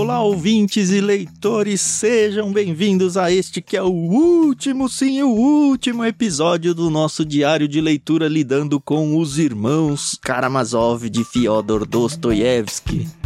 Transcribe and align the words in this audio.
Olá, 0.00 0.22
ouvintes 0.22 0.88
e 0.90 0.98
leitores, 0.98 1.78
sejam 1.82 2.50
bem-vindos 2.50 3.18
a 3.18 3.30
este 3.30 3.60
que 3.60 3.76
é 3.76 3.82
o 3.82 3.90
último, 3.90 4.88
sim, 4.88 5.22
o 5.22 5.28
último 5.28 6.02
episódio 6.02 6.74
do 6.74 6.88
nosso 6.88 7.22
diário 7.22 7.68
de 7.68 7.82
leitura 7.82 8.26
lidando 8.26 8.80
com 8.80 9.18
os 9.18 9.38
irmãos 9.38 10.18
Karamazov 10.22 11.10
de 11.10 11.22
Fyodor 11.22 11.84
Dostoiévski. 11.84 13.19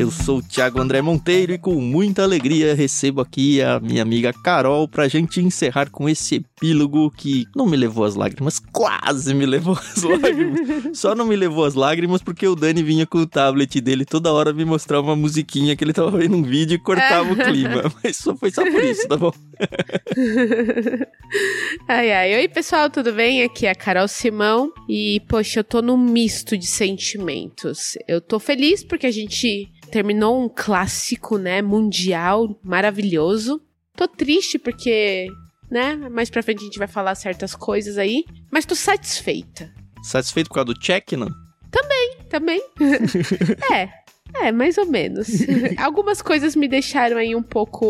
Eu 0.00 0.10
sou 0.10 0.38
o 0.38 0.42
Thiago 0.42 0.80
André 0.80 1.02
Monteiro 1.02 1.52
e 1.52 1.58
com 1.58 1.74
muita 1.74 2.22
alegria 2.22 2.74
recebo 2.74 3.20
aqui 3.20 3.60
a 3.60 3.78
minha 3.78 4.00
amiga 4.00 4.32
Carol 4.32 4.88
pra 4.88 5.08
gente 5.08 5.42
encerrar 5.42 5.90
com 5.90 6.08
esse 6.08 6.36
epílogo 6.36 7.10
que 7.10 7.44
não 7.54 7.66
me 7.66 7.76
levou 7.76 8.06
às 8.06 8.14
lágrimas, 8.14 8.58
quase 8.58 9.34
me 9.34 9.44
levou 9.44 9.74
às 9.74 10.00
lágrimas. 10.02 10.98
Só 10.98 11.14
não 11.14 11.26
me 11.26 11.36
levou 11.36 11.66
às 11.66 11.74
lágrimas 11.74 12.22
porque 12.22 12.48
o 12.48 12.56
Dani 12.56 12.82
vinha 12.82 13.06
com 13.06 13.18
o 13.18 13.26
tablet 13.26 13.78
dele 13.78 14.06
toda 14.06 14.32
hora 14.32 14.54
me 14.54 14.64
mostrar 14.64 15.00
uma 15.00 15.14
musiquinha 15.14 15.76
que 15.76 15.84
ele 15.84 15.92
tava 15.92 16.16
vendo 16.16 16.34
um 16.34 16.42
vídeo 16.42 16.76
e 16.76 16.78
cortava 16.78 17.30
o 17.30 17.36
clima. 17.36 17.82
Mas 18.02 18.16
só 18.16 18.34
foi 18.34 18.50
só 18.50 18.62
por 18.62 18.82
isso, 18.82 19.06
tá 19.06 19.18
bom? 19.18 19.34
ai, 21.86 22.10
ai. 22.10 22.36
Oi, 22.36 22.48
pessoal, 22.48 22.88
tudo 22.88 23.12
bem? 23.12 23.42
Aqui 23.42 23.66
é 23.66 23.70
a 23.70 23.74
Carol 23.74 24.08
Simão 24.08 24.72
e, 24.88 25.20
poxa, 25.28 25.60
eu 25.60 25.64
tô 25.64 25.82
num 25.82 25.98
misto 25.98 26.56
de 26.56 26.66
sentimentos. 26.66 27.98
Eu 28.08 28.22
tô 28.22 28.38
feliz 28.38 28.82
porque 28.82 29.06
a 29.06 29.10
gente 29.10 29.68
terminou 29.90 30.42
um 30.42 30.48
clássico, 30.48 31.36
né, 31.38 31.60
mundial 31.60 32.58
maravilhoso. 32.62 33.60
Tô 33.96 34.06
triste 34.08 34.58
porque, 34.58 35.28
né, 35.70 35.96
mais 35.96 36.30
pra 36.30 36.42
frente 36.42 36.60
a 36.60 36.64
gente 36.64 36.78
vai 36.78 36.88
falar 36.88 37.14
certas 37.14 37.54
coisas 37.54 37.98
aí, 37.98 38.24
mas 38.50 38.64
tô 38.64 38.74
satisfeita. 38.74 39.70
Satisfeito 40.02 40.48
por 40.48 40.54
causa 40.54 40.66
do 40.66 40.78
check, 40.78 41.12
não? 41.12 41.28
Também, 41.70 42.16
também. 42.28 42.62
é, 43.72 43.88
é, 44.34 44.52
mais 44.52 44.78
ou 44.78 44.86
menos. 44.86 45.28
Algumas 45.78 46.22
coisas 46.22 46.56
me 46.56 46.68
deixaram 46.68 47.16
aí 47.16 47.34
um 47.34 47.42
pouco. 47.42 47.88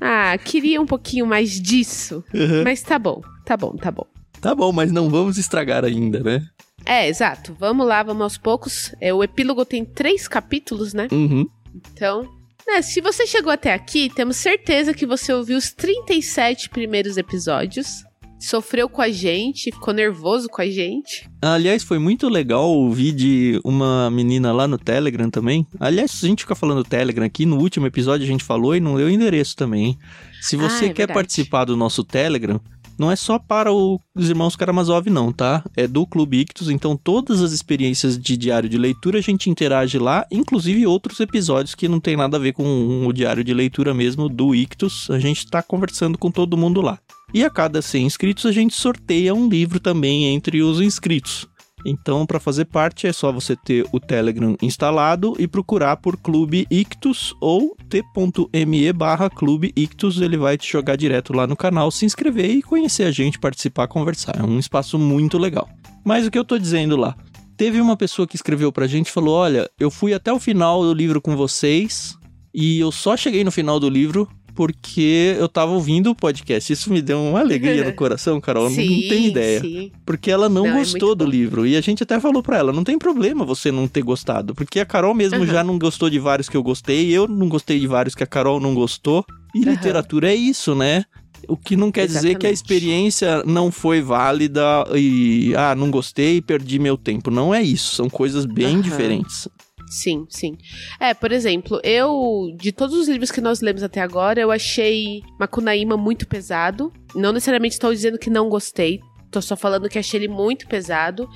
ah, 0.00 0.36
queria 0.38 0.80
um 0.80 0.86
pouquinho 0.86 1.26
mais 1.26 1.60
disso. 1.60 2.24
Uhum. 2.34 2.64
Mas 2.64 2.82
tá 2.82 2.98
bom, 2.98 3.22
tá 3.44 3.56
bom, 3.56 3.76
tá 3.76 3.90
bom. 3.90 4.06
Tá 4.40 4.54
bom, 4.54 4.72
mas 4.72 4.90
não 4.90 5.08
vamos 5.08 5.38
estragar 5.38 5.84
ainda, 5.84 6.20
né? 6.20 6.44
É, 6.84 7.08
exato. 7.08 7.54
Vamos 7.58 7.86
lá, 7.86 8.02
vamos 8.02 8.22
aos 8.22 8.38
poucos. 8.38 8.94
É, 9.00 9.12
o 9.12 9.22
epílogo 9.22 9.64
tem 9.64 9.84
três 9.84 10.26
capítulos, 10.28 10.92
né? 10.92 11.08
Uhum. 11.12 11.46
Então, 11.74 12.28
né, 12.66 12.82
se 12.82 13.00
você 13.00 13.26
chegou 13.26 13.52
até 13.52 13.72
aqui, 13.72 14.10
temos 14.14 14.36
certeza 14.36 14.94
que 14.94 15.06
você 15.06 15.32
ouviu 15.32 15.56
os 15.56 15.72
37 15.72 16.68
primeiros 16.68 17.16
episódios. 17.16 18.04
Sofreu 18.38 18.88
com 18.88 19.00
a 19.00 19.08
gente, 19.08 19.70
ficou 19.70 19.94
nervoso 19.94 20.48
com 20.48 20.60
a 20.60 20.66
gente. 20.66 21.30
Aliás, 21.40 21.84
foi 21.84 22.00
muito 22.00 22.28
legal 22.28 22.68
ouvir 22.68 23.12
de 23.12 23.60
uma 23.62 24.10
menina 24.10 24.52
lá 24.52 24.66
no 24.66 24.76
Telegram 24.76 25.30
também. 25.30 25.64
Aliás, 25.78 26.20
a 26.24 26.26
gente 26.26 26.42
fica 26.42 26.56
falando 26.56 26.82
Telegram 26.82 27.24
aqui, 27.24 27.46
no 27.46 27.56
último 27.56 27.86
episódio 27.86 28.24
a 28.24 28.28
gente 28.28 28.42
falou 28.42 28.74
e 28.74 28.80
não 28.80 28.96
deu 28.96 29.08
endereço 29.08 29.54
também, 29.54 29.84
hein? 29.84 29.98
Se 30.40 30.56
você 30.56 30.86
ah, 30.86 30.88
é 30.88 30.92
quer 30.92 31.06
verdade. 31.06 31.14
participar 31.14 31.66
do 31.66 31.76
nosso 31.76 32.02
Telegram, 32.02 32.60
não 33.02 33.10
é 33.10 33.16
só 33.16 33.36
para 33.36 33.72
os 33.72 34.30
irmãos 34.30 34.54
Karamazov, 34.54 35.10
não, 35.10 35.32
tá? 35.32 35.64
É 35.76 35.88
do 35.88 36.06
Clube 36.06 36.38
Ictus, 36.38 36.70
então 36.70 36.96
todas 36.96 37.42
as 37.42 37.50
experiências 37.50 38.16
de 38.16 38.36
diário 38.36 38.68
de 38.68 38.78
leitura 38.78 39.18
a 39.18 39.20
gente 39.20 39.50
interage 39.50 39.98
lá, 39.98 40.24
inclusive 40.30 40.86
outros 40.86 41.18
episódios 41.18 41.74
que 41.74 41.88
não 41.88 41.98
tem 41.98 42.16
nada 42.16 42.36
a 42.36 42.40
ver 42.40 42.52
com 42.52 43.04
o 43.04 43.12
diário 43.12 43.42
de 43.42 43.52
leitura 43.52 43.92
mesmo 43.92 44.28
do 44.28 44.54
Ictus, 44.54 45.10
a 45.10 45.18
gente 45.18 45.38
está 45.38 45.60
conversando 45.60 46.16
com 46.16 46.30
todo 46.30 46.56
mundo 46.56 46.80
lá. 46.80 46.96
E 47.34 47.44
a 47.44 47.50
cada 47.50 47.82
100 47.82 48.06
inscritos 48.06 48.46
a 48.46 48.52
gente 48.52 48.74
sorteia 48.74 49.34
um 49.34 49.48
livro 49.48 49.80
também 49.80 50.26
entre 50.26 50.62
os 50.62 50.80
inscritos. 50.80 51.48
Então, 51.84 52.24
para 52.24 52.38
fazer 52.40 52.66
parte, 52.66 53.06
é 53.06 53.12
só 53.12 53.32
você 53.32 53.56
ter 53.56 53.86
o 53.92 53.98
Telegram 53.98 54.56
instalado 54.62 55.34
e 55.38 55.48
procurar 55.48 55.96
por 55.96 56.16
Clube 56.16 56.66
Ictus 56.70 57.34
ou 57.40 57.76
t.me 57.88 58.92
barra 58.92 59.28
Clube 59.28 59.72
Ictus. 59.76 60.20
Ele 60.20 60.36
vai 60.36 60.56
te 60.56 60.70
jogar 60.70 60.96
direto 60.96 61.32
lá 61.32 61.46
no 61.46 61.56
canal, 61.56 61.90
se 61.90 62.04
inscrever 62.04 62.50
e 62.50 62.62
conhecer 62.62 63.04
a 63.04 63.10
gente, 63.10 63.38
participar, 63.38 63.88
conversar. 63.88 64.38
É 64.38 64.42
um 64.42 64.58
espaço 64.58 64.98
muito 64.98 65.38
legal. 65.38 65.68
Mas 66.04 66.26
o 66.26 66.30
que 66.30 66.38
eu 66.38 66.44
tô 66.44 66.58
dizendo 66.58 66.96
lá? 66.96 67.16
Teve 67.56 67.80
uma 67.80 67.96
pessoa 67.96 68.26
que 68.26 68.36
escreveu 68.36 68.72
pra 68.72 68.86
gente 68.86 69.08
e 69.08 69.12
falou: 69.12 69.36
Olha, 69.36 69.70
eu 69.78 69.90
fui 69.90 70.14
até 70.14 70.32
o 70.32 70.40
final 70.40 70.82
do 70.82 70.94
livro 70.94 71.20
com 71.20 71.36
vocês 71.36 72.16
e 72.54 72.78
eu 72.80 72.92
só 72.92 73.16
cheguei 73.16 73.44
no 73.44 73.50
final 73.50 73.78
do 73.78 73.88
livro 73.88 74.28
porque 74.54 75.36
eu 75.38 75.48
tava 75.48 75.72
ouvindo 75.72 76.10
o 76.10 76.14
podcast. 76.14 76.72
Isso 76.72 76.92
me 76.92 77.00
deu 77.00 77.20
uma 77.20 77.40
alegria 77.40 77.84
no 77.84 77.92
coração, 77.94 78.40
Carol. 78.40 78.70
Sim, 78.70 79.02
não, 79.02 79.08
tem 79.08 79.26
ideia. 79.26 79.60
Sim. 79.60 79.92
Porque 80.04 80.30
ela 80.30 80.48
não, 80.48 80.64
não 80.64 80.76
é 80.76 80.78
gostou 80.78 81.12
é 81.12 81.16
do 81.16 81.24
bom. 81.24 81.30
livro. 81.30 81.66
E 81.66 81.76
a 81.76 81.80
gente 81.80 82.02
até 82.02 82.20
falou 82.20 82.42
pra 82.42 82.58
ela: 82.58 82.72
não 82.72 82.84
tem 82.84 82.98
problema 82.98 83.44
você 83.44 83.72
não 83.72 83.88
ter 83.88 84.02
gostado. 84.02 84.54
Porque 84.54 84.80
a 84.80 84.86
Carol 84.86 85.14
mesmo 85.14 85.38
uhum. 85.38 85.46
já 85.46 85.64
não 85.64 85.78
gostou 85.78 86.10
de 86.10 86.18
vários 86.18 86.48
que 86.48 86.56
eu 86.56 86.62
gostei. 86.62 87.10
Eu 87.10 87.26
não 87.26 87.48
gostei 87.48 87.78
de 87.78 87.86
vários 87.86 88.14
que 88.14 88.22
a 88.22 88.26
Carol 88.26 88.60
não 88.60 88.74
gostou. 88.74 89.24
E 89.54 89.58
uhum. 89.58 89.70
literatura 89.70 90.30
é 90.30 90.34
isso, 90.34 90.74
né? 90.74 91.04
O 91.48 91.56
que 91.56 91.76
não 91.76 91.90
quer 91.90 92.04
Exatamente. 92.04 92.28
dizer 92.28 92.38
que 92.38 92.46
a 92.46 92.50
experiência 92.50 93.42
não 93.44 93.72
foi 93.72 94.00
válida 94.00 94.62
e, 94.94 95.52
ah, 95.56 95.74
não 95.74 95.90
gostei 95.90 96.36
e 96.36 96.42
perdi 96.42 96.78
meu 96.78 96.96
tempo. 96.96 97.30
Não 97.30 97.52
é 97.52 97.62
isso. 97.62 97.96
São 97.96 98.08
coisas 98.08 98.44
bem 98.44 98.76
uhum. 98.76 98.80
diferentes. 98.80 99.48
Sim, 99.92 100.26
sim. 100.30 100.56
É, 100.98 101.12
por 101.12 101.30
exemplo, 101.30 101.78
eu, 101.84 102.56
de 102.58 102.72
todos 102.72 102.96
os 102.96 103.08
livros 103.08 103.30
que 103.30 103.42
nós 103.42 103.60
lemos 103.60 103.82
até 103.82 104.00
agora, 104.00 104.40
eu 104.40 104.50
achei 104.50 105.22
Macunaíma 105.38 105.98
muito 105.98 106.26
pesado. 106.26 106.90
Não 107.14 107.30
necessariamente 107.30 107.74
estou 107.74 107.92
dizendo 107.92 108.18
que 108.18 108.30
não 108.30 108.48
gostei, 108.48 109.00
tô 109.30 109.42
só 109.42 109.54
falando 109.54 109.90
que 109.90 109.98
achei 109.98 110.18
ele 110.18 110.28
muito 110.28 110.66
pesado. 110.66 111.28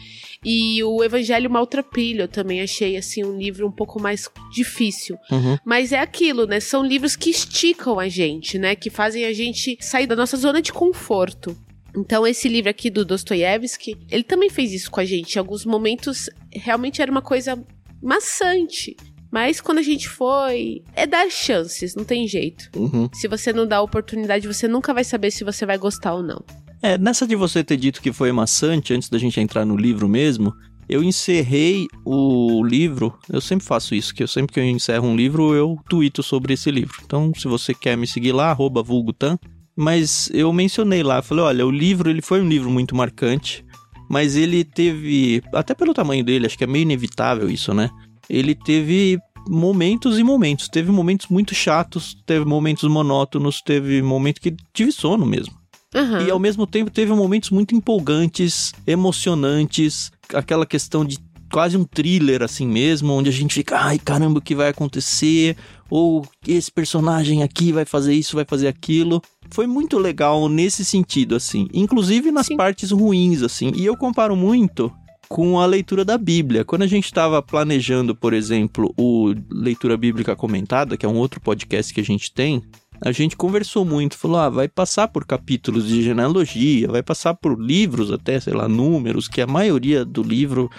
E 0.42 0.82
o 0.82 1.04
Evangelho 1.04 1.50
Maltrapilho 1.50 2.22
eu 2.22 2.28
também 2.28 2.62
achei, 2.62 2.96
assim, 2.96 3.22
um 3.22 3.36
livro 3.36 3.68
um 3.68 3.72
pouco 3.72 4.00
mais 4.00 4.26
difícil. 4.50 5.18
Uhum. 5.30 5.58
Mas 5.62 5.92
é 5.92 5.98
aquilo, 5.98 6.46
né? 6.46 6.58
São 6.58 6.82
livros 6.82 7.14
que 7.14 7.28
esticam 7.28 7.98
a 7.98 8.08
gente, 8.08 8.58
né? 8.58 8.74
Que 8.74 8.88
fazem 8.88 9.26
a 9.26 9.34
gente 9.34 9.76
sair 9.82 10.06
da 10.06 10.16
nossa 10.16 10.38
zona 10.38 10.62
de 10.62 10.72
conforto. 10.72 11.54
Então, 11.94 12.26
esse 12.26 12.48
livro 12.48 12.70
aqui 12.70 12.88
do 12.90 13.04
Dostoiévski, 13.04 13.98
ele 14.10 14.22
também 14.22 14.48
fez 14.48 14.72
isso 14.72 14.90
com 14.90 15.00
a 15.00 15.04
gente. 15.04 15.36
Em 15.36 15.38
alguns 15.38 15.64
momentos, 15.64 16.28
realmente 16.52 17.00
era 17.00 17.10
uma 17.10 17.22
coisa 17.22 17.62
maçante. 18.02 18.96
Mas 19.30 19.60
quando 19.60 19.78
a 19.78 19.82
gente 19.82 20.08
foi, 20.08 20.82
é 20.94 21.06
dar 21.06 21.30
chances, 21.30 21.94
não 21.94 22.04
tem 22.04 22.26
jeito. 22.26 22.70
Uhum. 22.76 23.08
Se 23.12 23.28
você 23.28 23.52
não 23.52 23.66
dá 23.66 23.82
oportunidade, 23.82 24.46
você 24.46 24.66
nunca 24.68 24.94
vai 24.94 25.04
saber 25.04 25.30
se 25.30 25.44
você 25.44 25.66
vai 25.66 25.76
gostar 25.76 26.14
ou 26.14 26.22
não. 26.22 26.42
É, 26.82 26.96
nessa 26.96 27.26
de 27.26 27.34
você 27.34 27.64
ter 27.64 27.76
dito 27.76 28.00
que 28.00 28.12
foi 28.12 28.30
maçante, 28.32 28.94
antes 28.94 29.08
da 29.08 29.18
gente 29.18 29.40
entrar 29.40 29.64
no 29.64 29.76
livro 29.76 30.08
mesmo, 30.08 30.54
eu 30.88 31.02
encerrei 31.02 31.88
o 32.04 32.64
livro, 32.64 33.18
eu 33.28 33.40
sempre 33.40 33.66
faço 33.66 33.94
isso, 33.94 34.14
que 34.14 34.22
eu 34.22 34.28
sempre 34.28 34.54
que 34.54 34.60
eu 34.60 34.64
encerro 34.64 35.08
um 35.08 35.16
livro, 35.16 35.54
eu 35.54 35.76
tuito 35.88 36.22
sobre 36.22 36.54
esse 36.54 36.70
livro. 36.70 36.94
Então, 37.04 37.32
se 37.34 37.48
você 37.48 37.74
quer 37.74 37.96
me 37.96 38.06
seguir 38.06 38.32
lá, 38.32 38.50
arroba 38.50 38.82
vulgutan, 38.82 39.36
mas 39.74 40.30
eu 40.32 40.52
mencionei 40.52 41.02
lá, 41.02 41.20
falei, 41.20 41.44
olha, 41.44 41.66
o 41.66 41.70
livro, 41.70 42.08
ele 42.08 42.22
foi 42.22 42.40
um 42.40 42.48
livro 42.48 42.70
muito 42.70 42.94
marcante, 42.94 43.64
mas 44.08 44.36
ele 44.36 44.64
teve, 44.64 45.42
até 45.52 45.74
pelo 45.74 45.94
tamanho 45.94 46.24
dele, 46.24 46.46
acho 46.46 46.58
que 46.58 46.64
é 46.64 46.66
meio 46.66 46.82
inevitável 46.82 47.50
isso, 47.50 47.72
né? 47.74 47.90
Ele 48.28 48.54
teve 48.54 49.18
momentos 49.48 50.18
e 50.18 50.22
momentos. 50.22 50.68
Teve 50.68 50.90
momentos 50.90 51.28
muito 51.28 51.54
chatos, 51.54 52.16
teve 52.26 52.44
momentos 52.44 52.88
monótonos, 52.88 53.62
teve 53.62 54.02
momentos 54.02 54.40
que 54.40 54.54
tive 54.72 54.92
sono 54.92 55.24
mesmo. 55.24 55.54
Uhum. 55.94 56.26
E 56.26 56.30
ao 56.30 56.38
mesmo 56.38 56.66
tempo 56.66 56.90
teve 56.90 57.12
momentos 57.12 57.50
muito 57.50 57.74
empolgantes, 57.74 58.72
emocionantes, 58.86 60.10
aquela 60.34 60.66
questão 60.66 61.04
de 61.04 61.18
quase 61.50 61.76
um 61.76 61.84
thriller 61.84 62.42
assim 62.42 62.66
mesmo, 62.66 63.12
onde 63.12 63.28
a 63.28 63.32
gente 63.32 63.54
fica, 63.54 63.78
ai 63.78 63.98
caramba, 63.98 64.38
o 64.38 64.42
que 64.42 64.54
vai 64.54 64.68
acontecer? 64.68 65.56
Ou 65.88 66.26
esse 66.46 66.70
personagem 66.70 67.42
aqui 67.42 67.72
vai 67.72 67.84
fazer 67.84 68.12
isso, 68.12 68.34
vai 68.34 68.44
fazer 68.44 68.68
aquilo 68.68 69.22
foi 69.50 69.66
muito 69.66 69.98
legal 69.98 70.48
nesse 70.48 70.84
sentido, 70.84 71.34
assim. 71.34 71.68
Inclusive 71.72 72.30
nas 72.30 72.46
Sim. 72.46 72.56
partes 72.56 72.90
ruins, 72.90 73.42
assim. 73.42 73.72
E 73.74 73.84
eu 73.84 73.96
comparo 73.96 74.36
muito 74.36 74.92
com 75.28 75.58
a 75.58 75.66
leitura 75.66 76.04
da 76.04 76.16
Bíblia. 76.16 76.64
Quando 76.64 76.82
a 76.82 76.86
gente 76.86 77.06
estava 77.06 77.42
planejando, 77.42 78.14
por 78.14 78.32
exemplo, 78.32 78.92
o 78.96 79.34
Leitura 79.50 79.96
Bíblica 79.96 80.36
Comentada, 80.36 80.96
que 80.96 81.04
é 81.04 81.08
um 81.08 81.16
outro 81.16 81.40
podcast 81.40 81.92
que 81.92 82.00
a 82.00 82.04
gente 82.04 82.32
tem, 82.32 82.62
a 83.00 83.12
gente 83.12 83.36
conversou 83.36 83.84
muito, 83.84 84.16
falou: 84.16 84.38
ah, 84.38 84.48
vai 84.48 84.68
passar 84.68 85.08
por 85.08 85.26
capítulos 85.26 85.88
de 85.88 86.02
genealogia, 86.02 86.88
vai 86.88 87.02
passar 87.02 87.34
por 87.34 87.60
livros, 87.60 88.12
até, 88.12 88.38
sei 88.38 88.54
lá, 88.54 88.68
números, 88.68 89.28
que 89.28 89.40
a 89.40 89.46
maioria 89.46 90.04
do 90.04 90.22
livro 90.22 90.70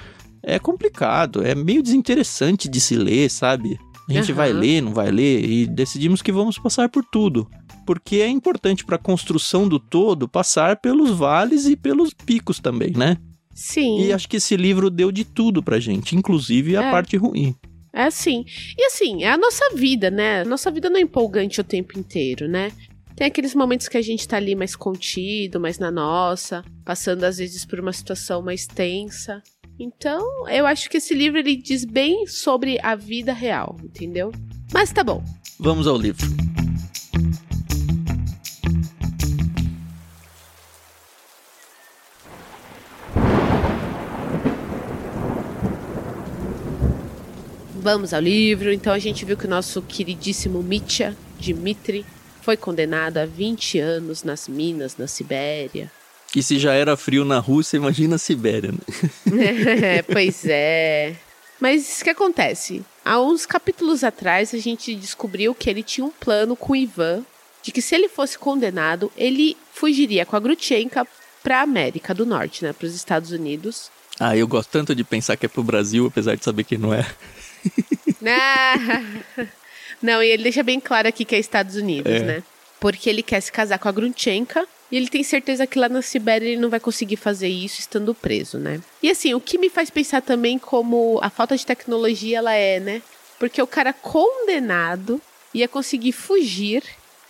é 0.47 0.57
complicado, 0.57 1.45
é 1.45 1.53
meio 1.53 1.83
desinteressante 1.83 2.69
de 2.69 2.79
se 2.79 2.95
ler, 2.95 3.29
sabe? 3.29 3.77
A 4.09 4.13
gente 4.13 4.31
uhum. 4.31 4.37
vai 4.37 4.53
ler, 4.53 4.81
não 4.81 4.93
vai 4.93 5.11
ler, 5.11 5.43
e 5.43 5.67
decidimos 5.67 6.21
que 6.21 6.31
vamos 6.31 6.57
passar 6.57 6.89
por 6.89 7.03
tudo 7.03 7.47
porque 7.87 8.17
é 8.17 8.27
importante 8.27 8.83
para 8.83 8.97
a 8.97 8.99
construção 8.99 9.65
do 9.65 9.79
todo 9.79 10.27
passar 10.27 10.75
pelos 10.75 11.09
vales 11.11 11.65
e 11.65 11.77
pelos 11.77 12.13
picos 12.13 12.59
também, 12.59 12.91
né? 12.91 13.15
Sim. 13.55 14.01
E 14.01 14.11
acho 14.11 14.27
que 14.27 14.35
esse 14.35 14.57
livro 14.57 14.89
deu 14.89 15.09
de 15.09 15.23
tudo 15.23 15.63
pra 15.63 15.79
gente, 15.79 16.13
inclusive 16.13 16.75
a 16.75 16.83
é. 16.83 16.91
parte 16.91 17.15
ruim. 17.15 17.55
É 17.93 18.03
assim. 18.03 18.45
E 18.77 18.85
assim, 18.87 19.23
é 19.23 19.31
a 19.31 19.37
nossa 19.37 19.73
vida, 19.73 20.11
né? 20.11 20.43
Nossa 20.43 20.69
vida 20.69 20.89
não 20.89 20.97
é 20.97 21.01
empolgante 21.01 21.61
o 21.61 21.63
tempo 21.63 21.97
inteiro, 21.97 22.45
né? 22.47 22.73
Tem 23.15 23.25
aqueles 23.25 23.55
momentos 23.55 23.87
que 23.87 23.97
a 23.97 24.01
gente 24.01 24.27
tá 24.27 24.35
ali 24.35 24.53
mais 24.53 24.75
contido, 24.75 25.59
mais 25.59 25.79
na 25.79 25.89
nossa, 25.89 26.63
passando 26.85 27.23
às 27.23 27.37
vezes 27.37 27.65
por 27.65 27.79
uma 27.79 27.93
situação 27.93 28.41
mais 28.43 28.67
tensa. 28.67 29.41
Então, 29.79 30.49
eu 30.49 30.65
acho 30.65 30.89
que 30.89 30.97
esse 30.97 31.13
livro 31.13 31.37
ele 31.37 31.55
diz 31.55 31.85
bem 31.85 32.25
sobre 32.25 32.79
a 32.81 32.95
vida 32.95 33.31
real, 33.31 33.77
entendeu? 33.83 34.31
Mas 34.73 34.91
tá 34.91 35.03
bom. 35.03 35.23
Vamos 35.59 35.85
ao 35.85 35.97
livro. 35.97 36.25
Vamos 47.75 48.13
ao 48.13 48.19
livro. 48.19 48.73
Então 48.73 48.91
a 48.91 48.99
gente 48.99 49.23
viu 49.23 49.37
que 49.37 49.45
o 49.45 49.49
nosso 49.49 49.81
queridíssimo 49.81 50.61
Mitya, 50.61 51.15
Dmitri, 51.39 52.05
foi 52.41 52.57
condenado 52.57 53.17
a 53.17 53.25
20 53.25 53.79
anos 53.79 54.23
nas 54.23 54.47
minas 54.47 54.97
na 54.97 55.07
Sibéria. 55.07 55.91
E 56.37 56.43
se 56.43 56.59
já 56.59 56.71
era 56.71 56.95
frio 56.95 57.25
na 57.25 57.39
Rússia, 57.39 57.77
imagina 57.77 58.15
a 58.15 58.19
Sibéria, 58.19 58.71
né? 58.71 58.77
é, 59.97 60.01
pois 60.03 60.45
é. 60.45 61.15
Mas 61.59 61.99
o 61.99 62.03
que 62.03 62.11
acontece? 62.11 62.85
Há 63.03 63.19
uns 63.19 63.43
capítulos 63.43 64.03
atrás 64.03 64.53
a 64.53 64.59
gente 64.59 64.93
descobriu 64.93 65.55
que 65.55 65.67
ele 65.67 65.81
tinha 65.81 66.05
um 66.05 66.11
plano 66.11 66.55
com 66.55 66.73
o 66.73 66.75
Ivan 66.75 67.25
de 67.63 67.71
que 67.71 67.81
se 67.81 67.95
ele 67.95 68.07
fosse 68.07 68.37
condenado, 68.37 69.11
ele 69.17 69.57
fugiria 69.73 70.27
com 70.27 70.35
a 70.35 70.39
Grutchenka 70.39 71.07
para 71.41 71.57
a 71.57 71.63
América 71.63 72.13
do 72.13 72.23
Norte, 72.23 72.63
né, 72.63 72.71
para 72.71 72.85
os 72.85 72.93
Estados 72.93 73.31
Unidos. 73.31 73.89
Ah, 74.19 74.37
eu 74.37 74.47
gosto 74.47 74.69
tanto 74.69 74.93
de 74.93 75.03
pensar 75.03 75.37
que 75.37 75.47
é 75.47 75.49
pro 75.49 75.63
Brasil, 75.63 76.05
apesar 76.05 76.35
de 76.35 76.45
saber 76.45 76.65
que 76.65 76.77
não 76.77 76.93
é. 76.93 77.03
não, 80.03 80.21
e 80.21 80.27
ele 80.27 80.43
deixa 80.43 80.61
bem 80.61 80.79
claro 80.79 81.07
aqui 81.07 81.25
que 81.25 81.33
é 81.33 81.39
Estados 81.39 81.75
Unidos, 81.75 82.13
é. 82.13 82.19
né? 82.19 82.43
Porque 82.79 83.09
ele 83.09 83.23
quer 83.23 83.41
se 83.41 83.51
casar 83.51 83.79
com 83.79 83.89
a 83.89 83.91
Grunchenka 83.91 84.67
e 84.91 84.97
ele 84.97 85.07
tem 85.07 85.23
certeza 85.23 85.67
que 85.67 85.79
lá 85.79 85.89
na 85.89 86.01
Sibéria 86.01 86.47
ele 86.47 86.61
não 86.61 86.69
vai 86.69 86.79
conseguir 86.79 87.17
fazer 87.17 87.47
isso 87.47 87.79
estando 87.79 88.13
preso, 88.13 88.57
né? 88.57 88.81
E 89.01 89.09
assim, 89.09 89.33
o 89.33 89.41
que 89.41 89.57
me 89.57 89.69
faz 89.69 89.89
pensar 89.89 90.21
também 90.21 90.57
como 90.57 91.19
a 91.21 91.29
falta 91.29 91.57
de 91.57 91.65
tecnologia 91.65 92.37
ela 92.37 92.53
é, 92.53 92.79
né? 92.79 93.01
Porque 93.39 93.61
o 93.61 93.67
cara 93.67 93.93
condenado 93.93 95.21
ia 95.53 95.67
conseguir 95.67 96.11
fugir. 96.11 96.83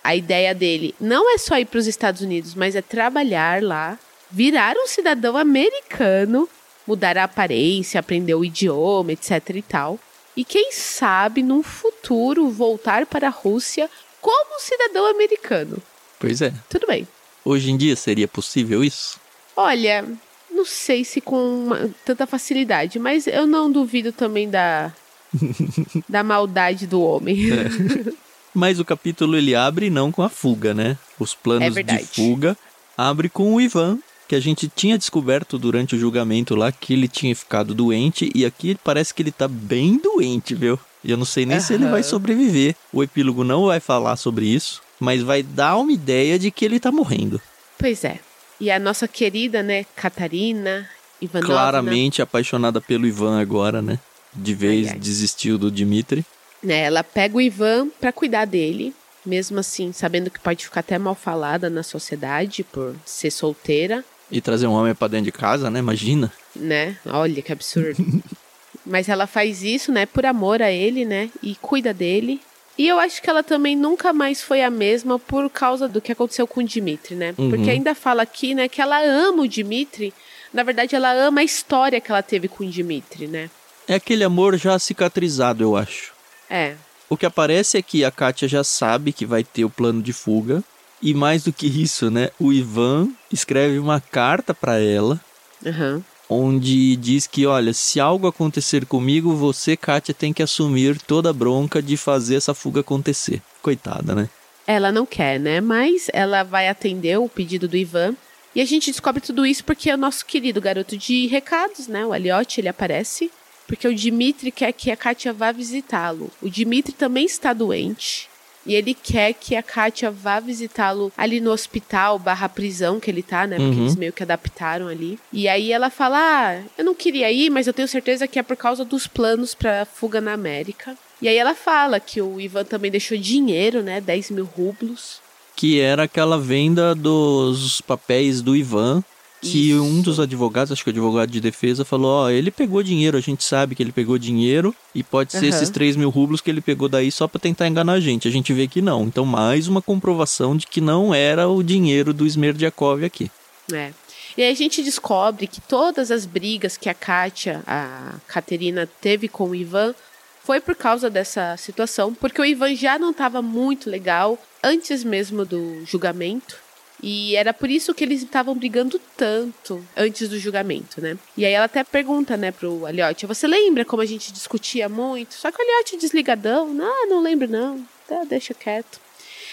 A 0.03 0.15
ideia 0.15 0.55
dele 0.55 0.95
não 1.01 1.33
é 1.33 1.37
só 1.37 1.57
ir 1.57 1.65
para 1.65 1.79
os 1.79 1.87
Estados 1.87 2.21
Unidos, 2.21 2.55
mas 2.55 2.75
é 2.75 2.81
trabalhar 2.81 3.61
lá, 3.61 3.99
virar 4.31 4.77
um 4.77 4.87
cidadão 4.87 5.35
americano, 5.35 6.47
mudar 6.87 7.17
a 7.17 7.25
aparência, 7.25 7.99
aprender 7.99 8.33
o 8.33 8.45
idioma, 8.45 9.11
etc 9.11 9.49
e 9.55 9.61
tal 9.61 9.99
e 10.37 10.45
quem 10.45 10.71
sabe 10.71 11.41
num 11.41 11.63
futuro 11.63 12.47
voltar 12.51 13.07
para 13.07 13.25
a 13.27 13.31
Rússia 13.31 13.89
como 14.21 14.59
cidadão 14.59 15.07
americano. 15.07 15.81
Pois 16.19 16.43
é. 16.43 16.53
Tudo 16.69 16.85
bem. 16.85 17.07
Hoje 17.47 17.71
em 17.71 17.77
dia 17.77 17.95
seria 17.95 18.27
possível 18.27 18.83
isso? 18.83 19.17
Olha, 19.55 20.03
não 20.51 20.65
sei 20.65 21.05
se 21.05 21.21
com 21.21 21.37
uma, 21.37 21.89
tanta 22.03 22.27
facilidade, 22.27 22.99
mas 22.99 23.25
eu 23.25 23.47
não 23.47 23.71
duvido 23.71 24.11
também 24.11 24.49
da 24.49 24.91
da 26.09 26.23
maldade 26.23 26.85
do 26.85 27.01
homem. 27.01 27.49
É. 27.49 28.13
Mas 28.53 28.81
o 28.81 28.85
capítulo 28.85 29.37
ele 29.37 29.55
abre 29.55 29.89
não 29.89 30.11
com 30.11 30.23
a 30.23 30.27
fuga, 30.27 30.73
né? 30.73 30.97
Os 31.17 31.33
planos 31.33 31.77
é 31.77 31.83
de 31.83 31.99
fuga 32.05 32.57
abre 32.97 33.29
com 33.29 33.53
o 33.53 33.61
Ivan 33.61 33.97
que 34.27 34.35
a 34.35 34.41
gente 34.41 34.67
tinha 34.67 34.97
descoberto 34.97 35.57
durante 35.57 35.95
o 35.95 35.99
julgamento 35.99 36.53
lá 36.53 36.69
que 36.69 36.91
ele 36.91 37.07
tinha 37.07 37.33
ficado 37.33 37.73
doente 37.73 38.29
e 38.35 38.45
aqui 38.45 38.77
parece 38.83 39.13
que 39.13 39.21
ele 39.21 39.31
tá 39.31 39.47
bem 39.47 39.97
doente, 39.97 40.53
viu? 40.53 40.77
E 41.01 41.11
eu 41.11 41.15
não 41.15 41.23
sei 41.23 41.45
nem 41.45 41.57
uhum. 41.57 41.63
se 41.63 41.73
ele 41.73 41.87
vai 41.87 42.03
sobreviver. 42.03 42.75
O 42.91 43.01
epílogo 43.01 43.45
não 43.45 43.67
vai 43.67 43.79
falar 43.79 44.17
sobre 44.17 44.47
isso, 44.47 44.81
mas 44.99 45.21
vai 45.21 45.43
dar 45.43 45.77
uma 45.77 45.91
ideia 45.91 46.37
de 46.37 46.51
que 46.51 46.65
ele 46.65 46.79
tá 46.79 46.91
morrendo. 46.91 47.41
Pois 47.77 48.03
é. 48.03 48.19
E 48.59 48.71
a 48.71 48.79
nossa 48.79 49.07
querida, 49.07 49.61
né, 49.61 49.85
Catarina 49.95 50.89
Ivanovna... 51.21 51.53
Claramente 51.53 52.21
apaixonada 52.21 52.79
pelo 52.81 53.07
Ivan 53.07 53.39
agora, 53.39 53.81
né? 53.81 53.99
De 54.33 54.53
vez 54.53 54.87
ai, 54.87 54.93
ai. 54.93 54.99
desistiu 54.99 55.57
do 55.57 55.71
Dmitri. 55.71 56.25
É, 56.67 56.81
ela 56.81 57.03
pega 57.03 57.37
o 57.37 57.41
Ivan 57.41 57.89
para 57.99 58.11
cuidar 58.11 58.45
dele, 58.45 58.93
mesmo 59.25 59.59
assim, 59.59 59.91
sabendo 59.91 60.29
que 60.29 60.39
pode 60.39 60.65
ficar 60.65 60.79
até 60.79 60.97
mal 60.97 61.15
falada 61.15 61.69
na 61.69 61.83
sociedade 61.83 62.63
por 62.63 62.95
ser 63.05 63.31
solteira. 63.31 64.03
E 64.31 64.41
trazer 64.41 64.67
um 64.67 64.73
homem 64.73 64.93
para 64.93 65.07
dentro 65.07 65.25
de 65.25 65.31
casa, 65.31 65.69
né? 65.69 65.79
Imagina. 65.79 66.31
Né? 66.55 66.97
Olha 67.05 67.41
que 67.41 67.51
absurdo. 67.51 68.03
Mas 68.85 69.09
ela 69.09 69.27
faz 69.27 69.63
isso, 69.63 69.91
né, 69.91 70.05
por 70.05 70.25
amor 70.25 70.61
a 70.61 70.71
ele, 70.71 71.03
né? 71.03 71.29
E 71.43 71.55
cuida 71.55 71.93
dele. 71.93 72.39
E 72.77 72.87
eu 72.87 72.99
acho 72.99 73.21
que 73.21 73.29
ela 73.29 73.41
também 73.41 73.75
nunca 73.75 74.13
mais 74.13 74.41
foi 74.41 74.61
a 74.61 74.69
mesma 74.69 75.17
por 75.17 75.49
causa 75.49 75.87
do 75.87 75.99
que 75.99 76.11
aconteceu 76.11 76.45
com 76.45 76.59
o 76.59 76.63
Dimitri, 76.63 77.15
né? 77.15 77.33
Uhum. 77.37 77.49
Porque 77.49 77.69
ainda 77.69 77.95
fala 77.95 78.21
aqui, 78.21 78.53
né, 78.53 78.67
que 78.67 78.81
ela 78.81 79.01
ama 79.01 79.43
o 79.43 79.47
Dimitri. 79.47 80.13
Na 80.53 80.63
verdade, 80.63 80.95
ela 80.95 81.11
ama 81.11 81.41
a 81.41 81.43
história 81.43 81.99
que 81.99 82.11
ela 82.11 82.21
teve 82.21 82.47
com 82.47 82.63
o 82.63 82.69
Dimitri, 82.69 83.27
né? 83.27 83.49
É 83.87 83.95
aquele 83.95 84.23
amor 84.23 84.57
já 84.57 84.77
cicatrizado, 84.77 85.63
eu 85.63 85.75
acho. 85.75 86.13
É. 86.49 86.75
O 87.09 87.17
que 87.17 87.25
aparece 87.25 87.77
é 87.77 87.81
que 87.81 88.03
a 88.03 88.11
Kátia 88.11 88.47
já 88.47 88.63
sabe 88.63 89.13
que 89.13 89.25
vai 89.25 89.43
ter 89.43 89.65
o 89.65 89.69
plano 89.69 90.01
de 90.01 90.13
fuga. 90.13 90.63
E 91.01 91.13
mais 91.13 91.43
do 91.43 91.53
que 91.53 91.67
isso, 91.67 92.09
né? 92.09 92.29
O 92.39 92.51
Ivan 92.51 93.09
escreve 93.31 93.77
uma 93.77 94.01
carta 94.01 94.53
para 94.53 94.79
ela. 94.79 95.19
Uhum. 95.63 96.03
Onde 96.29 96.95
diz 96.97 97.25
que, 97.25 97.45
olha, 97.45 97.73
se 97.73 97.99
algo 97.99 98.27
acontecer 98.27 98.85
comigo, 98.85 99.33
você, 99.33 99.77
Kátia, 99.77 100.13
tem 100.13 100.33
que 100.33 100.43
assumir 100.43 100.99
toda 101.01 101.29
a 101.29 101.33
bronca 101.33 101.81
de 101.81 101.95
fazer 101.95 102.35
essa 102.35 102.53
fuga 102.53 102.81
acontecer. 102.81 103.41
Coitada, 103.61 104.13
né? 104.13 104.29
Ela 104.65 104.91
não 104.91 105.05
quer, 105.05 105.39
né? 105.39 105.61
Mas 105.61 106.07
ela 106.11 106.43
vai 106.43 106.67
atender 106.67 107.17
o 107.17 107.29
pedido 107.29 107.67
do 107.67 107.77
Ivan. 107.77 108.13
E 108.53 108.59
a 108.59 108.65
gente 108.65 108.91
descobre 108.91 109.21
tudo 109.21 109.45
isso 109.45 109.63
porque 109.63 109.91
o 109.91 109.97
nosso 109.97 110.25
querido 110.25 110.59
garoto 110.59 110.97
de 110.97 111.27
recados, 111.27 111.87
né? 111.87 112.05
O 112.05 112.11
Aliotti, 112.11 112.59
ele 112.59 112.67
aparece. 112.67 113.31
Porque 113.65 113.87
o 113.87 113.95
Dimitri 113.95 114.51
quer 114.51 114.71
que 114.73 114.91
a 114.91 114.97
Kátia 114.97 115.31
vá 115.31 115.51
visitá-lo. 115.51 116.29
O 116.41 116.49
Dimitri 116.49 116.93
também 116.93 117.25
está 117.25 117.53
doente. 117.53 118.29
E 118.67 118.75
ele 118.75 118.93
quer 118.93 119.33
que 119.33 119.55
a 119.55 119.63
Kátia 119.63 120.11
vá 120.11 120.39
visitá-lo 120.39 121.11
ali 121.17 121.39
no 121.39 121.51
hospital 121.51 122.19
barra 122.19 122.49
prisão 122.49 122.99
que 122.99 123.09
ele 123.09 123.23
tá, 123.23 123.47
né? 123.47 123.55
Porque 123.55 123.75
uhum. 123.75 123.81
eles 123.83 123.95
meio 123.95 124.13
que 124.13 124.21
adaptaram 124.21 124.87
ali. 124.87 125.17
E 125.31 125.47
aí 125.47 125.71
ela 125.71 125.89
fala: 125.89 126.17
Ah, 126.19 126.61
eu 126.77 126.83
não 126.83 126.93
queria 126.93 127.31
ir, 127.31 127.49
mas 127.49 127.65
eu 127.65 127.73
tenho 127.73 127.87
certeza 127.87 128.27
que 128.27 128.37
é 128.37 128.43
por 128.43 128.57
causa 128.57 128.83
dos 128.83 129.07
planos 129.07 129.55
pra 129.55 129.85
fuga 129.85 130.19
na 130.19 130.33
América. 130.33 130.95
E 131.21 131.27
aí 131.27 131.37
ela 131.37 131.55
fala 131.55 131.99
que 131.99 132.21
o 132.21 132.39
Ivan 132.39 132.65
também 132.65 132.91
deixou 132.91 133.17
dinheiro, 133.17 133.81
né? 133.81 134.01
10 134.01 134.31
mil 134.31 134.45
rublos. 134.45 135.19
Que 135.55 135.79
era 135.79 136.03
aquela 136.03 136.37
venda 136.37 136.93
dos 136.93 137.81
papéis 137.81 138.41
do 138.41 138.55
Ivan 138.55 139.03
que 139.41 139.71
Isso. 139.71 139.83
um 139.83 140.01
dos 140.01 140.19
advogados, 140.19 140.71
acho 140.71 140.83
que 140.83 140.89
o 140.89 140.91
advogado 140.91 141.29
de 141.29 141.39
defesa, 141.39 141.85
falou: 141.85 142.11
Ó, 142.11 142.25
oh, 142.25 142.29
ele 142.29 142.49
pegou 142.49 142.81
dinheiro, 142.81 143.17
a 143.17 143.21
gente 143.21 143.43
sabe 143.43 143.75
que 143.75 143.83
ele 143.83 143.91
pegou 143.91 144.17
dinheiro, 144.17 144.75
e 144.95 145.03
pode 145.03 145.31
ser 145.31 145.43
uhum. 145.43 145.49
esses 145.49 145.69
3 145.69 145.95
mil 145.95 146.09
rublos 146.09 146.41
que 146.41 146.49
ele 146.49 146.61
pegou 146.61 146.89
daí 146.89 147.11
só 147.11 147.27
para 147.27 147.39
tentar 147.39 147.67
enganar 147.67 147.93
a 147.93 147.99
gente. 147.99 148.27
A 148.27 148.31
gente 148.31 148.51
vê 148.53 148.67
que 148.67 148.81
não. 148.81 149.03
Então, 149.03 149.25
mais 149.25 149.67
uma 149.67 149.81
comprovação 149.81 150.57
de 150.57 150.65
que 150.65 150.81
não 150.81 151.13
era 151.13 151.47
o 151.47 151.61
dinheiro 151.61 152.13
do 152.13 152.25
Smerdiakov 152.25 153.03
aqui. 153.03 153.29
É. 153.71 153.91
E 154.35 154.43
aí 154.43 154.51
a 154.51 154.55
gente 154.55 154.83
descobre 154.83 155.47
que 155.47 155.59
todas 155.61 156.11
as 156.11 156.25
brigas 156.25 156.77
que 156.77 156.89
a 156.89 156.93
Kátia, 156.93 157.63
a 157.65 158.15
Caterina, 158.27 158.87
teve 159.01 159.27
com 159.27 159.49
o 159.49 159.55
Ivan 159.55 159.95
foi 160.43 160.61
por 160.61 160.75
causa 160.75 161.09
dessa 161.09 161.57
situação, 161.57 162.13
porque 162.13 162.39
o 162.39 162.45
Ivan 162.45 162.73
já 162.73 162.97
não 162.97 163.11
estava 163.11 163.41
muito 163.41 163.89
legal 163.89 164.37
antes 164.63 165.03
mesmo 165.03 165.43
do 165.43 165.83
julgamento. 165.85 166.66
E 167.01 167.35
era 167.35 167.53
por 167.53 167.69
isso 167.69 167.93
que 167.93 168.03
eles 168.03 168.23
estavam 168.23 168.55
brigando 168.55 168.99
tanto 169.15 169.83
antes 169.95 170.27
do 170.27 170.39
julgamento, 170.39 170.99
né? 170.99 171.17
E 171.37 171.45
aí 171.45 171.53
ela 171.53 171.65
até 171.65 171.83
pergunta, 171.83 172.35
né, 172.35 172.51
pro 172.51 172.85
Aliotti, 172.85 173.25
você 173.27 173.45
lembra 173.45 173.85
como 173.85 174.01
a 174.01 174.05
gente 174.05 174.33
discutia 174.33 174.89
muito? 174.89 175.35
Só 175.35 175.51
que 175.51 175.61
o 175.61 175.61
Aliotti 175.61 175.97
desligadão, 175.97 176.73
não, 176.73 177.07
não 177.07 177.21
lembro 177.21 177.47
não, 177.47 177.85
tá, 178.07 178.23
deixa 178.23 178.53
quieto. 178.53 178.99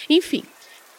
Enfim, 0.09 0.43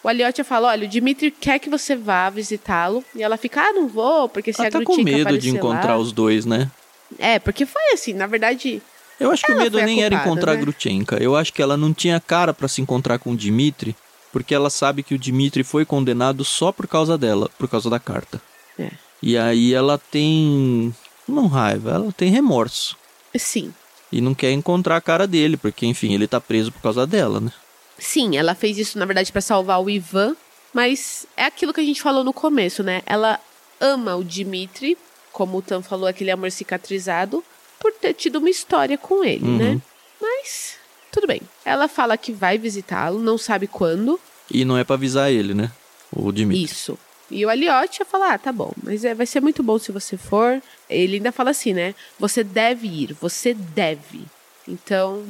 o 0.03 0.07
Aliotti 0.07 0.43
fala, 0.43 0.67
olha, 0.67 0.85
o 0.85 0.87
Dimitri 0.87 1.31
quer 1.31 1.57
que 1.57 1.67
você 1.67 1.95
vá 1.95 2.29
visitá-lo. 2.29 3.03
E 3.15 3.23
ela 3.23 3.37
fica, 3.37 3.61
ah, 3.61 3.73
não 3.73 3.87
vou, 3.87 4.29
porque 4.29 4.53
se 4.53 4.59
ela 4.61 4.67
a 4.67 4.71
tá 4.71 4.83
com 4.83 5.01
medo 5.01 5.35
de 5.39 5.49
encontrar 5.49 5.95
lá... 5.95 5.97
os 5.97 6.11
dois, 6.11 6.45
né? 6.45 6.69
É, 7.17 7.39
porque 7.39 7.65
foi 7.65 7.81
assim, 7.91 8.13
na 8.13 8.27
verdade... 8.27 8.83
Eu 9.19 9.31
acho 9.31 9.43
que 9.43 9.51
o 9.51 9.57
medo 9.57 9.77
nem 9.77 9.95
culpada, 9.95 10.05
era 10.05 10.15
encontrar 10.15 10.51
né? 10.53 10.57
a 10.57 10.61
Grutchenka. 10.61 11.15
Eu 11.17 11.35
acho 11.35 11.51
que 11.51 11.59
ela 11.59 11.75
não 11.75 11.91
tinha 11.91 12.19
cara 12.19 12.53
para 12.53 12.67
se 12.67 12.81
encontrar 12.81 13.17
com 13.17 13.31
o 13.31 13.35
Dimitri 13.35 13.95
porque 14.35 14.53
ela 14.53 14.69
sabe 14.69 15.01
que 15.01 15.15
o 15.15 15.17
Dimitri 15.17 15.63
foi 15.63 15.85
condenado 15.85 16.43
só 16.43 16.69
por 16.69 16.89
causa 16.89 17.17
dela, 17.17 17.49
por 17.57 17.69
causa 17.69 17.89
da 17.89 18.01
carta. 18.01 18.41
É. 18.77 18.91
E 19.23 19.37
aí 19.37 19.73
ela 19.73 19.97
tem. 19.97 20.93
Não 21.25 21.47
raiva, 21.47 21.91
ela 21.91 22.11
tem 22.11 22.29
remorso. 22.29 22.97
Sim. 23.33 23.73
E 24.11 24.19
não 24.19 24.35
quer 24.35 24.51
encontrar 24.51 24.97
a 24.97 25.01
cara 25.01 25.25
dele, 25.25 25.55
porque, 25.55 25.85
enfim, 25.85 26.13
ele 26.13 26.27
tá 26.27 26.41
preso 26.41 26.69
por 26.69 26.81
causa 26.81 27.07
dela, 27.07 27.39
né? 27.39 27.49
Sim, 27.97 28.35
ela 28.35 28.53
fez 28.53 28.77
isso, 28.77 28.99
na 28.99 29.05
verdade, 29.05 29.31
para 29.31 29.39
salvar 29.39 29.81
o 29.81 29.89
Ivan, 29.89 30.35
mas 30.73 31.25
é 31.37 31.45
aquilo 31.45 31.71
que 31.73 31.79
a 31.79 31.85
gente 31.85 32.01
falou 32.01 32.21
no 32.21 32.33
começo, 32.33 32.83
né? 32.83 33.03
Ela 33.05 33.39
ama 33.79 34.17
o 34.17 34.23
Dimitri, 34.23 34.97
como 35.31 35.59
o 35.59 35.61
Tam 35.61 35.81
falou, 35.81 36.09
aquele 36.09 36.31
amor 36.31 36.51
cicatrizado, 36.51 37.41
por 37.79 37.93
ter 37.93 38.13
tido 38.13 38.39
uma 38.39 38.49
história 38.49 38.97
com 38.97 39.23
ele, 39.23 39.45
uhum. 39.45 39.57
né? 39.57 39.81
Mas 40.21 40.75
tudo 41.15 41.27
bem. 41.27 41.41
Ela 41.63 41.87
fala 41.87 42.17
que 42.17 42.33
vai 42.33 42.57
visitá-lo, 42.57 43.19
não 43.19 43.37
sabe 43.37 43.67
quando. 43.67 44.19
E 44.51 44.65
não 44.65 44.77
é 44.77 44.83
para 44.83 44.95
avisar 44.95 45.31
ele, 45.31 45.53
né? 45.53 45.71
O 46.11 46.31
Dimitri. 46.31 46.63
Isso. 46.65 46.97
E 47.31 47.45
o 47.45 47.49
Aliotti 47.49 48.01
ia 48.01 48.05
falar: 48.05 48.33
ah, 48.33 48.37
tá 48.37 48.51
bom, 48.51 48.71
mas 48.83 49.03
é, 49.05 49.15
vai 49.15 49.25
ser 49.25 49.41
muito 49.41 49.63
bom 49.63 49.79
se 49.79 49.91
você 49.91 50.17
for, 50.17 50.61
Ele 50.89 51.15
ainda 51.15 51.31
fala 51.31 51.51
assim, 51.51 51.73
né? 51.73 51.95
Você 52.19 52.43
deve 52.43 52.87
ir, 52.87 53.15
você 53.19 53.53
deve. 53.53 54.25
Então, 54.67 55.23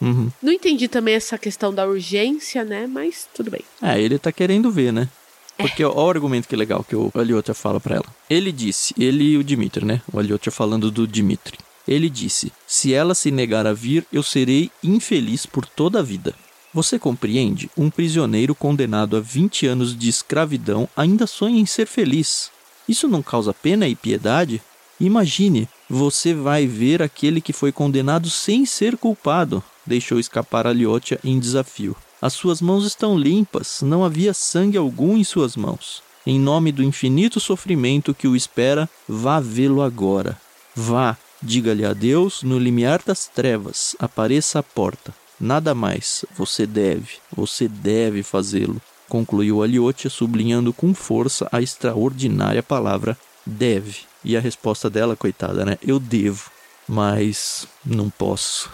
Uhum. 0.00 0.30
não 0.42 0.52
entendi 0.52 0.86
também 0.88 1.14
essa 1.14 1.36
questão 1.36 1.74
da 1.74 1.86
urgência, 1.86 2.64
né? 2.64 2.86
Mas 2.86 3.28
tudo 3.34 3.50
bem. 3.50 3.62
É, 3.82 4.00
ele 4.00 4.18
tá 4.18 4.30
querendo 4.32 4.70
ver, 4.70 4.92
né? 4.92 5.08
Porque 5.56 5.84
ó, 5.84 5.92
o 5.92 6.10
argumento 6.10 6.48
que 6.48 6.56
legal 6.56 6.82
que 6.84 6.96
o 6.96 7.10
Alyosha 7.14 7.54
fala 7.54 7.80
pra 7.80 7.96
ela. 7.96 8.06
Ele 8.28 8.50
disse, 8.50 8.94
ele 8.98 9.24
e 9.24 9.36
o 9.36 9.44
Dimitri, 9.44 9.84
né? 9.84 10.00
O 10.12 10.18
Alyosha 10.18 10.50
falando 10.50 10.90
do 10.90 11.06
Dimitri. 11.06 11.58
Ele 11.86 12.08
disse: 12.08 12.52
Se 12.66 12.92
ela 12.92 13.14
se 13.14 13.30
negar 13.30 13.66
a 13.66 13.72
vir, 13.72 14.06
eu 14.12 14.22
serei 14.22 14.70
infeliz 14.82 15.46
por 15.46 15.66
toda 15.66 16.00
a 16.00 16.02
vida. 16.02 16.34
Você 16.72 16.98
compreende? 16.98 17.70
Um 17.76 17.88
prisioneiro 17.88 18.54
condenado 18.54 19.16
a 19.16 19.20
20 19.20 19.66
anos 19.66 19.96
de 19.96 20.08
escravidão 20.08 20.88
ainda 20.96 21.26
sonha 21.26 21.60
em 21.60 21.66
ser 21.66 21.86
feliz. 21.86 22.50
Isso 22.88 23.06
não 23.06 23.22
causa 23.22 23.54
pena 23.54 23.86
e 23.86 23.94
piedade? 23.94 24.60
Imagine, 24.98 25.68
você 25.88 26.34
vai 26.34 26.66
ver 26.66 27.02
aquele 27.02 27.40
que 27.40 27.52
foi 27.52 27.70
condenado 27.70 28.28
sem 28.28 28.66
ser 28.66 28.96
culpado. 28.96 29.62
Deixou 29.86 30.18
escapar 30.18 30.66
Alyosha 30.66 31.18
em 31.22 31.38
desafio. 31.38 31.96
As 32.20 32.32
suas 32.32 32.60
mãos 32.60 32.86
estão 32.86 33.18
limpas, 33.18 33.82
não 33.82 34.04
havia 34.04 34.32
sangue 34.32 34.78
algum 34.78 35.16
em 35.16 35.24
suas 35.24 35.56
mãos. 35.56 36.02
Em 36.26 36.40
nome 36.40 36.72
do 36.72 36.82
infinito 36.82 37.38
sofrimento 37.38 38.14
que 38.14 38.26
o 38.26 38.34
espera, 38.34 38.88
vá 39.06 39.40
vê-lo 39.40 39.82
agora. 39.82 40.40
Vá, 40.74 41.16
diga-lhe 41.44 41.84
adeus 41.84 42.42
no 42.42 42.58
limiar 42.58 43.02
das 43.04 43.26
trevas, 43.26 43.94
apareça 43.98 44.58
à 44.58 44.62
porta. 44.62 45.14
Nada 45.38 45.74
mais, 45.74 46.24
você 46.36 46.66
deve, 46.66 47.18
você 47.30 47.68
deve 47.68 48.22
fazê-lo, 48.22 48.80
concluiu 49.08 49.62
Alyosha 49.62 50.08
sublinhando 50.08 50.72
com 50.72 50.94
força 50.94 51.48
a 51.52 51.60
extraordinária 51.60 52.62
palavra 52.62 53.16
deve. 53.44 53.98
E 54.24 54.36
a 54.36 54.40
resposta 54.40 54.88
dela, 54.88 55.14
coitada, 55.14 55.64
né? 55.66 55.76
Eu 55.86 55.98
devo, 56.00 56.50
mas 56.88 57.66
não 57.84 58.08
posso. 58.08 58.70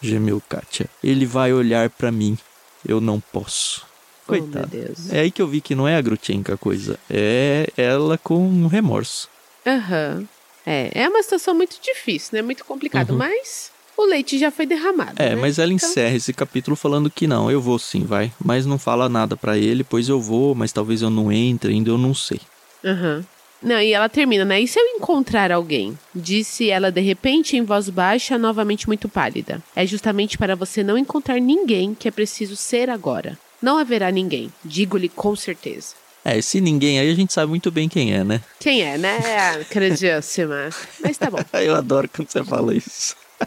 Gemeu 0.00 0.42
Katia. 0.48 0.86
Ele 1.02 1.26
vai 1.26 1.52
olhar 1.52 1.90
pra 1.90 2.10
mim. 2.10 2.38
Eu 2.86 3.00
não 3.00 3.20
posso. 3.20 3.84
Oh, 4.26 4.28
Coitada. 4.28 4.66
Deus. 4.66 5.12
é 5.12 5.20
aí 5.20 5.30
que 5.30 5.42
eu 5.42 5.46
vi 5.46 5.60
que 5.60 5.74
não 5.74 5.86
é 5.86 5.96
a 5.96 6.00
Grutchenka 6.00 6.54
a 6.54 6.56
coisa. 6.56 6.98
É 7.10 7.68
ela 7.76 8.16
com 8.16 8.66
remorso. 8.66 9.28
Aham. 9.66 10.26
É, 10.66 10.90
é 10.94 11.08
uma 11.08 11.22
situação 11.22 11.54
muito 11.54 11.76
difícil, 11.82 12.30
né? 12.32 12.42
Muito 12.42 12.64
complicado, 12.64 13.10
Uhum. 13.10 13.18
mas 13.18 13.70
o 13.96 14.04
leite 14.04 14.38
já 14.38 14.50
foi 14.50 14.66
derramado. 14.66 15.14
É, 15.22 15.30
né? 15.30 15.36
mas 15.36 15.58
ela 15.58 15.72
Então, 15.72 15.88
encerra 15.88 16.16
esse 16.16 16.32
capítulo 16.32 16.76
falando 16.76 17.10
que 17.10 17.26
não, 17.26 17.50
eu 17.50 17.60
vou 17.60 17.78
sim, 17.78 18.04
vai. 18.04 18.32
Mas 18.42 18.64
não 18.66 18.78
fala 18.78 19.08
nada 19.08 19.36
pra 19.36 19.56
ele, 19.58 19.84
pois 19.84 20.08
eu 20.08 20.20
vou, 20.20 20.54
mas 20.54 20.72
talvez 20.72 21.02
eu 21.02 21.10
não 21.10 21.30
entre, 21.30 21.72
ainda 21.72 21.90
eu 21.90 21.98
não 21.98 22.14
sei. 22.14 22.40
Aham. 22.84 23.24
Não, 23.62 23.80
e 23.80 23.92
ela 23.94 24.10
termina, 24.10 24.44
né? 24.44 24.60
E 24.60 24.68
se 24.68 24.78
eu 24.78 24.84
encontrar 24.88 25.50
alguém? 25.50 25.98
Disse 26.14 26.68
ela 26.68 26.92
de 26.92 27.00
repente 27.00 27.56
em 27.56 27.62
voz 27.62 27.88
baixa, 27.88 28.36
novamente 28.36 28.86
muito 28.86 29.08
pálida. 29.08 29.62
É 29.74 29.86
justamente 29.86 30.36
para 30.36 30.54
você 30.54 30.82
não 30.82 30.98
encontrar 30.98 31.40
ninguém 31.40 31.94
que 31.94 32.06
é 32.06 32.10
preciso 32.10 32.56
ser 32.56 32.90
agora. 32.90 33.38
Não 33.62 33.78
haverá 33.78 34.10
ninguém, 34.10 34.52
digo-lhe 34.62 35.08
com 35.08 35.34
certeza. 35.34 35.94
É, 36.24 36.40
se 36.40 36.58
ninguém 36.58 36.98
aí 36.98 37.10
a 37.10 37.14
gente 37.14 37.34
sabe 37.34 37.50
muito 37.50 37.70
bem 37.70 37.86
quem 37.86 38.14
é, 38.14 38.24
né? 38.24 38.40
Quem 38.58 38.82
é, 38.82 38.96
né? 38.96 39.18
A 39.18 39.64
queridíssima. 39.64 40.70
Mas 41.02 41.18
tá 41.18 41.30
bom. 41.30 41.38
Eu 41.60 41.74
adoro 41.74 42.08
quando 42.08 42.30
você 42.30 42.42
fala 42.42 42.74
isso. 42.74 43.14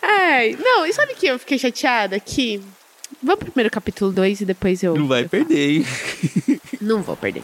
Ai, 0.00 0.56
não, 0.62 0.86
e 0.86 0.92
sabe 0.92 1.14
que 1.14 1.26
eu 1.26 1.38
fiquei 1.38 1.58
chateada? 1.58 2.20
Que. 2.20 2.62
Vamos 3.20 3.42
primeiro 3.44 3.70
capítulo 3.70 4.12
2 4.12 4.42
e 4.42 4.44
depois 4.44 4.82
eu. 4.82 4.94
Não 4.94 5.08
vai 5.08 5.24
eu 5.24 5.28
falo. 5.28 5.44
perder, 5.44 5.70
hein? 5.70 5.86
Não 6.80 7.02
vou 7.02 7.16
perder. 7.16 7.42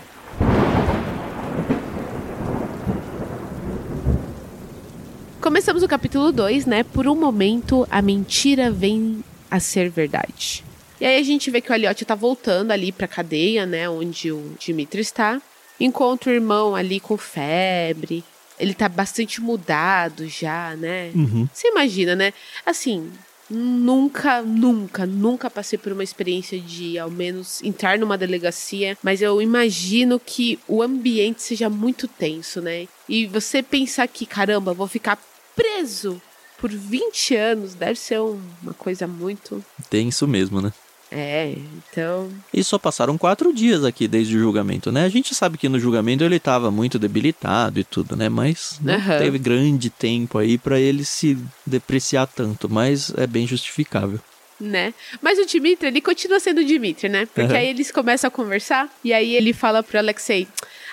Começamos 5.40 5.82
o 5.82 5.88
capítulo 5.88 6.30
2, 6.30 6.66
né? 6.66 6.84
Por 6.84 7.08
um 7.08 7.16
momento, 7.16 7.84
a 7.90 8.00
mentira 8.00 8.70
vem 8.70 9.24
a 9.50 9.58
ser 9.58 9.90
verdade. 9.90 10.62
E 11.02 11.04
aí 11.04 11.18
a 11.18 11.22
gente 11.24 11.50
vê 11.50 11.60
que 11.60 11.68
o 11.68 11.72
Aliotti 11.74 12.04
tá 12.04 12.14
voltando 12.14 12.70
ali 12.70 12.92
pra 12.92 13.08
cadeia, 13.08 13.66
né? 13.66 13.90
Onde 13.90 14.30
o 14.30 14.54
Dimitri 14.56 15.00
está. 15.00 15.42
Encontra 15.80 16.30
o 16.30 16.32
irmão 16.32 16.76
ali 16.76 17.00
com 17.00 17.16
febre. 17.18 18.22
Ele 18.56 18.72
tá 18.72 18.88
bastante 18.88 19.40
mudado 19.40 20.28
já, 20.28 20.76
né? 20.76 21.10
Uhum. 21.12 21.48
Você 21.52 21.66
imagina, 21.66 22.14
né? 22.14 22.32
Assim, 22.64 23.10
nunca, 23.50 24.42
nunca, 24.42 25.04
nunca 25.04 25.50
passei 25.50 25.76
por 25.76 25.90
uma 25.90 26.04
experiência 26.04 26.56
de, 26.60 26.96
ao 27.00 27.10
menos, 27.10 27.60
entrar 27.64 27.98
numa 27.98 28.16
delegacia, 28.16 28.96
mas 29.02 29.20
eu 29.20 29.42
imagino 29.42 30.20
que 30.20 30.56
o 30.68 30.80
ambiente 30.82 31.42
seja 31.42 31.68
muito 31.68 32.06
tenso, 32.06 32.60
né? 32.60 32.86
E 33.08 33.26
você 33.26 33.60
pensar 33.60 34.06
que, 34.06 34.24
caramba, 34.24 34.72
vou 34.72 34.86
ficar 34.86 35.18
preso 35.56 36.22
por 36.58 36.70
20 36.70 37.34
anos, 37.34 37.74
deve 37.74 37.98
ser 37.98 38.20
um- 38.20 38.40
uma 38.62 38.72
coisa 38.72 39.04
muito. 39.08 39.64
Tem 39.90 40.08
isso 40.08 40.28
mesmo, 40.28 40.60
né? 40.60 40.72
É, 41.14 41.52
então. 41.52 42.30
E 42.54 42.64
só 42.64 42.78
passaram 42.78 43.18
quatro 43.18 43.52
dias 43.52 43.84
aqui 43.84 44.08
desde 44.08 44.36
o 44.36 44.40
julgamento, 44.40 44.90
né? 44.90 45.04
A 45.04 45.08
gente 45.08 45.34
sabe 45.34 45.58
que 45.58 45.68
no 45.68 45.78
julgamento 45.78 46.24
ele 46.24 46.40
tava 46.40 46.70
muito 46.70 46.98
debilitado 46.98 47.78
e 47.78 47.84
tudo, 47.84 48.16
né? 48.16 48.28
Mas 48.30 48.78
não 48.80 48.94
Aham. 48.94 49.18
teve 49.18 49.38
grande 49.38 49.90
tempo 49.90 50.38
aí 50.38 50.56
pra 50.56 50.80
ele 50.80 51.04
se 51.04 51.36
depreciar 51.66 52.26
tanto, 52.26 52.68
mas 52.70 53.12
é 53.16 53.26
bem 53.26 53.46
justificável. 53.46 54.18
né? 54.58 54.94
Mas 55.20 55.38
o 55.38 55.44
Dimitri, 55.46 55.88
ele 55.88 56.00
continua 56.00 56.38
sendo 56.40 56.60
o 56.60 56.64
Dimitri, 56.64 57.08
né? 57.08 57.26
Porque 57.26 57.52
Aham. 57.52 57.56
aí 57.56 57.68
eles 57.68 57.90
começam 57.90 58.28
a 58.28 58.30
conversar 58.30 58.88
e 59.04 59.12
aí 59.12 59.34
ele 59.34 59.52
fala 59.52 59.82
pro 59.82 59.98
Alexei: 59.98 60.46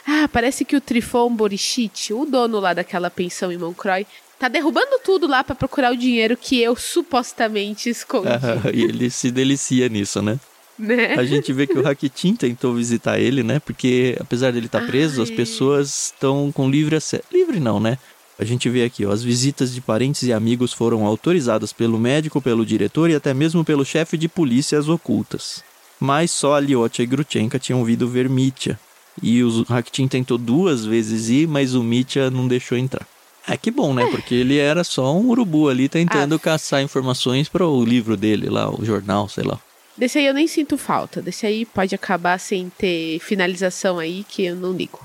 Ah, 0.07 0.27
parece 0.31 0.65
que 0.65 0.75
o 0.75 0.81
Trifon 0.81 1.29
Borichit, 1.33 2.11
o 2.13 2.25
dono 2.25 2.59
lá 2.59 2.73
daquela 2.73 3.09
pensão 3.11 3.51
em 3.51 3.57
Moncroy, 3.57 4.05
tá 4.39 4.47
derrubando 4.47 4.99
tudo 5.03 5.27
lá 5.27 5.43
pra 5.43 5.53
procurar 5.53 5.91
o 5.91 5.97
dinheiro 5.97 6.37
que 6.37 6.61
eu 6.61 6.75
supostamente 6.75 7.89
escondi, 7.89 8.29
e 8.73 8.83
ele 8.83 9.09
se 9.09 9.29
delicia 9.29 9.89
nisso, 9.89 10.21
né? 10.21 10.39
né? 10.79 11.15
A 11.15 11.25
gente 11.25 11.51
vê 11.51 11.67
que 11.67 11.77
o 11.77 11.83
Rakitin 11.83 12.35
tentou 12.35 12.73
visitar 12.73 13.19
ele, 13.19 13.43
né? 13.43 13.59
Porque 13.59 14.15
apesar 14.19 14.51
dele 14.51 14.67
estar 14.67 14.87
preso, 14.87 15.21
as 15.21 15.29
Ai. 15.29 15.35
pessoas 15.35 16.05
estão 16.13 16.51
com 16.53 16.69
livre 16.69 16.95
acesso. 16.95 17.23
Livre 17.31 17.59
não, 17.59 17.79
né? 17.79 17.97
A 18.39 18.45
gente 18.45 18.69
vê 18.69 18.85
aqui, 18.85 19.05
ó, 19.05 19.11
as 19.11 19.21
visitas 19.21 19.73
de 19.73 19.81
parentes 19.81 20.23
e 20.23 20.31
amigos 20.31 20.71
foram 20.71 21.05
autorizadas 21.05 21.73
pelo 21.73 21.99
médico, 21.99 22.41
pelo 22.41 22.65
diretor 22.65 23.09
e 23.09 23.15
até 23.15 23.33
mesmo 23.33 23.65
pelo 23.65 23.83
chefe 23.83 24.17
de 24.17 24.29
polícias 24.29 24.87
ocultas. 24.87 25.61
Mas 25.99 26.31
só 26.31 26.55
Alyosha 26.55 27.03
e 27.03 27.05
Grutchenka 27.05 27.59
tinham 27.59 27.79
ouvido 27.79 28.07
ver 28.07 28.29
Mitya. 28.29 28.79
E 29.21 29.43
o 29.43 29.63
Rakitin 29.63 30.07
tentou 30.07 30.37
duas 30.37 30.85
vezes 30.85 31.27
ir, 31.27 31.45
mas 31.49 31.75
o 31.75 31.83
Mitya 31.83 32.31
não 32.31 32.47
deixou 32.47 32.77
entrar. 32.77 33.05
É 33.47 33.57
que 33.57 33.71
bom, 33.71 33.93
né? 33.93 34.05
Porque 34.11 34.35
ele 34.35 34.57
era 34.57 34.83
só 34.83 35.13
um 35.15 35.27
urubu 35.29 35.69
ali 35.69 35.89
tentando 35.89 36.35
Ah. 36.35 36.39
caçar 36.39 36.81
informações 36.81 37.49
para 37.49 37.65
o 37.67 37.83
livro 37.83 38.15
dele 38.15 38.49
lá, 38.49 38.69
o 38.69 38.83
jornal, 38.85 39.27
sei 39.27 39.43
lá. 39.43 39.59
Desse 39.97 40.17
aí 40.19 40.25
eu 40.27 40.33
nem 40.33 40.47
sinto 40.47 40.77
falta. 40.77 41.21
Desse 41.21 41.45
aí 41.45 41.65
pode 41.65 41.93
acabar 41.95 42.39
sem 42.39 42.69
ter 42.77 43.19
finalização 43.19 43.97
aí, 43.99 44.23
que 44.27 44.45
eu 44.45 44.55
não 44.55 44.71
ligo. 44.71 44.99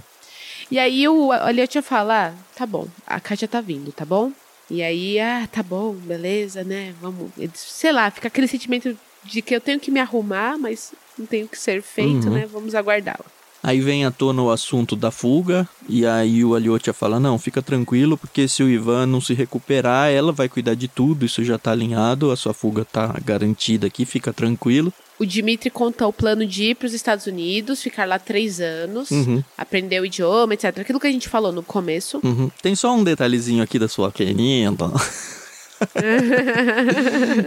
E 0.71 0.79
aí 0.79 1.07
o 1.09 1.33
Aliotia 1.33 1.83
fala, 1.83 2.29
ah, 2.29 2.33
tá 2.57 2.65
bom, 2.67 2.87
a 3.07 3.19
Kátia 3.21 3.49
tá 3.49 3.61
vindo, 3.61 3.93
tá 3.93 4.05
bom? 4.05 4.31
E 4.71 4.83
aí, 4.83 5.19
ah, 5.21 5.47
tá 5.51 5.63
bom, 5.63 5.93
beleza, 5.93 6.65
né? 6.65 6.95
Vamos. 7.01 7.31
Sei 7.55 7.93
lá, 7.93 8.11
fica 8.11 8.29
aquele 8.29 8.47
sentimento 8.49 8.97
de 9.23 9.43
que 9.43 9.55
eu 9.55 9.61
tenho 9.61 9.79
que 9.81 9.91
me 9.91 10.01
arrumar, 10.01 10.57
mas 10.59 10.93
não 11.19 11.27
tenho 11.27 11.47
que 11.49 11.59
ser 11.59 11.83
feito, 11.83 12.29
Uhum. 12.29 12.35
né? 12.35 12.47
Vamos 12.51 12.75
aguardá-la. 12.75 13.25
Aí 13.65 13.81
vem 13.81 14.05
à 14.05 14.11
tona 14.11 14.43
o 14.43 14.51
assunto 14.51 14.95
da 14.95 15.11
fuga, 15.11 15.67
e 15.89 16.05
aí 16.05 16.45
o 16.45 16.55
Alyosha 16.55 16.93
fala, 16.93 17.19
não, 17.19 17.39
fica 17.39 17.63
tranquilo, 17.63 18.19
porque 18.19 18.47
se 18.47 18.63
o 18.63 18.69
Ivan 18.69 19.07
não 19.07 19.23
se 19.23 19.33
recuperar, 19.33 20.11
ela 20.11 20.33
vai 20.33 20.51
cuidar 20.51 20.75
de 20.75 20.87
tudo, 20.87 21.25
isso 21.25 21.43
já 21.43 21.57
tá 21.57 21.73
alinhado, 21.73 22.31
a 22.31 22.37
sua 22.37 22.53
fuga 22.53 22.85
tá 22.85 23.17
garantida 23.25 23.87
aqui, 23.87 24.05
fica 24.05 24.35
tranquilo. 24.35 24.93
O 25.19 25.25
Dimitri 25.25 25.71
conta 25.71 26.07
o 26.07 26.13
plano 26.13 26.47
de 26.47 26.65
ir 26.65 26.75
para 26.75 26.85
os 26.85 26.93
Estados 26.93 27.27
Unidos, 27.27 27.81
ficar 27.81 28.07
lá 28.07 28.19
três 28.19 28.61
anos, 28.61 29.11
Uhum. 29.11 29.43
aprender 29.57 29.99
o 29.99 30.05
idioma, 30.05 30.53
etc. 30.53 30.81
Aquilo 30.81 31.01
que 31.01 31.07
a 31.07 31.13
gente 31.13 31.31
falou 31.31 31.51
no 31.51 31.63
começo. 31.63 32.21
Uhum. 32.23 32.51
Tem 32.61 32.75
só 32.75 32.95
um 32.95 33.03
detalhezinho 33.03 33.63
aqui 33.63 33.79
da 33.79 33.89
sua 33.89 34.13
querida. 34.13 34.35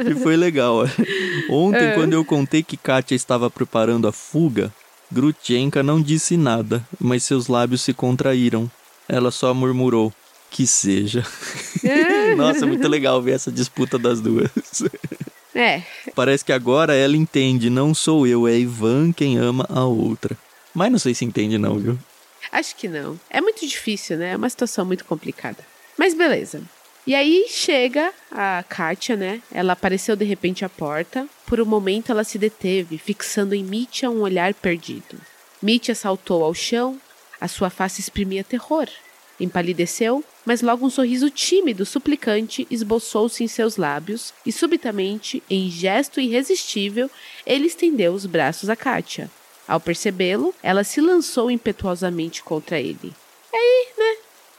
que 0.06 0.16
foi 0.16 0.36
legal. 0.36 0.84
Ontem, 1.50 1.94
quando 1.94 2.14
eu 2.14 2.26
contei 2.26 2.64
que 2.64 2.76
Katia 2.76 3.16
estava 3.16 3.52
preparando 3.52 4.08
a 4.08 4.12
fuga, 4.12 4.74
Grutchenka 5.12 5.82
não 5.82 6.02
disse 6.02 6.36
nada, 6.36 6.86
mas 7.00 7.24
seus 7.24 7.48
lábios 7.48 7.82
se 7.82 7.94
contraíram. 7.94 8.70
Ela 9.08 9.32
só 9.32 9.54
murmurou, 9.54 10.14
que 10.52 10.68
seja. 10.68 11.26
Nossa, 12.36 12.66
muito 12.66 12.88
legal 12.88 13.22
ver 13.22 13.32
essa 13.36 13.52
disputa 13.52 13.98
das 13.98 14.20
duas. 14.20 14.50
É, 15.56 15.82
Parece 16.14 16.46
que 16.46 16.52
agora 16.52 16.94
ela 16.94 17.16
entende, 17.18 17.70
não 17.70 17.94
sou 17.94 18.28
eu, 18.28 18.48
é 18.48 18.58
Ivan 18.58 19.12
quem 19.12 19.38
ama 19.38 19.66
a 19.70 19.86
outra. 19.86 20.38
Mas 20.74 20.92
não 20.92 21.00
sei 21.00 21.16
se 21.16 21.26
entende 21.26 21.58
não, 21.58 21.80
viu? 21.80 21.98
Acho 22.52 22.76
que 22.76 22.88
não. 22.88 23.20
É 23.30 23.42
muito 23.42 23.66
difícil, 23.66 24.18
né? 24.18 24.34
É 24.34 24.38
uma 24.38 24.50
situação 24.50 24.86
muito 24.86 25.04
complicada. 25.06 25.66
Mas 25.98 26.14
beleza. 26.14 26.62
E 27.08 27.16
aí 27.16 27.46
chega 27.48 28.14
a 28.30 28.62
Kátia, 28.68 29.16
né? 29.16 29.42
Ela 29.50 29.72
apareceu 29.72 30.14
de 30.14 30.26
repente 30.26 30.66
à 30.66 30.70
porta. 30.70 31.26
Por 31.46 31.62
um 31.62 31.66
momento 31.66 32.12
ela 32.12 32.26
se 32.26 32.38
deteve, 32.38 32.98
fixando 32.98 33.56
em 33.56 33.64
Mitya 33.64 34.12
um 34.12 34.20
olhar 34.20 34.54
perdido. 34.54 35.18
Mitya 35.62 35.96
saltou 35.96 36.44
ao 36.44 36.54
chão, 36.54 37.00
A 37.40 37.48
sua 37.48 37.70
face 37.70 38.02
exprimia 38.02 38.44
terror. 38.44 38.90
Empalideceu, 39.40 40.22
mas 40.44 40.62
logo 40.62 40.86
um 40.86 40.90
sorriso 40.90 41.30
tímido, 41.30 41.86
suplicante, 41.86 42.68
esboçou-se 42.70 43.42
em 43.42 43.48
seus 43.48 43.78
lábios 43.78 44.34
e, 44.46 44.52
subitamente, 44.52 45.42
em 45.50 45.70
gesto 45.70 46.20
irresistível, 46.20 47.10
ele 47.46 47.68
estendeu 47.68 48.14
os 48.14 48.26
braços 48.26 48.70
a 48.70 48.76
Kátia. 48.76 49.30
Ao 49.68 49.80
percebê-lo, 49.80 50.54
ela 50.62 50.84
se 50.84 51.00
lançou 51.00 51.50
impetuosamente 51.52 52.44
contra 52.44 52.80
ele. 52.80 53.14
Aí, 53.54 53.88
né? 53.98 54.18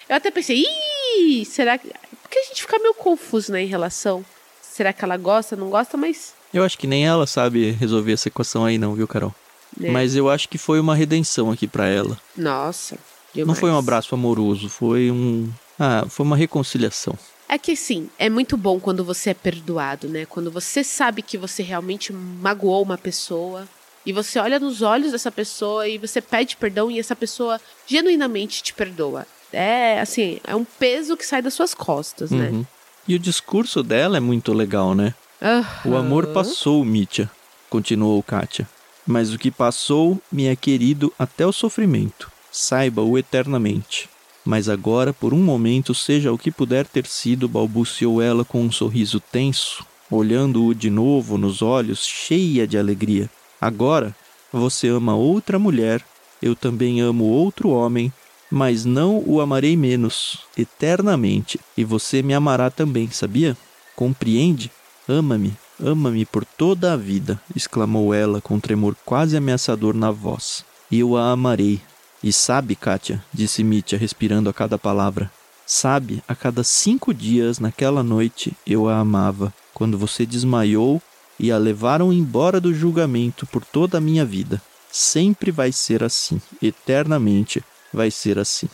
Eu 0.09 0.17
até 0.17 0.31
pensei, 0.31 0.65
ih, 0.65 1.45
será 1.45 1.77
que. 1.77 1.91
Porque 2.39 2.47
a 2.47 2.49
gente 2.49 2.63
fica 2.63 2.79
meio 2.79 2.95
confuso, 2.95 3.53
né, 3.53 3.63
em 3.63 3.67
relação. 3.67 4.25
Será 4.63 4.93
que 4.93 5.05
ela 5.05 5.17
gosta, 5.17 5.57
não 5.57 5.71
gosta, 5.71 5.97
mas. 5.97 6.35
Eu 6.55 6.63
acho 6.63 6.79
que 6.79 6.87
nem 6.87 7.07
ela 7.07 7.27
sabe 7.27 7.73
resolver 7.73 8.13
essa 8.13 8.29
equação 8.29 8.65
aí, 8.65 8.79
não, 8.79 8.95
viu, 8.95 9.09
Carol? 9.09 9.35
É. 9.83 9.91
Mas 9.91 10.15
eu 10.15 10.31
acho 10.31 10.49
que 10.49 10.57
foi 10.57 10.79
uma 10.79 10.95
redenção 10.95 11.51
aqui 11.51 11.67
para 11.67 11.87
ela. 11.87 12.19
Nossa. 12.37 12.97
Demais. 13.35 13.49
Não 13.49 13.55
foi 13.55 13.71
um 13.71 13.79
abraço 13.79 14.15
amoroso, 14.15 14.69
foi 14.69 15.11
um. 15.11 15.51
Ah, 15.79 16.07
foi 16.09 16.25
uma 16.25 16.37
reconciliação. 16.37 17.19
É 17.49 17.59
que 17.59 17.75
sim, 17.75 18.09
é 18.19 18.29
muito 18.29 18.57
bom 18.57 18.79
quando 18.79 19.05
você 19.05 19.31
é 19.31 19.35
perdoado, 19.35 20.09
né? 20.09 20.27
Quando 20.27 20.51
você 20.51 20.85
sabe 20.85 21.23
que 21.23 21.37
você 21.37 21.63
realmente 21.63 22.13
magoou 22.13 22.83
uma 22.83 22.99
pessoa 22.99 23.67
e 24.05 24.13
você 24.13 24.39
olha 24.39 24.61
nos 24.61 24.83
olhos 24.83 25.13
dessa 25.13 25.31
pessoa 25.31 25.89
e 25.89 25.99
você 25.99 26.21
pede 26.21 26.57
perdão 26.57 26.91
e 26.91 26.99
essa 26.99 27.17
pessoa 27.17 27.61
genuinamente 27.87 28.63
te 28.63 28.75
perdoa. 28.75 29.27
É 29.53 30.01
assim, 30.01 30.41
é 30.45 30.55
um 30.55 30.65
peso 30.65 31.17
que 31.17 31.27
sai 31.27 31.41
das 31.43 31.55
suas 31.55 31.75
costas, 31.75 32.31
né? 32.31 32.51
uhum. 32.51 32.67
E 33.07 33.15
o 33.15 33.19
discurso 33.19 33.83
dela 33.83 34.19
é 34.19 34.21
muito 34.21 34.53
legal, 34.53 34.95
né? 34.95 35.15
Uhum. 35.41 35.93
O 35.93 35.97
amor 35.97 36.27
passou, 36.29 36.85
Mitya, 36.85 37.31
continuou 37.71 38.23
Kátia. 38.23 38.69
Mas 39.07 39.33
o 39.33 39.39
que 39.39 39.51
passou 39.51 40.21
me 40.31 40.47
é 40.47 40.55
querido 40.55 41.11
até 41.19 41.47
o 41.47 41.53
sofrimento 41.53 42.31
saiba-o 42.51 43.17
eternamente. 43.19 44.09
Mas 44.45 44.69
agora, 44.69 45.13
por 45.13 45.35
um 45.35 45.43
momento, 45.43 45.95
seja 45.95 46.33
o 46.33 46.39
que 46.39 46.51
puder 46.51 46.87
ter 46.87 47.07
sido, 47.07 47.49
balbuciou 47.49 48.23
ela 48.23 48.45
com 48.45 48.63
um 48.63 48.73
sorriso 48.73 49.21
tenso, 49.21 49.85
olhando-o 50.11 50.75
de 50.75 50.91
novo 50.91 51.37
nos 51.37 51.61
olhos, 51.61 52.05
cheia 52.07 52.67
de 52.67 52.79
alegria. 52.79 53.29
Agora, 53.61 54.17
você 54.53 54.89
ama 54.89 55.15
outra 55.15 55.59
mulher, 55.59 56.03
eu 56.41 56.57
também 56.57 57.01
amo 57.01 57.25
outro 57.25 57.71
homem, 57.71 58.13
mas 58.51 58.85
não 58.85 59.23
o 59.27 59.41
amarei 59.41 59.77
menos, 59.77 60.41
eternamente, 60.57 61.61
e 61.77 61.85
você 61.85 62.23
me 62.23 62.35
amará 62.35 62.71
também, 62.71 63.11
sabia? 63.11 63.57
Compreende? 63.95 64.71
Ama-me, 65.09 65.57
ama-me 65.81 66.25
por 66.25 66.45
toda 66.45 66.93
a 66.93 66.97
vida, 66.97 67.41
exclamou 67.55 68.13
ela 68.13 68.41
com 68.41 68.61
tremor 68.61 68.97
quase 69.05 69.37
ameaçador 69.37 69.95
na 69.95 70.11
voz. 70.11 70.65
Eu 70.91 71.17
a 71.17 71.31
amarei, 71.31 71.81
e 72.23 72.33
sabe, 72.33 72.75
Kátia, 72.75 73.23
disse 73.33 73.63
Mitya, 73.63 73.99
respirando 73.99 74.49
a 74.49 74.53
cada 74.53 74.79
palavra, 74.79 75.31
sabe, 75.67 76.23
a 76.27 76.35
cada 76.35 76.65
cinco 76.65 77.13
dias 77.13 77.59
naquela 77.59 78.03
noite 78.03 78.53
eu 78.67 78.89
a 78.89 78.99
amava, 78.99 79.53
quando 79.75 79.99
você 79.99 80.25
desmaiou 80.25 81.01
e 81.39 81.53
a 81.53 81.59
levaram 81.59 82.13
embora 82.13 82.61
do 82.61 82.75
julgamento 82.75 83.47
por 83.47 83.65
toda 83.65 83.99
a 83.99 84.01
minha 84.01 84.25
vida. 84.25 84.61
Sempre 84.91 85.51
vai 85.51 85.71
ser 85.71 86.03
assim, 86.03 86.41
eternamente 86.61 87.63
vai 87.93 88.11
ser 88.11 88.39
assim. 88.39 88.69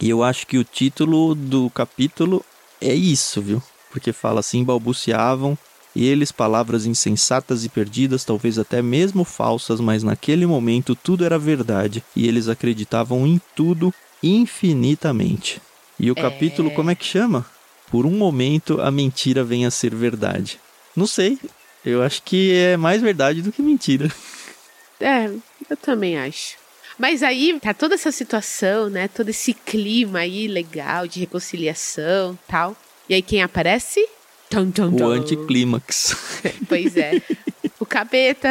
E 0.00 0.08
eu 0.08 0.22
acho 0.22 0.46
que 0.46 0.58
o 0.58 0.64
título 0.64 1.34
do 1.34 1.68
capítulo 1.70 2.44
é 2.80 2.94
isso, 2.94 3.40
viu? 3.42 3.62
Porque 3.90 4.12
fala 4.12 4.40
assim: 4.40 4.64
balbuciavam 4.64 5.58
e 5.94 6.06
eles 6.06 6.30
palavras 6.30 6.86
insensatas 6.86 7.64
e 7.64 7.68
perdidas, 7.68 8.24
talvez 8.24 8.58
até 8.58 8.80
mesmo 8.80 9.24
falsas, 9.24 9.80
mas 9.80 10.02
naquele 10.02 10.46
momento 10.46 10.94
tudo 10.94 11.24
era 11.24 11.38
verdade 11.38 12.02
e 12.14 12.28
eles 12.28 12.48
acreditavam 12.48 13.26
em 13.26 13.40
tudo 13.56 13.92
infinitamente. 14.22 15.60
E 15.98 16.10
o 16.10 16.14
é... 16.16 16.22
capítulo, 16.22 16.70
como 16.70 16.90
é 16.90 16.94
que 16.94 17.04
chama? 17.04 17.44
Por 17.90 18.06
um 18.06 18.16
momento 18.16 18.80
a 18.80 18.90
mentira 18.90 19.42
vem 19.42 19.66
a 19.66 19.70
ser 19.70 19.94
verdade. 19.94 20.60
Não 20.94 21.06
sei, 21.06 21.38
eu 21.84 22.02
acho 22.02 22.22
que 22.22 22.54
é 22.54 22.76
mais 22.76 23.02
verdade 23.02 23.42
do 23.42 23.50
que 23.50 23.62
mentira. 23.62 24.10
É, 25.00 25.30
eu 25.68 25.76
também 25.76 26.18
acho. 26.18 26.56
Mas 27.00 27.22
aí 27.22 27.58
tá 27.58 27.72
toda 27.72 27.94
essa 27.94 28.12
situação, 28.12 28.90
né? 28.90 29.08
Todo 29.08 29.30
esse 29.30 29.54
clima 29.54 30.18
aí 30.18 30.46
legal 30.46 31.08
de 31.08 31.18
reconciliação 31.18 32.38
tal. 32.46 32.76
E 33.08 33.14
aí 33.14 33.22
quem 33.22 33.42
aparece? 33.42 34.06
Tum, 34.50 34.70
tum, 34.70 34.94
tum. 34.94 35.06
O 35.06 35.10
anticlímax. 35.10 36.14
pois 36.68 36.98
é. 36.98 37.22
O 37.78 37.86
capeta. 37.86 38.50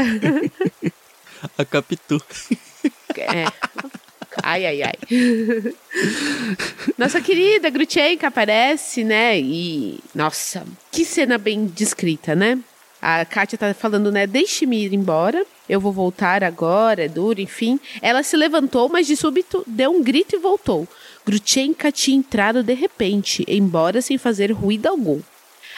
A 1.59 1.63
Capitu. 1.63 2.19
É. 3.15 3.45
Ai, 4.41 4.65
ai, 4.65 4.81
ai. 4.81 4.95
Nossa 6.97 7.21
querida 7.21 7.69
Grutchenka 7.69 8.27
aparece, 8.29 9.03
né? 9.03 9.39
E. 9.39 9.99
Nossa, 10.15 10.65
que 10.91 11.05
cena 11.05 11.37
bem 11.37 11.67
descrita, 11.67 12.35
né? 12.35 12.57
A 13.01 13.23
Kátia 13.23 13.57
tá 13.57 13.73
falando, 13.73 14.11
né? 14.11 14.27
Deixe-me 14.27 14.85
ir 14.85 14.93
embora. 14.93 15.45
Eu 15.67 15.79
vou 15.79 15.91
voltar 15.91 16.43
agora, 16.43 17.05
é 17.05 17.07
duro, 17.07 17.39
enfim. 17.39 17.79
Ela 18.01 18.23
se 18.23 18.35
levantou, 18.35 18.89
mas 18.89 19.07
de 19.07 19.15
súbito 19.15 19.63
deu 19.65 19.91
um 19.91 20.03
grito 20.03 20.35
e 20.35 20.39
voltou. 20.39 20.87
Grutchenka 21.25 21.91
tinha 21.91 22.17
entrado 22.17 22.61
de 22.61 22.73
repente, 22.73 23.45
embora 23.47 24.01
sem 24.01 24.17
fazer 24.17 24.51
ruído 24.51 24.87
algum. 24.87 25.21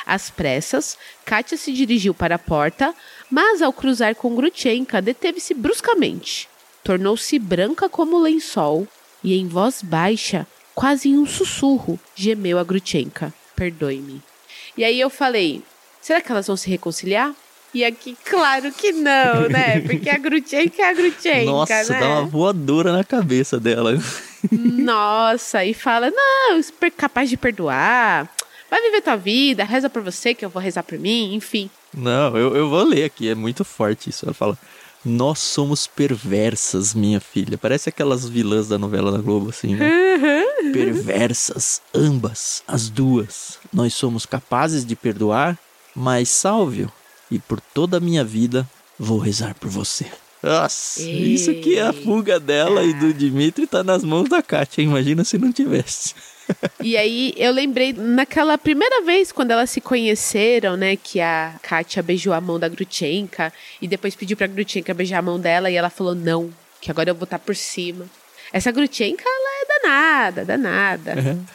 Às 0.05 0.29
pressas, 0.31 0.97
Katia 1.23 1.57
se 1.57 1.71
dirigiu 1.71 2.13
para 2.13 2.35
a 2.35 2.39
porta, 2.39 2.93
mas 3.29 3.61
ao 3.61 3.71
cruzar 3.71 4.15
com 4.15 4.35
Grutchenka, 4.35 5.01
deteve-se 5.01 5.53
bruscamente. 5.53 6.49
Tornou-se 6.83 7.37
branca 7.37 7.87
como 7.87 8.17
lençol 8.17 8.87
e, 9.23 9.37
em 9.37 9.47
voz 9.47 9.83
baixa, 9.83 10.47
quase 10.73 11.09
em 11.09 11.17
um 11.17 11.27
sussurro, 11.27 11.99
gemeu 12.15 12.57
a 12.57 12.63
Grutchenka: 12.63 13.31
Perdoe-me. 13.55 14.23
E 14.75 14.83
aí 14.83 14.99
eu 14.99 15.09
falei: 15.09 15.61
será 16.01 16.21
que 16.21 16.31
elas 16.31 16.47
vão 16.47 16.57
se 16.57 16.69
reconciliar? 16.69 17.33
E 17.73 17.85
aqui, 17.85 18.17
claro 18.25 18.69
que 18.71 18.91
não, 18.91 19.47
né? 19.47 19.79
Porque 19.79 20.09
a 20.09 20.17
Grutchenka 20.17 20.81
é 20.81 20.89
a 20.89 20.93
Grutchenka, 20.93 21.45
Nossa, 21.45 21.93
né? 21.93 21.99
dá 21.99 22.07
uma 22.07 22.25
voadora 22.25 22.91
na 22.91 23.03
cabeça 23.03 23.59
dela. 23.59 23.97
Nossa, 24.51 25.63
e 25.63 25.73
fala, 25.73 26.11
não, 26.11 26.61
super 26.61 26.91
capaz 26.91 27.29
de 27.29 27.37
perdoar 27.37 28.29
vai 28.71 28.81
viver 28.81 29.01
tua 29.01 29.17
vida, 29.17 29.65
reza 29.65 29.89
por 29.89 30.01
você 30.01 30.33
que 30.33 30.45
eu 30.45 30.49
vou 30.49 30.61
rezar 30.61 30.83
por 30.83 30.97
mim, 30.97 31.35
enfim. 31.35 31.69
Não, 31.93 32.37
eu, 32.37 32.55
eu 32.55 32.69
vou 32.69 32.83
ler 32.85 33.03
aqui, 33.03 33.27
é 33.27 33.35
muito 33.35 33.65
forte 33.65 34.09
isso. 34.09 34.25
Ela 34.25 34.33
fala: 34.33 34.57
Nós 35.03 35.39
somos 35.39 35.85
perversas, 35.85 36.93
minha 36.93 37.19
filha. 37.19 37.57
Parece 37.57 37.89
aquelas 37.89 38.27
vilãs 38.27 38.69
da 38.69 38.77
novela 38.77 39.11
da 39.11 39.17
Globo, 39.17 39.49
assim, 39.49 39.75
né? 39.75 39.85
Uhum. 39.85 40.71
Perversas, 40.71 41.81
ambas, 41.93 42.63
as 42.65 42.89
duas. 42.89 43.59
Nós 43.73 43.93
somos 43.93 44.25
capazes 44.25 44.85
de 44.85 44.95
perdoar, 44.95 45.59
mas 45.95 46.29
salve-o. 46.29 46.91
E 47.29 47.39
por 47.39 47.61
toda 47.61 47.97
a 47.97 48.01
minha 48.01 48.23
vida 48.23 48.67
vou 48.99 49.17
rezar 49.17 49.55
por 49.55 49.69
você. 49.69 50.05
Nossa, 50.43 51.01
Eita. 51.01 51.21
isso 51.21 51.53
que 51.55 51.77
é 51.77 51.83
a 51.83 51.93
fuga 51.93 52.39
dela 52.39 52.83
e 52.83 52.93
do 52.93 53.13
Dimitri 53.13 53.67
tá 53.67 53.83
nas 53.83 54.03
mãos 54.03 54.27
da 54.27 54.41
Kátia. 54.41 54.81
Imagina 54.81 55.23
se 55.23 55.37
não 55.37 55.51
tivesse. 55.51 56.15
E 56.81 56.97
aí 56.97 57.33
eu 57.37 57.51
lembrei 57.53 57.93
naquela 57.93 58.57
primeira 58.57 59.01
vez 59.03 59.31
quando 59.31 59.51
elas 59.51 59.69
se 59.69 59.79
conheceram, 59.79 60.75
né, 60.75 60.95
que 60.95 61.21
a 61.21 61.55
Kátia 61.61 62.03
beijou 62.03 62.33
a 62.33 62.41
mão 62.41 62.59
da 62.59 62.67
Grutchenka 62.67 63.53
e 63.81 63.87
depois 63.87 64.15
pediu 64.15 64.35
pra 64.35 64.47
Grutchenka 64.47 64.93
beijar 64.93 65.19
a 65.19 65.21
mão 65.21 65.39
dela 65.39 65.69
e 65.69 65.75
ela 65.75 65.89
falou 65.89 66.15
não, 66.15 66.51
que 66.81 66.91
agora 66.91 67.09
eu 67.09 67.15
vou 67.15 67.25
estar 67.25 67.39
por 67.39 67.55
cima. 67.55 68.05
Essa 68.51 68.71
Grutchenka, 68.71 69.23
ela 69.25 69.61
é 69.61 69.81
danada, 69.81 70.45
danada. 70.45 71.15
Uhum. 71.15 71.45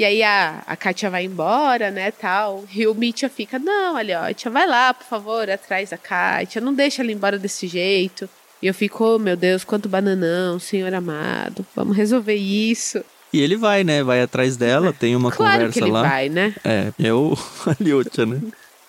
E 0.00 0.04
aí 0.06 0.22
a, 0.22 0.62
a 0.66 0.76
Kátia 0.76 1.10
vai 1.10 1.26
embora, 1.26 1.90
né, 1.90 2.10
tal. 2.10 2.64
E 2.74 2.86
o 2.86 2.94
Mitya 2.94 3.28
fica, 3.28 3.58
não, 3.58 3.98
Aliotia, 3.98 4.50
vai 4.50 4.66
lá, 4.66 4.94
por 4.94 5.04
favor, 5.04 5.50
atrás 5.50 5.90
da 5.90 5.98
Kátia, 5.98 6.58
não 6.58 6.72
deixa 6.72 7.02
ela 7.02 7.12
embora 7.12 7.38
desse 7.38 7.66
jeito. 7.66 8.26
E 8.62 8.66
eu 8.66 8.72
fico, 8.72 9.04
oh, 9.04 9.18
meu 9.18 9.36
Deus, 9.36 9.62
quanto 9.62 9.90
bananão, 9.90 10.58
senhor 10.58 10.94
amado, 10.94 11.66
vamos 11.76 11.94
resolver 11.94 12.34
isso. 12.34 13.04
E 13.30 13.42
ele 13.42 13.58
vai, 13.58 13.84
né? 13.84 14.02
Vai 14.02 14.22
atrás 14.22 14.56
dela, 14.56 14.90
tem 14.90 15.14
uma 15.14 15.30
claro 15.30 15.52
conversa 15.52 15.78
que 15.78 15.84
ele 15.84 15.92
lá. 15.92 16.02
vai, 16.02 16.30
né? 16.30 16.54
É, 16.64 16.92
é 16.98 17.12
o 17.12 17.36
Aliotia, 17.78 18.24
né? 18.24 18.40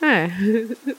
É. 0.02 0.95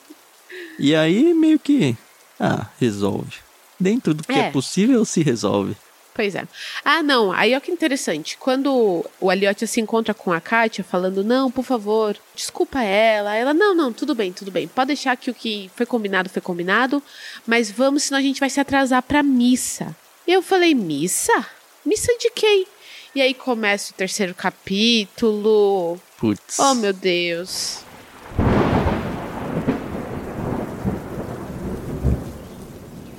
E 0.79 0.94
aí 0.94 1.33
meio 1.33 1.59
que. 1.59 1.96
Ah, 2.38 2.66
resolve. 2.79 3.38
Dentro 3.81 4.12
do 4.12 4.22
que 4.25 4.33
é, 4.33 4.48
é 4.48 4.51
possível, 4.51 5.07
se 5.07 5.22
resolve. 5.22 5.75
Pois 6.14 6.35
é. 6.35 6.46
Ah, 6.85 7.03
não. 7.03 7.33
Aí 7.33 7.53
olha 7.53 7.61
que 7.61 7.70
interessante. 7.70 8.37
Quando 8.37 9.05
o 9.20 9.31
Aliotia 9.31 9.66
se 9.66 9.81
encontra 9.81 10.12
com 10.12 10.33
a 10.33 10.40
Kátia, 10.40 10.85
falando, 10.85 11.25
não, 11.25 11.51
por 11.51 11.64
favor, 11.64 12.16
desculpa 12.35 12.83
ela. 12.83 13.35
Ela, 13.35 13.55
não, 13.55 13.75
não, 13.75 13.92
tudo 13.92 14.14
bem, 14.14 14.33
tudo 14.33 14.51
bem. 14.51 14.68
Pode 14.68 14.88
deixar 14.88 15.16
que 15.16 15.31
o 15.31 15.35
que 15.35 15.70
foi 15.75 15.87
combinado 15.87 16.29
foi 16.29 16.42
combinado, 16.42 17.03
mas 17.46 17.70
vamos, 17.70 18.05
senão 18.05 18.18
a 18.18 18.22
gente 18.22 18.40
vai 18.40 18.51
se 18.51 18.61
atrasar 18.61 19.03
pra 19.03 19.22
missa. 19.22 19.96
E 20.27 20.33
eu 20.33 20.42
falei, 20.42 20.75
missa? 20.75 21.46
Missa 21.85 22.12
de 22.18 22.31
quem? 22.31 22.66
E 23.14 23.20
aí 23.20 23.35
começa 23.35 23.92
o 23.92 23.96
terceiro 23.96 24.35
capítulo. 24.35 26.01
Putz. 26.18 26.59
Oh, 26.59 26.75
meu 26.75 26.92
Deus. 26.92 27.81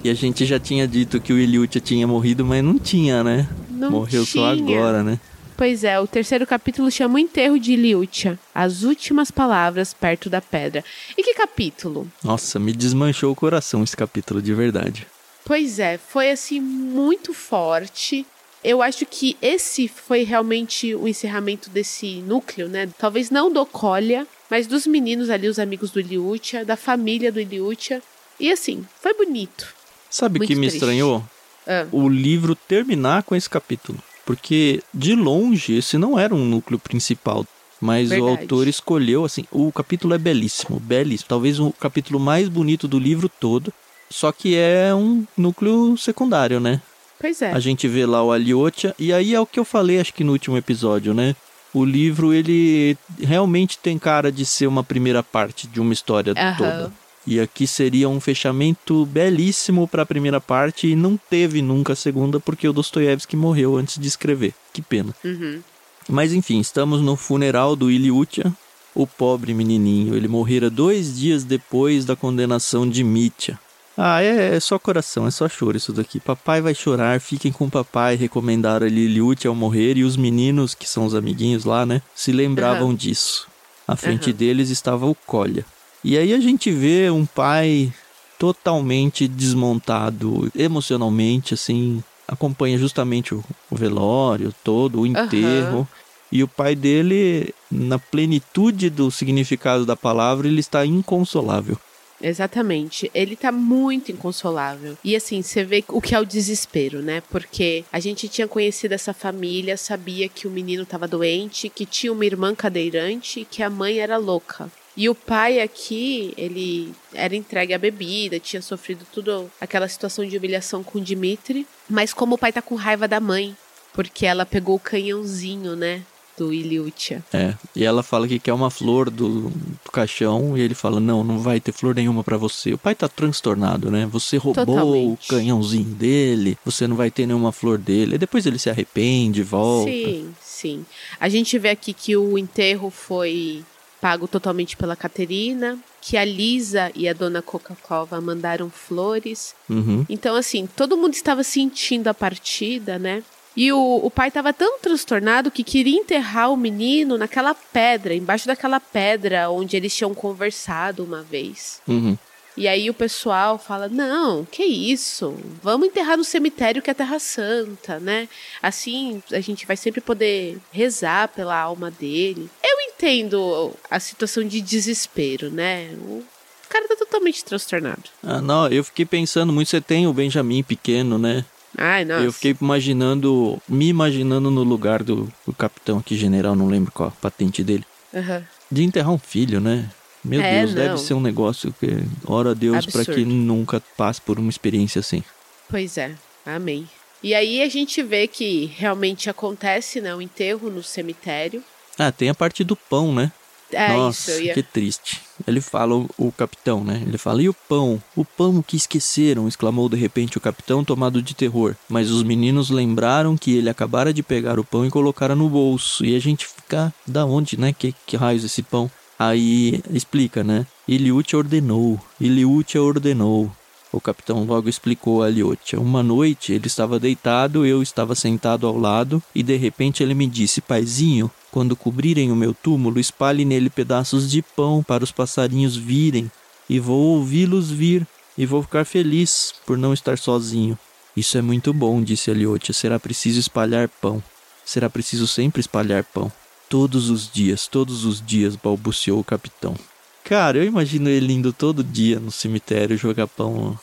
E 0.03 0.09
a 0.09 0.13
gente 0.13 0.45
já 0.45 0.59
tinha 0.59 0.85
dito 0.87 1.21
que 1.21 1.31
o 1.31 1.39
Iliutia 1.39 1.79
tinha 1.79 2.05
morrido, 2.05 2.43
mas 2.45 2.61
não 2.63 2.77
tinha, 2.77 3.23
né? 3.23 3.47
Não 3.69 3.89
Morreu 3.89 4.25
tinha. 4.25 4.43
só 4.43 4.51
agora, 4.51 5.01
né? 5.01 5.17
Pois 5.55 5.83
é, 5.83 5.99
o 5.99 6.07
terceiro 6.07 6.45
capítulo 6.45 6.91
chama 6.91 7.15
o 7.15 7.19
enterro 7.19 7.57
de 7.57 7.73
Iliútia, 7.73 8.37
as 8.53 8.83
últimas 8.83 9.31
palavras 9.31 9.93
perto 9.93 10.29
da 10.29 10.41
pedra. 10.41 10.83
E 11.17 11.23
que 11.23 11.33
capítulo? 11.35 12.11
Nossa, 12.23 12.59
me 12.59 12.73
desmanchou 12.73 13.31
o 13.31 13.35
coração 13.35 13.83
esse 13.83 13.95
capítulo, 13.95 14.41
de 14.41 14.53
verdade. 14.53 15.07
Pois 15.45 15.79
é, 15.79 15.97
foi 15.97 16.31
assim 16.31 16.59
muito 16.59 17.33
forte. 17.33 18.25
Eu 18.63 18.81
acho 18.81 19.05
que 19.05 19.37
esse 19.41 19.87
foi 19.87 20.23
realmente 20.23 20.95
o 20.95 21.07
encerramento 21.07 21.69
desse 21.69 22.15
núcleo, 22.21 22.67
né? 22.67 22.89
Talvez 22.97 23.29
não 23.29 23.51
do 23.51 23.65
Colha, 23.65 24.25
mas 24.49 24.67
dos 24.67 24.85
meninos 24.87 25.29
ali, 25.29 25.47
os 25.47 25.59
amigos 25.59 25.91
do 25.91 25.99
Iliútia, 25.99 26.65
da 26.65 26.75
família 26.75 27.31
do 27.31 27.39
Iliútia. 27.39 28.01
E 28.39 28.51
assim, 28.51 28.85
foi 29.01 29.13
bonito. 29.13 29.73
Sabe 30.13 30.37
o 30.37 30.41
que 30.43 30.53
me 30.53 30.67
triste. 30.67 30.75
estranhou? 30.75 31.23
Ah. 31.65 31.87
O 31.91 32.07
livro 32.07 32.55
terminar 32.55 33.23
com 33.23 33.35
esse 33.35 33.49
capítulo. 33.49 33.97
Porque, 34.23 34.83
de 34.93 35.15
longe, 35.15 35.77
esse 35.77 35.97
não 35.97 36.19
era 36.19 36.35
um 36.35 36.45
núcleo 36.45 36.77
principal. 36.77 37.43
Mas 37.81 38.11
o 38.11 38.11
Verdade. 38.11 38.41
autor 38.41 38.67
escolheu, 38.67 39.25
assim, 39.25 39.43
o 39.51 39.71
capítulo 39.71 40.13
é 40.13 40.19
belíssimo, 40.19 40.79
belíssimo. 40.79 41.27
Talvez 41.27 41.59
o 41.59 41.71
capítulo 41.71 42.19
mais 42.19 42.47
bonito 42.47 42.87
do 42.87 42.99
livro 42.99 43.27
todo. 43.27 43.73
Só 44.07 44.31
que 44.31 44.55
é 44.55 44.93
um 44.93 45.25
núcleo 45.35 45.97
secundário, 45.97 46.59
né? 46.59 46.79
Pois 47.19 47.41
é. 47.41 47.51
A 47.51 47.59
gente 47.59 47.87
vê 47.87 48.05
lá 48.05 48.23
o 48.23 48.31
Aliotia, 48.31 48.93
e 48.99 49.11
aí 49.11 49.33
é 49.33 49.39
o 49.39 49.47
que 49.47 49.59
eu 49.59 49.65
falei, 49.65 49.99
acho 49.99 50.13
que 50.13 50.23
no 50.23 50.33
último 50.33 50.55
episódio, 50.55 51.11
né? 51.11 51.35
O 51.73 51.83
livro, 51.83 52.31
ele 52.31 52.95
realmente 53.19 53.79
tem 53.79 53.97
cara 53.97 54.31
de 54.31 54.45
ser 54.45 54.67
uma 54.67 54.83
primeira 54.83 55.23
parte 55.23 55.65
de 55.65 55.81
uma 55.81 55.91
história 55.91 56.33
Aham. 56.37 56.55
toda. 56.55 56.93
E 57.25 57.39
aqui 57.39 57.65
seria 57.65 58.09
um 58.09 58.19
fechamento 58.19 59.05
belíssimo 59.05 59.87
para 59.87 60.03
a 60.03 60.05
primeira 60.05 60.41
parte 60.41 60.87
e 60.87 60.95
não 60.95 61.17
teve 61.17 61.61
nunca 61.61 61.93
a 61.93 61.95
segunda 61.95 62.39
porque 62.39 62.67
o 62.67 62.73
Dostoiévski 62.73 63.37
morreu 63.37 63.77
antes 63.77 63.97
de 63.97 64.07
escrever. 64.07 64.53
Que 64.73 64.81
pena. 64.81 65.15
Uhum. 65.23 65.61
Mas 66.09 66.33
enfim, 66.33 66.59
estamos 66.59 67.01
no 67.01 67.15
funeral 67.15 67.75
do 67.75 67.89
Iliutia, 67.89 68.53
o 68.93 69.07
pobre 69.07 69.53
menininho. 69.53 70.15
Ele 70.15 70.27
morrera 70.27 70.69
dois 70.69 71.17
dias 71.17 71.43
depois 71.43 72.03
da 72.03 72.15
condenação 72.15 72.87
de 72.87 73.03
Mitya. 73.03 73.57
Ah, 73.95 74.23
é, 74.23 74.55
é 74.55 74.59
só 74.59 74.79
coração, 74.79 75.27
é 75.27 75.31
só 75.31 75.47
choro 75.47 75.77
isso 75.77 75.93
daqui. 75.93 76.19
Papai 76.19 76.61
vai 76.61 76.73
chorar, 76.73 77.21
fiquem 77.21 77.51
com 77.51 77.65
o 77.65 77.71
papai, 77.71 78.15
recomendaram 78.15 78.87
ali 78.87 79.05
Iliutia 79.05 79.49
ao 79.49 79.55
morrer. 79.55 79.97
E 79.97 80.03
os 80.03 80.17
meninos, 80.17 80.73
que 80.73 80.89
são 80.89 81.05
os 81.05 81.13
amiguinhos 81.13 81.63
lá, 81.63 81.85
né, 81.85 82.01
se 82.15 82.31
lembravam 82.31 82.93
disso. 82.93 83.47
À 83.87 83.95
frente 83.95 84.29
Aham. 84.29 84.37
deles 84.37 84.69
estava 84.69 85.05
o 85.05 85.13
Kolya. 85.13 85.65
E 86.03 86.17
aí 86.17 86.33
a 86.33 86.39
gente 86.39 86.69
vê 86.69 87.09
um 87.09 87.25
pai 87.25 87.93
totalmente 88.37 89.27
desmontado 89.27 90.51
emocionalmente, 90.53 91.53
assim, 91.53 92.03
acompanha 92.27 92.77
justamente 92.77 93.33
o, 93.33 93.43
o 93.71 93.75
velório 93.75 94.53
todo, 94.63 95.01
o 95.01 95.07
enterro. 95.07 95.87
E 96.31 96.41
o 96.41 96.47
pai 96.47 96.75
dele, 96.75 97.53
na 97.71 97.99
plenitude 97.99 98.89
do 98.89 99.11
significado 99.11 99.85
da 99.85 99.95
palavra, 99.95 100.47
ele 100.47 100.59
está 100.59 100.83
inconsolável. 100.83 101.77
Exatamente. 102.19 103.11
Ele 103.13 103.35
tá 103.35 103.51
muito 103.51 104.11
inconsolável. 104.11 104.97
E 105.03 105.15
assim, 105.15 105.41
você 105.41 105.63
vê 105.63 105.83
o 105.89 106.01
que 106.01 106.15
é 106.15 106.19
o 106.19 106.25
desespero, 106.25 107.01
né? 107.01 107.21
Porque 107.29 107.85
a 107.91 107.99
gente 107.99 108.27
tinha 108.27 108.47
conhecido 108.47 108.93
essa 108.93 109.13
família, 109.13 109.77
sabia 109.77 110.27
que 110.27 110.47
o 110.47 110.51
menino 110.51 110.85
tava 110.85 111.07
doente, 111.07 111.69
que 111.69 111.85
tinha 111.85 112.11
uma 112.11 112.25
irmã 112.25 112.55
cadeirante 112.55 113.41
e 113.41 113.45
que 113.45 113.61
a 113.61 113.69
mãe 113.69 113.99
era 113.99 114.17
louca. 114.17 114.71
E 114.95 115.09
o 115.09 115.15
pai 115.15 115.59
aqui, 115.59 116.33
ele 116.37 116.93
era 117.13 117.35
entregue 117.35 117.73
à 117.73 117.77
bebida, 117.77 118.39
tinha 118.39 118.61
sofrido 118.61 119.05
tudo 119.11 119.49
aquela 119.59 119.87
situação 119.87 120.25
de 120.25 120.37
humilhação 120.37 120.83
com 120.83 120.99
o 120.99 121.01
Dimitri. 121.01 121.65
Mas 121.89 122.13
como 122.13 122.35
o 122.35 122.37
pai 122.37 122.51
tá 122.51 122.61
com 122.61 122.75
raiva 122.75 123.07
da 123.07 123.19
mãe, 123.19 123.57
porque 123.93 124.25
ela 124.25 124.45
pegou 124.45 124.75
o 124.75 124.79
canhãozinho, 124.79 125.75
né? 125.75 126.03
Do 126.35 126.51
Iliutia. 126.51 127.23
É, 127.31 127.53
e 127.75 127.83
ela 127.83 128.01
fala 128.01 128.27
que 128.27 128.39
quer 128.39 128.53
uma 128.53 128.71
flor 128.71 129.11
do, 129.11 129.51
do 129.51 129.91
caixão, 129.91 130.57
e 130.57 130.61
ele 130.61 130.73
fala: 130.73 130.99
Não, 130.99 131.23
não 131.23 131.37
vai 131.37 131.59
ter 131.59 131.71
flor 131.71 131.93
nenhuma 131.93 132.23
pra 132.23 132.37
você. 132.37 132.73
O 132.73 132.77
pai 132.77 132.95
tá 132.95 133.07
transtornado, 133.07 133.91
né? 133.91 134.07
Você 134.07 134.37
roubou 134.37 134.65
Totalmente. 134.65 135.25
o 135.25 135.29
canhãozinho 135.29 135.93
dele, 135.93 136.57
você 136.65 136.87
não 136.87 136.95
vai 136.95 137.11
ter 137.11 137.27
nenhuma 137.27 137.51
flor 137.51 137.77
dele. 137.77 138.15
E 138.15 138.17
depois 138.17 138.47
ele 138.47 138.57
se 138.57 138.67
arrepende, 138.67 139.43
volta. 139.43 139.91
Sim, 139.91 140.33
sim. 140.41 140.85
A 141.19 141.29
gente 141.29 141.59
vê 141.59 141.69
aqui 141.69 141.93
que 141.93 142.17
o 142.17 142.35
enterro 142.35 142.89
foi 142.89 143.63
pago 144.03 144.27
totalmente 144.27 144.75
pela 144.75 144.97
Caterina, 144.97 145.79
que 146.01 146.17
a 146.17 146.25
Lisa 146.25 146.91
e 146.93 147.07
a 147.07 147.13
dona 147.13 147.41
Coca-Cola 147.41 148.19
mandaram 148.19 148.69
flores. 148.69 149.55
Uhum. 149.69 150.05
Então, 150.09 150.35
assim, 150.35 150.67
todo 150.67 150.97
mundo 150.97 151.13
estava 151.13 151.41
sentindo 151.41 152.09
a 152.09 152.13
partida, 152.13 152.99
né? 152.99 153.23
E 153.55 153.71
o, 153.71 154.01
o 154.03 154.11
pai 154.11 154.27
estava 154.27 154.51
tão 154.51 154.77
transtornado 154.79 155.49
que 155.49 155.63
queria 155.63 155.97
enterrar 155.97 156.51
o 156.51 156.57
menino 156.57 157.17
naquela 157.17 157.55
pedra, 157.55 158.13
embaixo 158.13 158.45
daquela 158.45 158.77
pedra 158.77 159.49
onde 159.49 159.77
eles 159.77 159.95
tinham 159.95 160.13
conversado 160.13 161.01
uma 161.01 161.21
vez. 161.21 161.79
Uhum. 161.87 162.17
E 162.55 162.67
aí 162.67 162.89
o 162.89 162.93
pessoal 162.93 163.57
fala: 163.57 163.87
não, 163.87 164.45
que 164.45 164.63
isso? 164.63 165.35
Vamos 165.61 165.87
enterrar 165.87 166.17
no 166.17 166.23
cemitério 166.23 166.81
que 166.81 166.89
é 166.89 166.93
Terra 166.93 167.19
Santa, 167.19 167.99
né? 167.99 168.27
Assim 168.61 169.21
a 169.31 169.39
gente 169.39 169.65
vai 169.65 169.75
sempre 169.75 170.01
poder 170.01 170.57
rezar 170.71 171.29
pela 171.29 171.57
alma 171.57 171.89
dele. 171.89 172.49
Eu 172.63 172.77
entendo 172.81 173.73
a 173.89 173.99
situação 173.99 174.47
de 174.47 174.61
desespero, 174.61 175.49
né? 175.49 175.89
O 176.01 176.23
cara 176.69 176.87
tá 176.87 176.95
totalmente 176.95 177.43
transtornado. 177.43 178.03
Ah, 178.23 178.41
não, 178.41 178.67
eu 178.67 178.83
fiquei 178.83 179.05
pensando 179.05 179.51
muito. 179.51 179.69
Você 179.69 179.81
tem 179.81 180.07
o 180.07 180.13
Benjamin 180.13 180.63
pequeno, 180.63 181.17
né? 181.17 181.45
Ai, 181.77 182.05
nossa. 182.05 182.23
Eu 182.23 182.31
fiquei 182.31 182.55
imaginando, 182.59 183.59
me 183.67 183.87
imaginando 183.87 184.51
no 184.51 184.63
lugar 184.63 185.01
do, 185.01 185.27
do 185.45 185.53
capitão 185.53 185.97
aqui, 185.97 186.15
general, 186.15 186.55
não 186.55 186.67
lembro 186.67 186.91
qual 186.91 187.09
a 187.09 187.11
patente 187.11 187.63
dele, 187.63 187.83
Aham. 188.13 188.43
de 188.71 188.83
enterrar 188.83 189.11
um 189.11 189.17
filho, 189.17 189.59
né? 189.59 189.89
Meu 190.23 190.41
É, 190.41 190.59
Deus, 190.61 190.73
deve 190.73 190.89
não. 190.89 190.97
ser 190.97 191.13
um 191.13 191.21
negócio 191.21 191.73
que, 191.79 191.87
ora 192.25 192.51
a 192.51 192.53
Deus, 192.53 192.77
Absurdo. 192.77 193.13
que 193.13 193.25
nunca 193.25 193.81
passe 193.97 194.21
por 194.21 194.39
uma 194.39 194.49
experiência 194.49 194.99
assim. 194.99 195.23
Pois 195.69 195.97
é, 195.97 196.15
amém. 196.45 196.87
E 197.21 197.33
aí 197.33 197.61
a 197.61 197.69
gente 197.69 198.01
vê 198.03 198.27
que 198.27 198.65
realmente 198.77 199.29
acontece, 199.29 200.01
né? 200.01 200.13
O 200.13 200.21
enterro 200.21 200.69
no 200.69 200.83
cemitério. 200.83 201.63
Ah, 201.97 202.11
tem 202.11 202.29
a 202.29 202.35
parte 202.35 202.63
do 202.63 202.75
pão, 202.75 203.13
né? 203.13 203.31
É 203.71 203.87
Nossa, 203.93 204.31
isso, 204.33 204.41
ia... 204.43 204.53
que 204.53 204.61
triste. 204.61 205.21
Ele 205.47 205.59
fala, 205.59 205.95
o, 205.95 206.09
o 206.17 206.31
capitão, 206.31 206.83
né? 206.83 207.01
Ele 207.05 207.17
fala, 207.17 207.41
e 207.41 207.49
o 207.49 207.53
pão? 207.53 208.01
O 208.15 208.23
pão 208.23 208.61
que 208.61 208.75
esqueceram, 208.77 209.47
exclamou 209.47 209.89
de 209.89 209.95
repente 209.97 210.37
o 210.37 210.41
capitão, 210.41 210.83
tomado 210.83 211.21
de 211.21 211.33
terror. 211.33 211.75
Mas 211.89 212.11
os 212.11 212.21
meninos 212.23 212.69
lembraram 212.69 213.35
que 213.35 213.55
ele 213.55 213.69
acabara 213.69 214.13
de 214.13 214.21
pegar 214.21 214.59
o 214.59 214.63
pão 214.63 214.85
e 214.85 214.91
colocara 214.91 215.33
no 215.33 215.49
bolso. 215.49 216.05
E 216.05 216.15
a 216.15 216.19
gente 216.19 216.45
fica, 216.45 216.93
da 217.07 217.25
onde, 217.25 217.59
né? 217.59 217.73
Que, 217.73 217.95
que 218.05 218.15
raios 218.15 218.43
esse 218.43 218.61
pão? 218.61 218.91
Aí 219.17 219.81
explica, 219.91 220.43
né? 220.43 220.65
Iliútia 220.87 221.37
ordenou, 221.37 221.99
Iliútia 222.19 222.81
ordenou. 222.81 223.51
O 223.91 224.01
capitão 224.01 224.43
logo 224.43 224.67
explicou 224.67 225.21
a 225.21 225.29
Liotia. 225.29 225.79
Uma 225.79 226.01
noite 226.01 226.51
ele 226.51 226.65
estava 226.65 226.99
deitado, 226.99 227.63
eu 227.63 227.81
estava 227.83 228.15
sentado 228.15 228.65
ao 228.65 228.75
lado, 228.75 229.21
e 229.35 229.43
de 229.43 229.55
repente 229.55 230.01
ele 230.01 230.15
me 230.15 230.25
disse: 230.25 230.61
Paizinho, 230.61 231.29
quando 231.51 231.75
cobrirem 231.75 232.31
o 232.31 232.35
meu 232.35 232.55
túmulo, 232.55 232.99
espalhe 232.99 233.45
nele 233.45 233.69
pedaços 233.69 234.29
de 234.31 234.41
pão 234.41 234.81
para 234.81 235.03
os 235.03 235.11
passarinhos 235.11 235.75
virem, 235.75 236.31
e 236.67 236.79
vou 236.79 237.17
ouvi-los 237.17 237.69
vir, 237.69 238.07
e 238.35 238.47
vou 238.47 238.63
ficar 238.63 238.83
feliz 238.83 239.53
por 239.63 239.77
não 239.77 239.93
estar 239.93 240.17
sozinho. 240.17 240.77
Isso 241.15 241.37
é 241.37 241.41
muito 241.43 241.71
bom, 241.71 242.01
disse 242.01 242.31
a 242.31 242.33
Liotia. 242.33 242.73
Será 242.73 242.99
preciso 242.99 243.39
espalhar 243.39 243.87
pão. 243.87 244.23
Será 244.65 244.89
preciso 244.89 245.27
sempre 245.27 245.59
espalhar 245.59 246.03
pão. 246.03 246.31
Todos 246.73 247.11
os 247.11 247.31
dias, 247.31 247.67
todos 247.67 248.03
os 248.03 248.19
dias, 248.19 248.55
balbuciou 248.55 249.19
o 249.19 249.23
capitão. 249.23 249.75
Cara, 250.23 250.57
eu 250.57 250.63
imagino 250.63 251.07
ele 251.07 251.31
indo 251.31 251.53
todo 251.53 251.83
dia 251.83 252.19
no 252.19 252.31
cemitério 252.31 252.97
jogar 252.97 253.27
pão. 253.27 253.77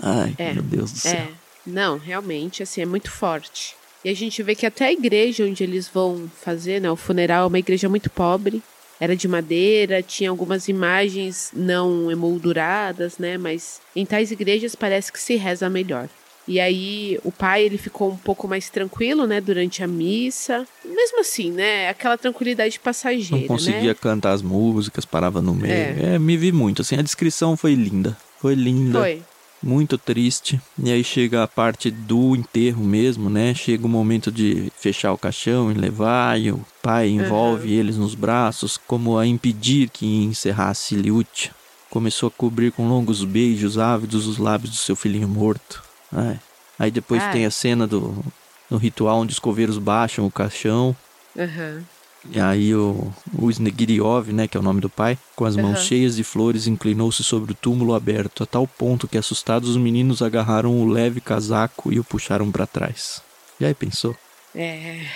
Ai, 0.00 0.32
É, 0.38 0.52
meu 0.52 0.62
Deus 0.62 0.92
do 0.92 0.98
céu. 1.00 1.12
É, 1.12 1.28
não, 1.66 1.98
realmente, 1.98 2.62
assim, 2.62 2.80
é 2.80 2.86
muito 2.86 3.10
forte. 3.10 3.74
E 4.04 4.08
a 4.08 4.14
gente 4.14 4.44
vê 4.44 4.54
que 4.54 4.64
até 4.64 4.86
a 4.86 4.92
igreja 4.92 5.44
onde 5.44 5.64
eles 5.64 5.88
vão 5.88 6.30
fazer, 6.40 6.80
né, 6.80 6.88
o 6.88 6.94
funeral, 6.94 7.42
é 7.42 7.48
uma 7.48 7.58
igreja 7.58 7.88
muito 7.88 8.08
pobre. 8.08 8.62
Era 9.00 9.16
de 9.16 9.26
madeira, 9.26 10.00
tinha 10.00 10.30
algumas 10.30 10.68
imagens 10.68 11.50
não 11.52 12.12
emolduradas, 12.12 13.18
né, 13.18 13.36
mas 13.36 13.80
em 13.96 14.06
tais 14.06 14.30
igrejas 14.30 14.76
parece 14.76 15.10
que 15.10 15.18
se 15.18 15.34
reza 15.34 15.68
melhor. 15.68 16.08
E 16.48 16.60
aí 16.60 17.18
o 17.24 17.32
pai 17.32 17.64
ele 17.64 17.76
ficou 17.76 18.10
um 18.10 18.16
pouco 18.16 18.46
mais 18.46 18.70
tranquilo, 18.70 19.26
né, 19.26 19.40
durante 19.40 19.82
a 19.82 19.86
missa. 19.86 20.66
Mesmo 20.84 21.20
assim, 21.20 21.50
né, 21.50 21.88
aquela 21.88 22.16
tranquilidade 22.16 22.78
passageira, 22.78 23.40
Não 23.40 23.48
conseguia 23.48 23.88
né? 23.90 23.94
cantar 23.94 24.32
as 24.32 24.42
músicas, 24.42 25.04
parava 25.04 25.42
no 25.42 25.54
meio. 25.54 25.72
É. 25.72 26.14
É. 26.14 26.18
me 26.18 26.36
vi 26.36 26.52
muito. 26.52 26.82
Assim, 26.82 26.96
a 26.96 27.02
descrição 27.02 27.56
foi 27.56 27.74
linda. 27.74 28.16
Foi 28.40 28.54
linda. 28.54 29.00
Foi. 29.00 29.22
Muito 29.62 29.98
triste. 29.98 30.60
E 30.80 30.92
aí 30.92 31.02
chega 31.02 31.42
a 31.42 31.48
parte 31.48 31.90
do 31.90 32.36
enterro 32.36 32.84
mesmo, 32.84 33.28
né? 33.28 33.54
Chega 33.54 33.86
o 33.86 33.88
momento 33.88 34.30
de 34.30 34.70
fechar 34.78 35.12
o 35.12 35.18
caixão 35.18 35.72
e 35.72 35.74
levar, 35.74 36.38
e 36.38 36.52
o 36.52 36.64
pai 36.82 37.08
envolve 37.08 37.72
eles 37.72 37.96
nos 37.96 38.14
braços, 38.14 38.78
como 38.86 39.18
a 39.18 39.26
impedir 39.26 39.88
que 39.88 40.06
encerrasse 40.06 40.94
Liútia. 40.94 41.52
Começou 41.90 42.28
a 42.28 42.30
cobrir 42.30 42.70
com 42.70 42.86
longos 42.86 43.24
beijos 43.24 43.78
ávidos 43.78 44.26
os 44.26 44.38
lábios 44.38 44.70
do 44.70 44.76
seu 44.76 44.94
filhinho 44.94 45.26
morto. 45.26 45.82
Ai. 46.16 46.40
Aí 46.78 46.90
depois 46.90 47.22
Ai. 47.22 47.32
tem 47.32 47.46
a 47.46 47.50
cena 47.50 47.86
do 47.86 48.24
no 48.70 48.78
ritual 48.78 49.20
onde 49.20 49.32
os 49.32 49.38
coveiros 49.38 49.78
baixam 49.78 50.26
o 50.26 50.30
caixão. 50.30 50.96
Uhum. 51.36 51.82
E 52.30 52.40
aí 52.40 52.74
o, 52.74 53.12
o 53.38 53.50
Snegiriov, 53.50 54.32
né, 54.32 54.48
que 54.48 54.56
é 54.56 54.60
o 54.60 54.62
nome 54.62 54.80
do 54.80 54.90
pai, 54.90 55.16
com 55.36 55.44
as 55.44 55.54
mãos 55.54 55.78
uhum. 55.78 55.84
cheias 55.84 56.16
de 56.16 56.24
flores, 56.24 56.66
inclinou-se 56.66 57.22
sobre 57.22 57.52
o 57.52 57.54
túmulo 57.54 57.94
aberto, 57.94 58.42
a 58.42 58.46
tal 58.46 58.66
ponto 58.66 59.06
que, 59.06 59.16
assustados, 59.16 59.70
os 59.70 59.76
meninos 59.76 60.22
agarraram 60.22 60.80
o 60.80 60.88
leve 60.88 61.20
casaco 61.20 61.92
e 61.92 62.00
o 62.00 62.04
puxaram 62.04 62.50
para 62.50 62.66
trás. 62.66 63.22
E 63.60 63.64
aí 63.64 63.74
pensou? 63.74 64.16
É. 64.54 65.06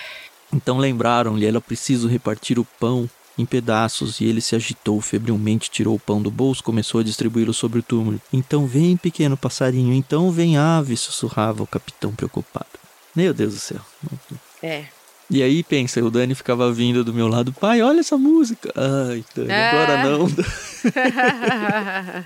Então 0.53 0.79
lembraram-lhe, 0.79 1.47
ela 1.47 1.61
preciso 1.61 2.07
repartir 2.07 2.59
o 2.59 2.65
pão 2.79 3.11
em 3.40 3.46
pedaços, 3.46 4.20
e 4.20 4.24
ele 4.24 4.40
se 4.40 4.55
agitou 4.55 5.00
febrilmente, 5.00 5.70
tirou 5.70 5.94
o 5.94 6.00
pão 6.00 6.20
do 6.20 6.31
bolso, 6.31 6.62
começou 6.62 7.00
a 7.00 7.05
distribuí-lo 7.05 7.55
sobre 7.55 7.81
o 7.81 7.83
túmulo. 7.83 8.20
Então 8.33 8.66
vem, 8.66 8.96
pequeno 8.96 9.37
passarinho, 9.37 9.94
então 9.94 10.31
vem, 10.31 10.57
ave, 10.57 10.96
sussurrava 10.96 11.62
o 11.62 11.66
capitão 11.66 12.12
preocupado. 12.12 12.66
Meu 13.14 13.35
Deus 13.35 13.55
do 13.55 13.61
céu. 13.61 13.81
É. 14.62 14.85
E 15.31 15.42
aí, 15.42 15.62
pensa, 15.62 16.03
o 16.03 16.11
Dani 16.11 16.35
ficava 16.35 16.72
vindo 16.72 17.05
do 17.05 17.14
meu 17.14 17.29
lado, 17.29 17.53
pai, 17.53 17.83
olha 17.83 18.00
essa 18.00 18.18
música. 18.18 18.72
Ai, 18.74 19.24
Dani, 19.35 19.53
é. 19.53 19.70
agora 19.70 20.05
não. 20.05 20.26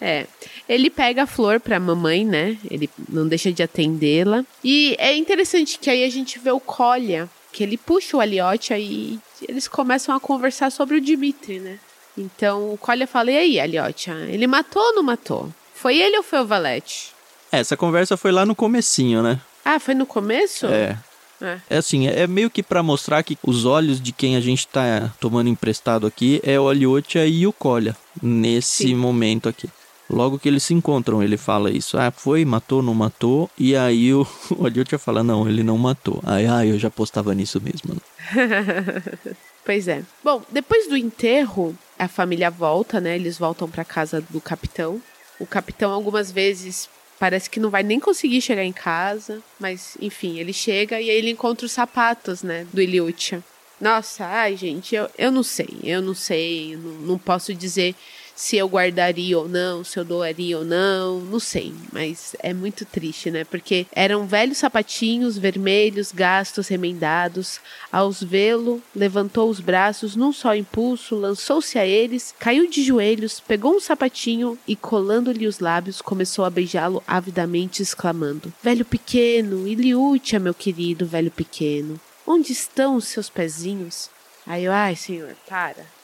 é. 0.00 0.26
Ele 0.66 0.88
pega 0.88 1.24
a 1.24 1.26
flor 1.26 1.60
pra 1.60 1.78
mamãe, 1.78 2.24
né? 2.24 2.56
Ele 2.70 2.88
não 3.08 3.28
deixa 3.28 3.52
de 3.52 3.62
atendê-la. 3.62 4.46
E 4.64 4.96
é 4.98 5.14
interessante 5.14 5.78
que 5.78 5.90
aí 5.90 6.02
a 6.04 6.10
gente 6.10 6.38
vê 6.38 6.50
o 6.50 6.60
Colha, 6.60 7.28
que 7.52 7.62
ele 7.62 7.76
puxa 7.76 8.16
o 8.16 8.20
Aliotia 8.20 8.78
e 8.78 9.18
eles 9.48 9.68
começam 9.68 10.14
a 10.14 10.20
conversar 10.20 10.70
sobre 10.70 10.96
o 10.96 11.00
Dimitri, 11.00 11.58
né? 11.58 11.78
Então 12.16 12.72
o 12.72 12.78
Colha 12.78 13.06
fala: 13.06 13.30
E 13.30 13.38
aí, 13.38 13.60
Aliotia, 13.60 14.14
ele 14.28 14.46
matou 14.46 14.82
ou 14.82 14.94
não 14.94 15.02
matou? 15.02 15.52
Foi 15.74 15.96
ele 15.96 16.16
ou 16.16 16.22
foi 16.22 16.40
o 16.40 16.46
Valete? 16.46 17.12
É, 17.52 17.58
essa 17.58 17.76
conversa 17.76 18.16
foi 18.16 18.30
lá 18.30 18.44
no 18.44 18.54
comecinho, 18.54 19.22
né? 19.22 19.40
Ah, 19.64 19.78
foi 19.78 19.94
no 19.94 20.06
começo? 20.06 20.66
É. 20.66 20.98
É. 21.40 21.58
é 21.70 21.76
assim, 21.78 22.06
é, 22.06 22.26
meio 22.26 22.50
que 22.50 22.62
para 22.62 22.82
mostrar 22.82 23.22
que 23.22 23.38
os 23.42 23.64
olhos 23.64 24.00
de 24.00 24.12
quem 24.12 24.36
a 24.36 24.40
gente 24.40 24.68
tá 24.68 25.10
tomando 25.18 25.48
emprestado 25.48 26.06
aqui 26.06 26.40
é 26.44 26.60
o 26.60 26.68
Aliotia 26.68 27.26
e 27.26 27.46
o 27.46 27.52
Colha, 27.52 27.96
nesse 28.22 28.88
Sim. 28.88 28.94
momento 28.94 29.48
aqui. 29.48 29.68
Logo 30.10 30.38
que 30.38 30.48
eles 30.48 30.64
se 30.64 30.74
encontram, 30.74 31.22
ele 31.22 31.36
fala 31.36 31.70
isso. 31.70 31.96
Ah, 31.96 32.10
foi, 32.10 32.44
matou, 32.44 32.82
não 32.82 32.94
matou. 32.94 33.48
E 33.56 33.76
aí 33.76 34.12
o, 34.12 34.22
o 34.50 34.98
fala, 34.98 35.22
não, 35.22 35.48
ele 35.48 35.62
não 35.62 35.78
matou. 35.78 36.20
Aí, 36.24 36.46
ah, 36.46 36.66
eu 36.66 36.78
já 36.78 36.88
apostava 36.88 37.32
nisso 37.32 37.60
mesmo. 37.60 37.96
pois 39.64 39.86
é. 39.86 40.02
Bom, 40.22 40.42
depois 40.50 40.88
do 40.88 40.96
enterro, 40.96 41.76
a 41.96 42.08
família 42.08 42.50
volta, 42.50 43.00
né? 43.00 43.14
Eles 43.14 43.38
voltam 43.38 43.70
para 43.70 43.84
casa 43.84 44.20
do 44.20 44.40
capitão. 44.40 45.00
O 45.38 45.46
capitão 45.46 45.92
algumas 45.92 46.32
vezes 46.32 46.88
parece 47.20 47.50
que 47.50 47.60
não 47.60 47.70
vai 47.70 47.82
nem 47.82 48.00
conseguir 48.00 48.40
chegar 48.40 48.64
em 48.64 48.72
casa, 48.72 49.42
mas 49.60 49.96
enfim, 50.00 50.38
ele 50.38 50.54
chega 50.54 50.98
e 51.00 51.10
aí 51.10 51.16
ele 51.16 51.30
encontra 51.30 51.66
os 51.66 51.72
sapatos, 51.72 52.42
né, 52.42 52.66
do 52.72 52.80
Iliutia. 52.80 53.44
Nossa, 53.78 54.24
ai 54.24 54.56
gente, 54.56 54.94
eu, 54.94 55.08
eu 55.18 55.30
não 55.30 55.42
sei, 55.42 55.68
eu 55.84 56.00
não 56.00 56.14
sei, 56.14 56.76
não, 56.76 56.92
não 56.92 57.18
posso 57.18 57.52
dizer 57.54 57.94
se 58.40 58.56
eu 58.56 58.66
guardaria 58.66 59.38
ou 59.38 59.46
não, 59.46 59.84
se 59.84 59.98
eu 59.98 60.04
doaria 60.04 60.56
ou 60.56 60.64
não, 60.64 61.20
não 61.20 61.38
sei, 61.38 61.74
mas 61.92 62.34
é 62.38 62.54
muito 62.54 62.86
triste, 62.86 63.30
né? 63.30 63.44
Porque 63.44 63.86
eram 63.92 64.26
velhos 64.26 64.56
sapatinhos 64.56 65.36
vermelhos, 65.36 66.10
gastos, 66.10 66.66
remendados. 66.66 67.60
Ao 67.92 68.10
vê-lo, 68.10 68.82
levantou 68.96 69.50
os 69.50 69.60
braços 69.60 70.16
num 70.16 70.32
só 70.32 70.54
impulso, 70.54 71.16
lançou-se 71.16 71.78
a 71.78 71.86
eles, 71.86 72.34
caiu 72.38 72.66
de 72.66 72.82
joelhos, 72.82 73.40
pegou 73.40 73.76
um 73.76 73.80
sapatinho 73.80 74.58
e, 74.66 74.74
colando-lhe 74.74 75.46
os 75.46 75.58
lábios, 75.58 76.00
começou 76.00 76.46
a 76.46 76.50
beijá-lo 76.50 77.02
avidamente, 77.06 77.82
exclamando: 77.82 78.50
Velho 78.62 78.86
pequeno, 78.86 79.68
Iliútia, 79.68 80.40
meu 80.40 80.54
querido 80.54 81.04
velho 81.04 81.30
pequeno, 81.30 82.00
onde 82.26 82.52
estão 82.52 82.96
os 82.96 83.04
seus 83.04 83.28
pezinhos? 83.28 84.08
Aí 84.46 84.64
eu, 84.64 84.72
ai, 84.72 84.96
senhor, 84.96 85.36
para. 85.46 85.99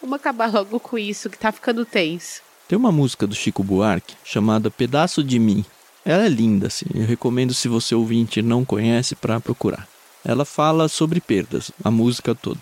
Vamos 0.00 0.16
acabar 0.16 0.52
logo 0.52 0.80
com 0.80 0.98
isso, 0.98 1.28
que 1.30 1.38
tá 1.38 1.52
ficando 1.52 1.84
tenso. 1.84 2.42
Tem 2.68 2.78
uma 2.78 2.92
música 2.92 3.26
do 3.26 3.34
Chico 3.34 3.64
Buarque 3.64 4.14
chamada 4.24 4.70
Pedaço 4.70 5.24
de 5.24 5.38
Mim. 5.38 5.64
Ela 6.04 6.26
é 6.26 6.28
linda, 6.28 6.68
assim. 6.68 6.86
Eu 6.94 7.04
recomendo 7.04 7.52
se 7.52 7.68
você 7.68 7.94
ouvinte 7.94 8.40
não 8.42 8.64
conhece 8.64 9.14
para 9.14 9.40
procurar. 9.40 9.88
Ela 10.24 10.44
fala 10.44 10.88
sobre 10.88 11.20
perdas, 11.20 11.70
a 11.82 11.90
música 11.90 12.34
toda. 12.34 12.60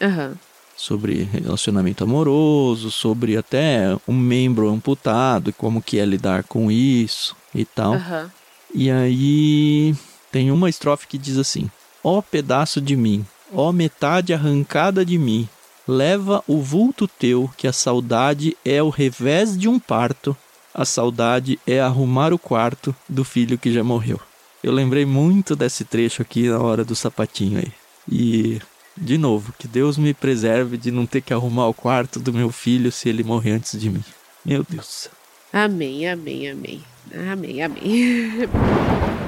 Uhum. 0.00 0.34
Sobre 0.76 1.22
relacionamento 1.22 2.04
amoroso, 2.04 2.90
sobre 2.90 3.36
até 3.36 3.96
um 4.06 4.12
membro 4.12 4.68
amputado 4.68 5.50
e 5.50 5.52
como 5.52 5.80
que 5.80 5.98
é 5.98 6.04
lidar 6.04 6.44
com 6.44 6.70
isso 6.70 7.34
e 7.54 7.64
tal. 7.64 7.94
Uhum. 7.94 8.30
E 8.74 8.90
aí 8.90 9.94
tem 10.30 10.50
uma 10.50 10.68
estrofe 10.68 11.06
que 11.06 11.16
diz 11.16 11.38
assim: 11.38 11.70
Ó 12.04 12.18
oh, 12.18 12.22
pedaço 12.22 12.78
de 12.80 12.94
mim, 12.94 13.24
ó 13.52 13.70
oh, 13.70 13.72
metade 13.72 14.34
arrancada 14.34 15.04
de 15.04 15.16
mim, 15.16 15.48
Leva 15.88 16.42
o 16.48 16.60
vulto 16.60 17.06
teu, 17.06 17.50
que 17.56 17.68
a 17.68 17.72
saudade 17.72 18.56
é 18.64 18.82
o 18.82 18.88
revés 18.88 19.56
de 19.56 19.68
um 19.68 19.78
parto, 19.78 20.36
a 20.74 20.84
saudade 20.84 21.58
é 21.66 21.80
arrumar 21.80 22.32
o 22.32 22.38
quarto 22.38 22.94
do 23.08 23.24
filho 23.24 23.56
que 23.56 23.72
já 23.72 23.84
morreu. 23.84 24.20
Eu 24.62 24.72
lembrei 24.72 25.06
muito 25.06 25.54
desse 25.54 25.84
trecho 25.84 26.22
aqui 26.22 26.48
na 26.48 26.58
hora 26.58 26.84
do 26.84 26.96
sapatinho 26.96 27.58
aí. 27.58 27.72
E, 28.10 28.60
de 28.96 29.16
novo, 29.16 29.54
que 29.58 29.68
Deus 29.68 29.96
me 29.96 30.12
preserve 30.12 30.76
de 30.76 30.90
não 30.90 31.06
ter 31.06 31.20
que 31.20 31.32
arrumar 31.32 31.68
o 31.68 31.74
quarto 31.74 32.18
do 32.18 32.32
meu 32.32 32.50
filho 32.50 32.90
se 32.90 33.08
ele 33.08 33.22
morrer 33.22 33.52
antes 33.52 33.78
de 33.80 33.88
mim. 33.88 34.04
Meu 34.44 34.66
Deus. 34.68 35.08
Amém, 35.52 36.08
amém, 36.08 36.50
amém. 36.50 36.82
Amém, 37.14 37.62
amém. 37.62 38.48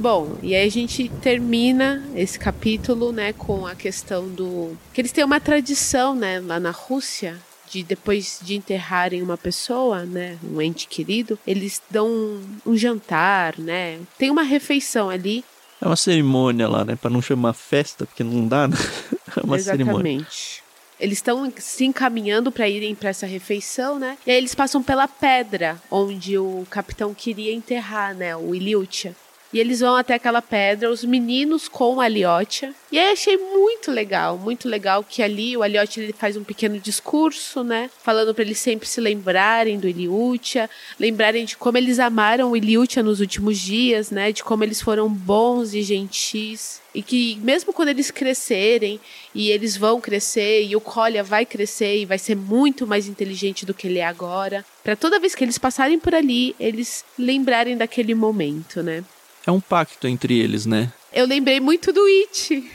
Bom, 0.00 0.38
e 0.42 0.54
aí 0.54 0.66
a 0.66 0.70
gente 0.70 1.10
termina 1.20 2.02
esse 2.16 2.38
capítulo, 2.38 3.12
né, 3.12 3.34
com 3.34 3.66
a 3.66 3.74
questão 3.74 4.26
do 4.26 4.74
que 4.94 5.00
eles 5.02 5.12
têm 5.12 5.22
uma 5.22 5.38
tradição, 5.38 6.14
né, 6.14 6.40
lá 6.40 6.58
na 6.58 6.70
Rússia, 6.70 7.36
de 7.70 7.82
depois 7.82 8.40
de 8.42 8.56
enterrarem 8.56 9.20
uma 9.20 9.36
pessoa, 9.36 10.06
né, 10.06 10.38
um 10.42 10.58
ente 10.62 10.88
querido, 10.88 11.38
eles 11.46 11.82
dão 11.90 12.08
um, 12.08 12.42
um 12.64 12.76
jantar, 12.78 13.58
né? 13.58 14.00
Tem 14.16 14.30
uma 14.30 14.42
refeição 14.42 15.10
ali. 15.10 15.44
É 15.78 15.86
uma 15.86 15.96
cerimônia 15.96 16.66
lá, 16.66 16.82
né, 16.82 16.96
para 16.96 17.10
não 17.10 17.20
chamar 17.20 17.52
festa, 17.52 18.06
porque 18.06 18.24
não 18.24 18.48
dá, 18.48 18.66
né? 18.68 18.76
É 19.36 19.44
uma 19.44 19.56
Exatamente. 19.56 19.84
cerimônia. 19.86 20.26
Eles 20.98 21.18
estão 21.18 21.52
se 21.58 21.84
encaminhando 21.84 22.50
para 22.50 22.68
irem 22.68 22.94
para 22.94 23.10
essa 23.10 23.26
refeição, 23.26 23.98
né? 23.98 24.16
E 24.26 24.30
aí 24.30 24.36
eles 24.38 24.54
passam 24.54 24.82
pela 24.82 25.06
pedra 25.06 25.80
onde 25.90 26.38
o 26.38 26.66
capitão 26.70 27.12
queria 27.12 27.52
enterrar, 27.52 28.14
né, 28.14 28.34
o 28.34 28.54
Iliutia. 28.54 29.14
E 29.52 29.58
eles 29.58 29.80
vão 29.80 29.96
até 29.96 30.14
aquela 30.14 30.40
pedra, 30.40 30.90
os 30.90 31.04
meninos 31.04 31.66
com 31.66 32.00
a 32.00 32.04
Aliotia. 32.04 32.72
E 32.92 32.98
aí 32.98 33.12
achei 33.12 33.36
muito 33.36 33.90
legal, 33.90 34.38
muito 34.38 34.68
legal 34.68 35.02
que 35.02 35.22
ali 35.22 35.56
o 35.56 35.62
Aliotia 35.62 36.02
ele 36.02 36.12
faz 36.12 36.36
um 36.36 36.44
pequeno 36.44 36.78
discurso, 36.78 37.64
né? 37.64 37.90
Falando 38.02 38.32
para 38.32 38.44
eles 38.44 38.58
sempre 38.58 38.86
se 38.86 39.00
lembrarem 39.00 39.78
do 39.78 39.88
Iliutia, 39.88 40.70
lembrarem 40.98 41.44
de 41.44 41.56
como 41.56 41.78
eles 41.78 41.98
amaram 41.98 42.52
o 42.52 42.56
Iliutia 42.56 43.02
nos 43.02 43.20
últimos 43.20 43.58
dias, 43.58 44.10
né? 44.10 44.30
De 44.30 44.44
como 44.44 44.62
eles 44.62 44.80
foram 44.80 45.08
bons 45.08 45.74
e 45.74 45.82
gentis. 45.82 46.80
E 46.94 47.02
que 47.02 47.36
mesmo 47.42 47.72
quando 47.72 47.88
eles 47.88 48.10
crescerem, 48.10 49.00
e 49.34 49.50
eles 49.50 49.76
vão 49.76 50.00
crescer, 50.00 50.64
e 50.64 50.74
o 50.74 50.80
Colha 50.80 51.22
vai 51.22 51.46
crescer 51.46 51.98
e 51.98 52.04
vai 52.04 52.18
ser 52.18 52.36
muito 52.36 52.86
mais 52.86 53.06
inteligente 53.06 53.64
do 53.64 53.74
que 53.74 53.86
ele 53.86 53.98
é 53.98 54.06
agora, 54.06 54.64
para 54.82 54.96
toda 54.96 55.20
vez 55.20 55.34
que 55.34 55.44
eles 55.44 55.58
passarem 55.58 55.98
por 55.98 56.14
ali, 56.14 56.54
eles 56.58 57.04
lembrarem 57.16 57.76
daquele 57.76 58.14
momento, 58.14 58.82
né? 58.82 59.04
É 59.50 59.52
um 59.52 59.58
pacto 59.60 60.06
entre 60.06 60.38
eles, 60.38 60.64
né? 60.64 60.92
Eu 61.12 61.26
lembrei 61.26 61.58
muito 61.58 61.92
do 61.92 62.04
It. 62.04 62.70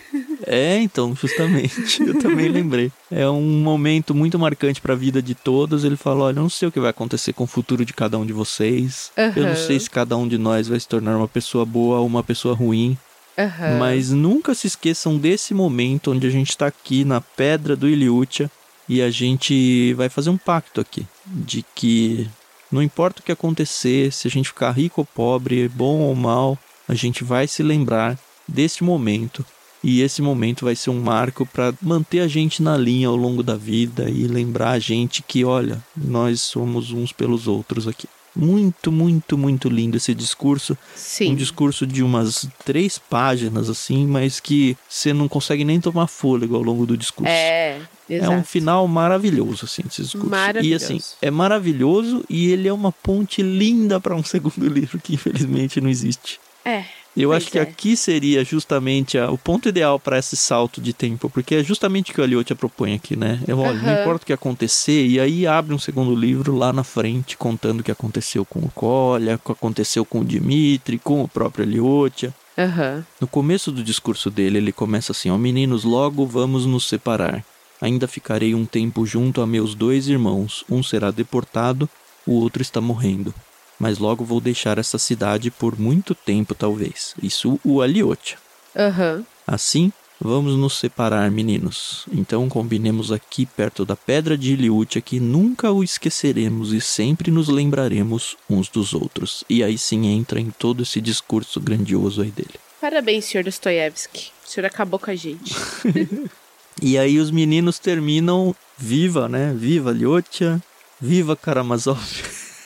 É, 0.45 0.77
então, 0.81 1.15
justamente. 1.15 2.03
Eu 2.03 2.19
também 2.19 2.49
lembrei. 2.49 2.91
É 3.09 3.29
um 3.29 3.61
momento 3.61 4.13
muito 4.13 4.37
marcante 4.37 4.81
para 4.81 4.91
a 4.91 4.97
vida 4.97 5.21
de 5.21 5.33
todos. 5.33 5.85
Ele 5.85 5.95
fala: 5.95 6.25
Olha, 6.25 6.35
eu 6.35 6.41
não 6.43 6.49
sei 6.49 6.67
o 6.67 6.71
que 6.71 6.79
vai 6.81 6.89
acontecer 6.89 7.31
com 7.31 7.45
o 7.45 7.47
futuro 7.47 7.85
de 7.85 7.93
cada 7.93 8.17
um 8.17 8.25
de 8.25 8.33
vocês. 8.33 9.09
Uhum. 9.17 9.31
Eu 9.37 9.47
não 9.47 9.55
sei 9.55 9.79
se 9.79 9.89
cada 9.89 10.17
um 10.17 10.27
de 10.27 10.37
nós 10.37 10.67
vai 10.67 10.77
se 10.77 10.87
tornar 10.87 11.15
uma 11.15 11.29
pessoa 11.29 11.65
boa 11.65 11.99
ou 11.99 12.05
uma 12.05 12.21
pessoa 12.21 12.53
ruim. 12.53 12.97
Uhum. 13.37 13.79
Mas 13.79 14.11
nunca 14.11 14.53
se 14.53 14.67
esqueçam 14.67 15.17
desse 15.17 15.53
momento 15.53 16.11
onde 16.11 16.27
a 16.27 16.29
gente 16.29 16.49
está 16.49 16.67
aqui 16.67 17.05
na 17.05 17.21
pedra 17.21 17.73
do 17.73 17.87
Iliútia 17.87 18.51
e 18.87 19.01
a 19.01 19.09
gente 19.09 19.93
vai 19.93 20.09
fazer 20.09 20.29
um 20.29 20.37
pacto 20.37 20.81
aqui 20.81 21.07
de 21.25 21.63
que 21.73 22.27
não 22.71 22.81
importa 22.81 23.21
o 23.21 23.23
que 23.23 23.31
acontecer, 23.31 24.11
se 24.11 24.27
a 24.27 24.31
gente 24.31 24.49
ficar 24.49 24.71
rico 24.71 25.01
ou 25.01 25.05
pobre, 25.05 25.69
bom 25.69 25.99
ou 25.99 26.15
mal, 26.15 26.57
a 26.87 26.93
gente 26.93 27.23
vai 27.23 27.47
se 27.47 27.63
lembrar 27.63 28.17
deste 28.47 28.83
momento 28.83 29.45
e 29.87 30.01
esse 30.01 30.19
momento 30.19 30.65
vai 30.65 30.75
ser 30.75 30.89
um 30.89 30.99
marco 30.99 31.45
para 31.45 31.71
manter 31.79 32.21
a 32.21 32.27
gente 32.27 32.63
na 32.63 32.75
linha 32.75 33.07
ao 33.07 33.15
longo 33.15 33.43
da 33.43 33.55
vida 33.55 34.09
e 34.09 34.25
lembrar 34.25 34.71
a 34.71 34.79
gente 34.79 35.21
que, 35.21 35.45
olha, 35.45 35.79
nós 35.95 36.41
somos 36.41 36.91
uns 36.91 37.11
pelos 37.11 37.47
outros 37.47 37.87
aqui. 37.87 38.07
Muito, 38.35 38.91
muito, 38.91 39.37
muito 39.37 39.69
lindo 39.69 39.95
esse 39.95 40.15
discurso. 40.15 40.75
Sim. 40.95 41.33
Um 41.33 41.35
discurso 41.35 41.85
de 41.85 42.01
umas 42.01 42.49
três 42.65 42.97
páginas, 42.97 43.69
assim, 43.69 44.07
mas 44.07 44.39
que 44.39 44.75
você 44.89 45.13
não 45.13 45.27
consegue 45.27 45.63
nem 45.63 45.79
tomar 45.79 46.07
fôlego 46.07 46.55
ao 46.55 46.63
longo 46.63 46.87
do 46.87 46.97
discurso. 46.97 47.31
É, 47.31 47.79
Exato. 48.09 48.31
É 48.31 48.35
um 48.35 48.43
final 48.43 48.87
maravilhoso, 48.87 49.65
assim, 49.65 49.83
esse 49.87 50.03
discurso. 50.03 50.29
E 50.61 50.73
assim, 50.73 50.99
é 51.21 51.31
maravilhoso 51.31 52.23
e 52.29 52.51
ele 52.51 52.67
é 52.67 52.73
uma 52.73 52.91
ponte 52.91 53.41
linda 53.41 53.99
para 53.99 54.15
um 54.15 54.23
segundo 54.25 54.67
livro 54.67 54.99
que 54.99 55.15
infelizmente 55.15 55.81
não 55.81 55.89
existe. 55.89 56.39
É. 56.63 56.85
Eu 57.15 57.31
acho 57.31 57.49
que 57.49 57.57
é. 57.57 57.61
aqui 57.61 57.95
seria 57.95 58.43
justamente 58.43 59.17
a, 59.17 59.31
o 59.31 59.37
ponto 59.37 59.69
ideal 59.69 59.97
para 59.97 60.19
esse 60.19 60.35
salto 60.35 60.81
de 60.81 60.91
tempo, 60.91 61.29
porque 61.29 61.55
é 61.55 61.63
justamente 61.63 62.11
o 62.11 62.13
que 62.13 62.19
o 62.19 62.23
Eliotia 62.23 62.55
propõe 62.55 62.93
aqui, 62.93 63.15
né? 63.15 63.39
Eu, 63.47 63.57
olha, 63.59 63.79
uhum. 63.79 63.85
não 63.85 64.01
importa 64.01 64.23
o 64.23 64.25
que 64.25 64.33
acontecer, 64.33 65.05
e 65.07 65.17
aí 65.17 65.47
abre 65.47 65.73
um 65.73 65.79
segundo 65.79 66.13
livro 66.13 66.53
lá 66.57 66.73
na 66.73 66.83
frente, 66.83 67.37
contando 67.37 67.79
o 67.79 67.83
que 67.83 67.91
aconteceu 67.91 68.43
com 68.43 68.59
o 68.59 68.69
Kolya, 68.69 69.35
o 69.35 69.39
que 69.39 69.51
aconteceu 69.53 70.03
com 70.03 70.19
o 70.19 70.25
Dimitri, 70.25 70.99
com 70.99 71.23
o 71.23 71.27
próprio 71.27 71.63
Eliotia. 71.63 72.33
Uhum. 72.57 73.03
No 73.21 73.27
começo 73.27 73.71
do 73.71 73.81
discurso 73.81 74.29
dele, 74.29 74.57
ele 74.57 74.73
começa 74.73 75.13
assim: 75.13 75.29
Ó, 75.29 75.37
meninos, 75.37 75.85
logo 75.85 76.25
vamos 76.25 76.65
nos 76.65 76.87
separar. 76.87 77.45
Ainda 77.81 78.07
ficarei 78.07 78.55
um 78.55 78.65
tempo 78.65 79.05
junto 79.05 79.41
a 79.41 79.47
meus 79.47 79.75
dois 79.75 80.07
irmãos. 80.07 80.63
Um 80.69 80.81
será 80.81 81.11
deportado, 81.11 81.89
o 82.25 82.33
outro 82.33 82.61
está 82.61 82.79
morrendo. 82.79 83.33
Mas 83.79 83.99
logo 83.99 84.23
vou 84.23 84.39
deixar 84.39 84.77
essa 84.77 84.97
cidade 84.97 85.51
por 85.51 85.77
muito 85.77 86.15
tempo, 86.15 86.55
talvez. 86.55 87.13
Isso 87.21 87.59
o 87.63 87.81
Aliotia. 87.81 88.37
Uhum. 88.75 89.25
Assim, 89.45 89.91
vamos 90.19 90.55
nos 90.55 90.77
separar, 90.77 91.29
meninos. 91.29 92.05
Então 92.11 92.47
combinemos 92.47 93.11
aqui 93.11 93.45
perto 93.45 93.85
da 93.85 93.95
pedra 93.95 94.37
de 94.37 94.53
Iliútia 94.53 95.01
que 95.01 95.19
nunca 95.19 95.71
o 95.71 95.83
esqueceremos 95.83 96.71
e 96.71 96.79
sempre 96.79 97.29
nos 97.29 97.49
lembraremos 97.49 98.37
uns 98.49 98.69
dos 98.69 98.93
outros. 98.93 99.43
E 99.49 99.63
aí 99.63 99.77
sim 99.77 100.07
entra 100.07 100.39
em 100.39 100.49
todo 100.49 100.83
esse 100.83 101.01
discurso 101.01 101.59
grandioso 101.59 102.21
aí 102.21 102.31
dele. 102.31 102.55
Parabéns, 102.79 103.25
senhor 103.25 103.43
Dostoiévski. 103.43 104.31
O 104.45 104.49
senhor 104.49 104.65
acabou 104.65 104.99
com 104.99 105.11
a 105.11 105.15
gente. 105.15 105.53
e 106.81 106.97
aí 106.97 107.19
os 107.19 107.31
meninos 107.31 107.79
terminam 107.79 108.55
viva, 108.77 109.29
né? 109.29 109.53
Viva 109.55 109.91
Lyotia, 109.91 110.61
viva 110.99 111.35
Karamazov. 111.35 112.03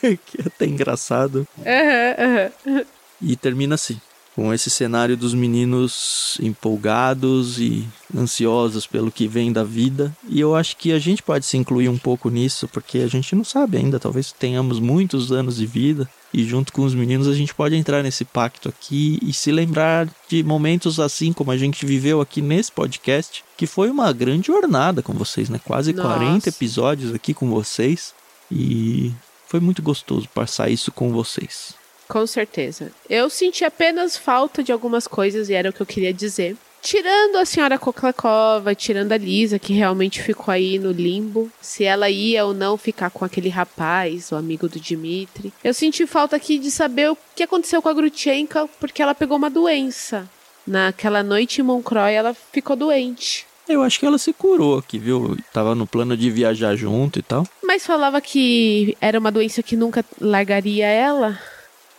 que 0.00 0.40
é 0.40 0.46
até 0.46 0.66
engraçado. 0.66 1.46
Uhum, 1.58 2.74
uhum. 2.74 2.84
E 3.20 3.36
termina 3.36 3.74
assim 3.74 4.00
com 4.34 4.54
esse 4.54 4.70
cenário 4.70 5.16
dos 5.16 5.34
meninos 5.34 6.38
empolgados 6.40 7.58
e 7.58 7.86
ansiosos 8.16 8.86
pelo 8.86 9.10
que 9.10 9.26
vem 9.28 9.52
da 9.52 9.64
vida. 9.64 10.16
E 10.28 10.40
eu 10.40 10.54
acho 10.54 10.76
que 10.76 10.92
a 10.92 10.98
gente 10.98 11.22
pode 11.22 11.44
se 11.44 11.56
incluir 11.56 11.88
um 11.88 11.98
pouco 11.98 12.30
nisso, 12.30 12.68
porque 12.68 12.98
a 12.98 13.06
gente 13.06 13.34
não 13.34 13.44
sabe 13.44 13.76
ainda, 13.76 13.98
talvez 13.98 14.32
tenhamos 14.32 14.78
muitos 14.78 15.32
anos 15.32 15.56
de 15.56 15.66
vida. 15.66 16.08
E 16.32 16.44
junto 16.44 16.72
com 16.72 16.82
os 16.82 16.94
meninos 16.94 17.26
a 17.26 17.34
gente 17.34 17.54
pode 17.54 17.74
entrar 17.74 18.02
nesse 18.02 18.24
pacto 18.24 18.68
aqui 18.68 19.18
e 19.20 19.32
se 19.32 19.50
lembrar 19.50 20.08
de 20.28 20.42
momentos 20.44 21.00
assim 21.00 21.32
como 21.32 21.50
a 21.50 21.56
gente 21.56 21.84
viveu 21.84 22.20
aqui 22.20 22.40
nesse 22.40 22.70
podcast, 22.70 23.44
que 23.56 23.66
foi 23.66 23.90
uma 23.90 24.12
grande 24.12 24.46
jornada 24.46 25.02
com 25.02 25.12
vocês, 25.12 25.48
né? 25.48 25.60
Quase 25.64 25.92
Nossa. 25.92 26.08
40 26.08 26.48
episódios 26.48 27.14
aqui 27.14 27.34
com 27.34 27.50
vocês. 27.50 28.14
E 28.50 29.12
foi 29.46 29.60
muito 29.60 29.82
gostoso 29.82 30.28
passar 30.28 30.70
isso 30.70 30.92
com 30.92 31.10
vocês. 31.10 31.74
Com 32.08 32.26
certeza. 32.26 32.90
Eu 33.08 33.30
senti 33.30 33.64
apenas 33.64 34.16
falta 34.16 34.62
de 34.62 34.72
algumas 34.72 35.06
coisas 35.06 35.48
e 35.48 35.54
era 35.54 35.70
o 35.70 35.72
que 35.72 35.80
eu 35.80 35.86
queria 35.86 36.12
dizer. 36.12 36.56
Tirando 36.82 37.36
a 37.36 37.44
senhora 37.44 37.78
Koklakova, 37.78 38.74
tirando 38.74 39.12
a 39.12 39.16
Lisa, 39.18 39.58
que 39.58 39.72
realmente 39.72 40.22
ficou 40.22 40.52
aí 40.52 40.78
no 40.78 40.90
limbo, 40.90 41.50
se 41.60 41.84
ela 41.84 42.08
ia 42.08 42.44
ou 42.44 42.54
não 42.54 42.76
ficar 42.76 43.10
com 43.10 43.24
aquele 43.24 43.48
rapaz, 43.50 44.32
o 44.32 44.36
amigo 44.36 44.68
do 44.68 44.80
Dmitri. 44.80 45.52
Eu 45.62 45.74
senti 45.74 46.06
falta 46.06 46.36
aqui 46.36 46.58
de 46.58 46.70
saber 46.70 47.10
o 47.10 47.18
que 47.36 47.42
aconteceu 47.42 47.82
com 47.82 47.88
a 47.88 47.92
Grutchenka, 47.92 48.68
porque 48.80 49.02
ela 49.02 49.14
pegou 49.14 49.36
uma 49.36 49.50
doença. 49.50 50.28
Naquela 50.66 51.22
noite 51.22 51.60
em 51.60 51.64
Moncroy, 51.64 52.12
ela 52.12 52.34
ficou 52.34 52.76
doente. 52.76 53.46
Eu 53.68 53.82
acho 53.82 54.00
que 54.00 54.06
ela 54.06 54.18
se 54.18 54.32
curou 54.32 54.78
aqui, 54.78 54.98
viu? 54.98 55.36
Tava 55.52 55.74
no 55.74 55.86
plano 55.86 56.16
de 56.16 56.30
viajar 56.30 56.74
junto 56.74 57.18
e 57.18 57.22
tal. 57.22 57.46
Mas 57.62 57.86
falava 57.86 58.20
que 58.20 58.96
era 59.00 59.18
uma 59.18 59.30
doença 59.30 59.62
que 59.62 59.76
nunca 59.76 60.04
largaria 60.20 60.86
ela. 60.86 61.38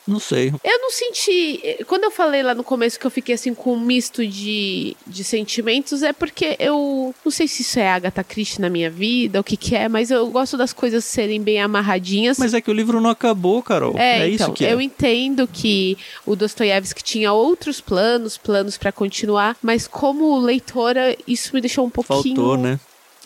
Não 0.08 0.20
sei. 0.20 0.52
Eu 0.64 0.80
não 0.80 0.90
senti. 0.90 1.78
Quando 1.88 2.06
eu 2.06 2.12
falei 2.12 2.42
lá 2.42 2.56
no 2.56 2.64
começo 2.64 3.00
que 3.00 3.06
eu 3.06 3.12
fiquei 3.12 3.36
assim 3.36 3.54
com 3.54 3.74
um 3.74 3.80
misto 3.80 4.26
de, 4.26 4.96
de 5.06 5.24
sentimentos, 5.24 6.02
é 6.02 6.12
porque 6.12 6.56
eu. 6.60 7.14
Não 7.24 7.32
sei 7.32 7.48
se 7.48 7.62
isso 7.62 7.80
é 7.80 7.90
Agatha 7.90 8.24
Christie 8.24 8.62
na 8.62 8.70
minha 8.70 8.90
vida, 8.90 9.40
o 9.40 9.44
que 9.44 9.56
que 9.56 9.76
é, 9.76 9.88
mas 9.88 10.10
eu 10.10 10.28
gosto 10.30 10.58
das 10.58 10.74
coisas 10.74 11.06
serem 11.06 11.42
bem 11.42 11.62
amarradinhas. 11.62 12.40
Mas 12.40 12.54
é 12.54 12.62
que 12.62 12.72
o 12.72 12.74
livro 12.74 13.00
não 13.00 13.12
acabou, 13.12 13.62
Carol. 13.62 13.96
É, 13.98 14.22
é 14.22 14.30
então, 14.30 14.48
isso 14.48 14.54
que 14.54 14.66
é. 14.66 14.74
Eu 14.74 14.82
entendo 14.82 15.48
que 15.48 15.98
o 16.26 16.36
Dostoiévski 16.36 17.04
tinha 17.04 17.32
outros 17.32 17.80
planos, 17.80 18.38
planos 18.38 18.78
para 18.78 18.92
continuar, 18.92 19.56
mas 19.62 19.88
como 19.88 20.38
leitora, 20.40 21.16
isso 21.28 21.54
me 21.54 21.62
deixou 21.62 21.86
um 21.86 21.90
pouquinho. 21.90 22.36
Faltou, 22.36 22.58
né? 22.58 22.80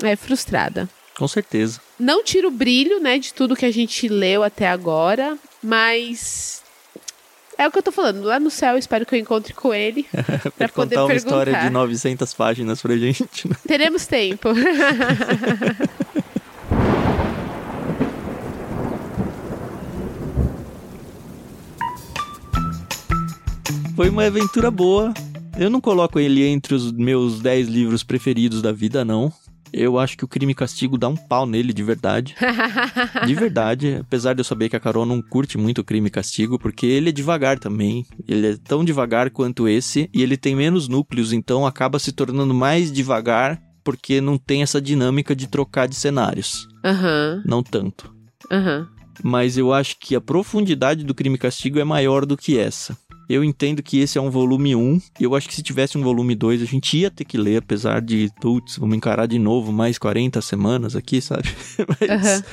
É, 0.03 0.15
frustrada. 0.17 0.89
Com 1.17 1.27
certeza. 1.27 1.79
Não 1.97 2.21
tira 2.21 2.47
o 2.47 2.51
brilho, 2.51 2.99
né, 2.99 3.17
de 3.17 3.33
tudo 3.33 3.55
que 3.55 3.65
a 3.65 3.71
gente 3.71 4.09
leu 4.09 4.43
até 4.43 4.67
agora, 4.67 5.37
mas 5.63 6.61
é 7.57 7.67
o 7.67 7.71
que 7.71 7.77
eu 7.77 7.83
tô 7.83 7.91
falando. 7.91 8.23
Lá 8.23 8.39
no 8.39 8.49
céu, 8.49 8.77
espero 8.77 9.05
que 9.05 9.15
eu 9.15 9.19
encontre 9.19 9.53
com 9.53 9.73
ele. 9.73 10.05
pra 10.57 10.69
poder 10.69 10.95
contar 10.95 11.01
uma 11.01 11.07
perguntar. 11.07 11.15
história 11.15 11.59
de 11.61 11.69
900 11.69 12.33
páginas 12.33 12.81
pra 12.81 12.95
gente. 12.97 13.47
Né? 13.47 13.55
Teremos 13.67 14.05
tempo. 14.05 14.49
Foi 23.95 24.09
uma 24.09 24.25
aventura 24.25 24.69
boa. 24.69 25.13
Eu 25.57 25.69
não 25.69 25.79
coloco 25.79 26.19
ele 26.19 26.45
entre 26.45 26.75
os 26.75 26.91
meus 26.91 27.39
10 27.39 27.69
livros 27.69 28.03
preferidos 28.03 28.61
da 28.61 28.73
vida, 28.73 29.05
não. 29.05 29.31
Eu 29.77 29.99
acho 29.99 30.17
que 30.17 30.23
o 30.23 30.27
crime 30.27 30.53
e 30.53 30.55
castigo 30.55 30.97
dá 30.97 31.09
um 31.09 31.17
pau 31.17 31.45
nele 31.45 31.73
de 31.73 31.83
verdade. 31.83 32.33
de 33.27 33.35
verdade. 33.35 33.97
Apesar 33.99 34.33
de 34.33 34.39
eu 34.39 34.45
saber 34.45 34.69
que 34.69 34.75
a 34.77 34.79
Carol 34.79 35.05
não 35.05 35.21
curte 35.21 35.57
muito 35.57 35.81
o 35.81 35.83
crime 35.83 36.07
e 36.07 36.11
castigo, 36.11 36.57
porque 36.57 36.85
ele 36.85 37.09
é 37.09 37.11
devagar 37.11 37.59
também. 37.59 38.05
Ele 38.25 38.51
é 38.51 38.57
tão 38.57 38.85
devagar 38.85 39.29
quanto 39.29 39.67
esse, 39.67 40.09
e 40.13 40.23
ele 40.23 40.37
tem 40.37 40.55
menos 40.55 40.87
núcleos, 40.87 41.33
então 41.33 41.65
acaba 41.65 41.99
se 41.99 42.13
tornando 42.13 42.53
mais 42.53 42.89
devagar, 42.89 43.61
porque 43.83 44.21
não 44.21 44.37
tem 44.37 44.63
essa 44.63 44.81
dinâmica 44.81 45.35
de 45.35 45.45
trocar 45.45 45.89
de 45.89 45.95
cenários. 45.95 46.69
Aham. 46.81 47.35
Uhum. 47.35 47.43
Não 47.45 47.61
tanto. 47.61 48.15
Aham. 48.49 48.79
Uhum. 48.79 48.95
Mas 49.23 49.57
eu 49.57 49.73
acho 49.73 49.97
que 49.99 50.15
a 50.15 50.21
profundidade 50.21 51.03
do 51.03 51.15
crime 51.15 51.35
e 51.35 51.39
castigo 51.39 51.79
é 51.79 51.83
maior 51.83 52.25
do 52.25 52.35
que 52.35 52.57
essa. 52.57 52.97
Eu 53.29 53.43
entendo 53.43 53.81
que 53.81 53.99
esse 53.99 54.17
é 54.17 54.21
um 54.21 54.29
volume 54.29 54.75
1. 54.75 55.01
E 55.19 55.23
eu 55.23 55.35
acho 55.35 55.47
que 55.47 55.55
se 55.55 55.63
tivesse 55.63 55.97
um 55.97 56.03
volume 56.03 56.35
2, 56.35 56.61
a 56.61 56.65
gente 56.65 56.97
ia 56.97 57.11
ter 57.11 57.25
que 57.25 57.37
ler, 57.37 57.57
apesar 57.57 58.01
de, 58.01 58.29
putz, 58.39 58.77
vamos 58.77 58.95
encarar 58.95 59.25
de 59.25 59.39
novo 59.39 59.71
mais 59.71 59.97
40 59.97 60.41
semanas 60.41 60.95
aqui, 60.95 61.21
sabe? 61.21 61.49
mas, 61.99 62.37
uhum. 62.37 62.43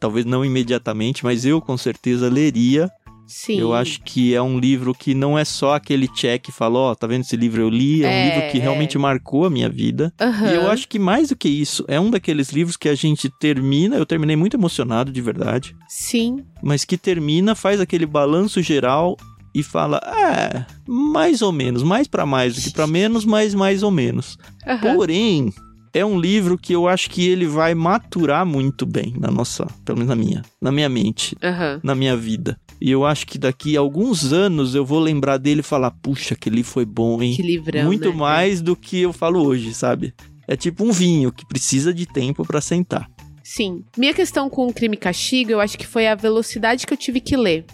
Talvez 0.00 0.24
não 0.24 0.44
imediatamente, 0.44 1.24
mas 1.24 1.44
eu 1.44 1.60
com 1.60 1.76
certeza 1.76 2.28
leria. 2.28 2.88
Sim. 3.26 3.60
Eu 3.60 3.74
acho 3.74 4.00
que 4.02 4.34
é 4.34 4.40
um 4.40 4.58
livro 4.58 4.94
que 4.94 5.12
não 5.12 5.38
é 5.38 5.44
só 5.44 5.74
aquele 5.74 6.08
check 6.08 6.44
que 6.44 6.52
falou, 6.52 6.88
ó, 6.88 6.92
oh, 6.92 6.96
tá 6.96 7.06
vendo 7.06 7.20
esse 7.20 7.36
livro 7.36 7.60
eu 7.60 7.68
li, 7.68 8.02
é, 8.02 8.06
é 8.06 8.10
um 8.10 8.34
livro 8.34 8.50
que 8.50 8.58
realmente 8.58 8.96
marcou 8.96 9.44
a 9.44 9.50
minha 9.50 9.68
vida. 9.68 10.10
Uhum. 10.18 10.46
E 10.46 10.54
eu 10.54 10.70
acho 10.70 10.88
que 10.88 10.98
mais 10.98 11.28
do 11.28 11.36
que 11.36 11.46
isso, 11.46 11.84
é 11.88 12.00
um 12.00 12.10
daqueles 12.10 12.50
livros 12.50 12.74
que 12.74 12.88
a 12.88 12.94
gente 12.94 13.28
termina, 13.38 13.96
eu 13.96 14.06
terminei 14.06 14.34
muito 14.34 14.56
emocionado 14.56 15.12
de 15.12 15.20
verdade. 15.20 15.76
Sim. 15.88 16.42
Mas 16.62 16.86
que 16.86 16.96
termina, 16.96 17.54
faz 17.54 17.80
aquele 17.80 18.06
balanço 18.06 18.62
geral 18.62 19.14
e 19.54 19.62
fala, 19.62 20.00
é, 20.04 20.64
mais 20.86 21.42
ou 21.42 21.52
menos, 21.52 21.82
mais 21.82 22.06
para 22.06 22.26
mais 22.26 22.54
do 22.54 22.60
que 22.60 22.70
para 22.70 22.86
menos, 22.86 23.24
mas 23.24 23.54
mais 23.54 23.82
ou 23.82 23.90
menos. 23.90 24.38
Uhum. 24.66 24.94
Porém, 24.94 25.52
é 25.92 26.04
um 26.04 26.18
livro 26.18 26.58
que 26.58 26.72
eu 26.72 26.86
acho 26.86 27.10
que 27.10 27.26
ele 27.26 27.46
vai 27.46 27.74
maturar 27.74 28.44
muito 28.44 28.86
bem 28.86 29.14
na 29.18 29.30
nossa, 29.30 29.66
pelo 29.84 29.98
menos 29.98 30.08
na 30.08 30.16
minha, 30.16 30.42
na 30.60 30.70
minha 30.70 30.88
mente, 30.88 31.36
uhum. 31.42 31.80
na 31.82 31.94
minha 31.94 32.16
vida. 32.16 32.58
E 32.80 32.90
eu 32.90 33.04
acho 33.04 33.26
que 33.26 33.38
daqui 33.38 33.76
a 33.76 33.80
alguns 33.80 34.32
anos 34.32 34.74
eu 34.74 34.84
vou 34.84 35.00
lembrar 35.00 35.36
dele 35.36 35.60
e 35.60 35.64
falar, 35.64 35.90
puxa, 35.90 36.34
aquele 36.34 36.62
foi 36.62 36.84
bom, 36.84 37.20
hein? 37.20 37.34
Que 37.34 37.42
livrão, 37.42 37.84
Muito 37.84 38.10
né? 38.10 38.16
mais 38.16 38.62
do 38.62 38.76
que 38.76 39.00
eu 39.00 39.12
falo 39.12 39.44
hoje, 39.44 39.74
sabe? 39.74 40.14
É 40.46 40.56
tipo 40.56 40.84
um 40.84 40.92
vinho 40.92 41.32
que 41.32 41.44
precisa 41.46 41.92
de 41.92 42.06
tempo 42.06 42.46
para 42.46 42.60
sentar. 42.60 43.10
Sim. 43.42 43.82
Minha 43.96 44.14
questão 44.14 44.48
com 44.48 44.66
o 44.66 44.72
crime 44.72 44.94
e 44.94 44.98
castigo, 44.98 45.50
eu 45.50 45.60
acho 45.60 45.76
que 45.76 45.86
foi 45.86 46.06
a 46.06 46.14
velocidade 46.14 46.86
que 46.86 46.92
eu 46.92 46.96
tive 46.96 47.20
que 47.20 47.36
ler. 47.36 47.64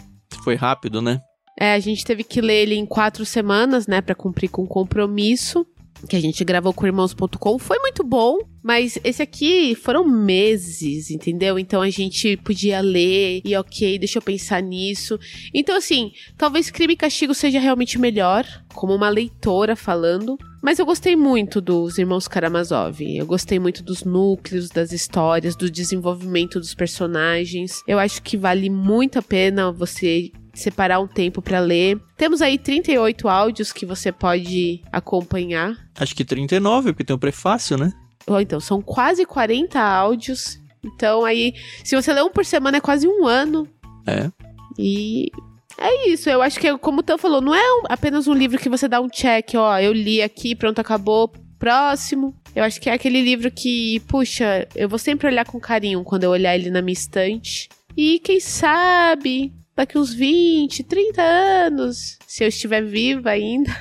Foi 0.43 0.55
rápido, 0.55 1.01
né? 1.01 1.19
É, 1.59 1.73
a 1.73 1.79
gente 1.79 2.03
teve 2.03 2.23
que 2.23 2.41
ler 2.41 2.63
ele 2.63 2.75
em 2.75 2.85
quatro 2.85 3.25
semanas, 3.25 3.87
né, 3.87 4.01
para 4.01 4.15
cumprir 4.15 4.49
com 4.49 4.63
o 4.63 4.67
compromisso 4.67 5.65
que 6.07 6.15
a 6.15 6.19
gente 6.19 6.43
gravou 6.43 6.73
com 6.73 6.85
irmãos.com. 6.85 7.57
Foi 7.57 7.79
muito 7.79 8.03
bom, 8.03 8.39
mas 8.61 8.99
esse 9.03 9.21
aqui 9.21 9.75
foram 9.75 10.07
meses, 10.07 11.09
entendeu? 11.09 11.57
Então 11.57 11.81
a 11.81 11.89
gente 11.89 12.37
podia 12.37 12.81
ler 12.81 13.41
e 13.43 13.55
ok, 13.55 13.97
deixa 13.97 14.19
eu 14.19 14.21
pensar 14.21 14.61
nisso. 14.61 15.19
Então, 15.53 15.75
assim, 15.75 16.11
talvez 16.37 16.69
Crime 16.69 16.93
e 16.93 16.97
Castigo 16.97 17.33
seja 17.33 17.59
realmente 17.59 17.97
melhor, 17.97 18.45
como 18.73 18.93
uma 18.93 19.09
leitora 19.09 19.75
falando. 19.75 20.37
Mas 20.61 20.79
eu 20.79 20.85
gostei 20.85 21.15
muito 21.15 21.61
dos 21.61 21.97
Irmãos 21.97 22.27
Karamazov. 22.27 22.99
Eu 23.01 23.25
gostei 23.25 23.59
muito 23.59 23.83
dos 23.83 24.03
núcleos, 24.03 24.69
das 24.69 24.91
histórias, 24.91 25.55
do 25.55 25.69
desenvolvimento 25.69 26.59
dos 26.59 26.73
personagens. 26.73 27.83
Eu 27.87 27.99
acho 27.99 28.21
que 28.23 28.35
vale 28.35 28.69
muito 28.69 29.19
a 29.19 29.21
pena 29.21 29.71
você 29.71 30.31
separar 30.55 30.99
um 30.99 31.07
tempo 31.07 31.41
para 31.41 31.59
ler. 31.59 31.99
Temos 32.17 32.41
aí 32.41 32.57
38 32.57 33.27
áudios 33.27 33.71
que 33.71 33.85
você 33.85 34.11
pode 34.11 34.81
acompanhar. 34.91 35.75
Acho 35.99 36.15
que 36.15 36.25
39, 36.25 36.93
porque 36.93 37.03
tem 37.03 37.15
o 37.15 37.19
prefácio, 37.19 37.77
né? 37.77 37.91
Ou 38.25 38.41
então, 38.41 38.59
são 38.59 38.81
quase 38.81 39.25
40 39.25 39.79
áudios. 39.79 40.59
Então, 40.83 41.23
aí, 41.23 41.53
se 41.83 41.95
você 41.95 42.13
lê 42.13 42.21
um 42.21 42.31
por 42.31 42.45
semana, 42.45 42.77
é 42.77 42.81
quase 42.81 43.07
um 43.07 43.27
ano. 43.27 43.67
É. 44.07 44.31
E 44.77 45.29
é 45.77 46.09
isso, 46.09 46.29
eu 46.29 46.41
acho 46.41 46.59
que, 46.59 46.77
como 46.77 46.99
o 46.99 47.03
Tão 47.03 47.17
falou, 47.17 47.41
não 47.41 47.53
é 47.53 47.63
apenas 47.89 48.27
um 48.27 48.33
livro 48.33 48.57
que 48.57 48.69
você 48.69 48.87
dá 48.87 49.01
um 49.01 49.09
check, 49.09 49.53
ó, 49.55 49.77
eu 49.77 49.91
li 49.91 50.21
aqui, 50.21 50.55
pronto, 50.55 50.79
acabou, 50.79 51.31
próximo. 51.59 52.33
Eu 52.55 52.63
acho 52.63 52.79
que 52.79 52.89
é 52.89 52.93
aquele 52.93 53.21
livro 53.21 53.51
que, 53.51 53.99
puxa, 54.01 54.67
eu 54.75 54.87
vou 54.87 54.99
sempre 54.99 55.27
olhar 55.27 55.45
com 55.45 55.59
carinho 55.59 56.03
quando 56.03 56.23
eu 56.23 56.31
olhar 56.31 56.55
ele 56.55 56.69
na 56.69 56.81
minha 56.81 56.93
estante. 56.93 57.67
E 57.97 58.19
quem 58.19 58.39
sabe, 58.39 59.53
daqui 59.75 59.97
uns 59.97 60.13
20, 60.13 60.83
30 60.83 61.21
anos, 61.21 62.17
se 62.25 62.43
eu 62.43 62.47
estiver 62.47 62.83
viva 62.83 63.31
ainda. 63.31 63.71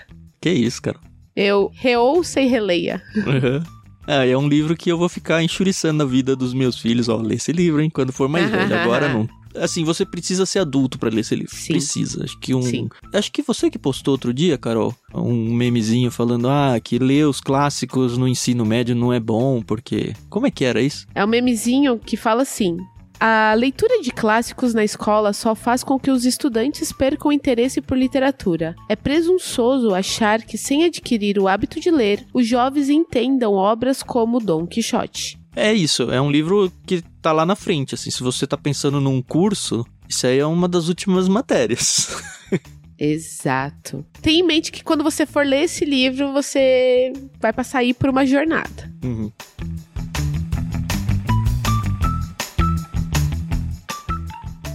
Que 0.41 0.51
isso, 0.51 0.83
cara. 0.83 0.99
Eu 1.35 1.71
reouça 1.75 2.41
e 2.41 2.47
releia. 2.47 3.03
Uhum. 3.17 3.63
É, 4.07 4.31
é 4.31 4.39
um 4.39 4.49
livro 4.49 4.77
que 4.77 4.91
eu 4.91 4.99
vou 4.99 5.09
ficar 5.09 5.43
enxuriçando 5.43 6.03
a 6.03 6.07
vida 6.07 6.37
dos 6.37 6.53
meus 6.53 6.79
filhos. 6.79 7.09
Ó, 7.09 7.17
lê 7.17 7.37
esse 7.37 7.53
livro, 7.53 7.81
hein? 7.81 7.91
Quando 7.91 8.13
for 8.13 8.29
mais 8.29 8.51
velho. 8.51 8.75
Agora 8.77 9.09
não. 9.09 9.29
Assim, 9.57 9.85
você 9.85 10.05
precisa 10.05 10.45
ser 10.45 10.59
adulto 10.59 10.99
para 10.99 11.11
ler 11.11 11.21
esse 11.21 11.35
livro. 11.35 11.55
Sim. 11.55 11.75
Precisa. 11.75 12.25
Acho 12.25 12.39
que 12.41 12.55
um. 12.55 12.63
Sim. 12.63 12.89
Acho 13.13 13.31
que 13.31 13.41
você 13.41 13.71
que 13.71 13.79
postou 13.79 14.13
outro 14.13 14.35
dia, 14.35 14.59
Carol, 14.59 14.95
um 15.15 15.55
memezinho 15.55 16.11
falando: 16.11 16.49
ah, 16.49 16.79
que 16.83 16.99
ler 16.99 17.27
os 17.27 17.41
clássicos 17.41 18.19
no 18.19 18.27
ensino 18.27 18.65
médio 18.65 18.95
não 18.95 19.13
é 19.13 19.21
bom, 19.21 19.63
porque. 19.63 20.13
Como 20.29 20.47
é 20.47 20.51
que 20.51 20.65
era 20.65 20.83
isso? 20.83 21.07
É 21.15 21.25
um 21.25 21.29
memezinho 21.29 21.99
que 21.99 22.17
fala 22.17 22.43
assim: 22.43 22.77
a 23.19 23.55
leitura 23.55 24.01
de 24.01 24.11
clássicos 24.11 24.75
na 24.75 24.85
escola 24.85 25.33
só 25.33 25.55
faz 25.55 25.83
com 25.83 25.99
que 25.99 26.11
os 26.11 26.25
estudantes 26.25 26.93
percam 26.93 27.33
interesse 27.33 27.81
por 27.81 27.97
literatura. 27.97 28.75
É 28.89 28.97
presunçoso 28.97 29.95
achar 29.95 30.43
que, 30.43 30.59
sem 30.59 30.85
adquirir 30.85 31.39
o 31.39 31.49
hábito 31.49 31.81
de 31.81 31.91
ler, 31.91 32.27
os 32.33 32.47
jovens 32.47 32.89
entendam 32.89 33.55
obras 33.55 34.03
como 34.03 34.41
Dom 34.41 34.67
Quixote. 34.67 35.39
É 35.57 35.73
isso, 35.73 36.11
é 36.11 36.21
um 36.21 36.31
livro 36.31 36.73
que 36.85 37.03
tá 37.23 37.31
lá 37.31 37.47
na 37.47 37.55
frente, 37.55 37.95
assim, 37.95 38.11
se 38.11 38.23
você 38.23 38.47
tá 38.47 38.57
pensando 38.57 39.01
num 39.01 39.23
curso, 39.23 39.87
isso 40.09 40.27
aí 40.27 40.39
é 40.39 40.47
uma 40.47 40.69
das 40.69 40.89
últimas 40.89 41.29
matérias. 41.29 42.09
Exato. 42.99 44.05
Tenha 44.23 44.41
em 44.41 44.47
mente 44.47 44.71
que 44.71 44.85
quando 44.85 45.03
você 45.03 45.27
for 45.27 45.45
ler 45.45 45.65
esse 45.65 45.85
livro, 45.85 46.33
você 46.33 47.13
vai 47.41 47.53
passar 47.53 47.79
aí 47.79 47.93
por 47.93 48.09
uma 48.09 48.27
jornada. 48.27 48.91
Uhum. 49.03 49.31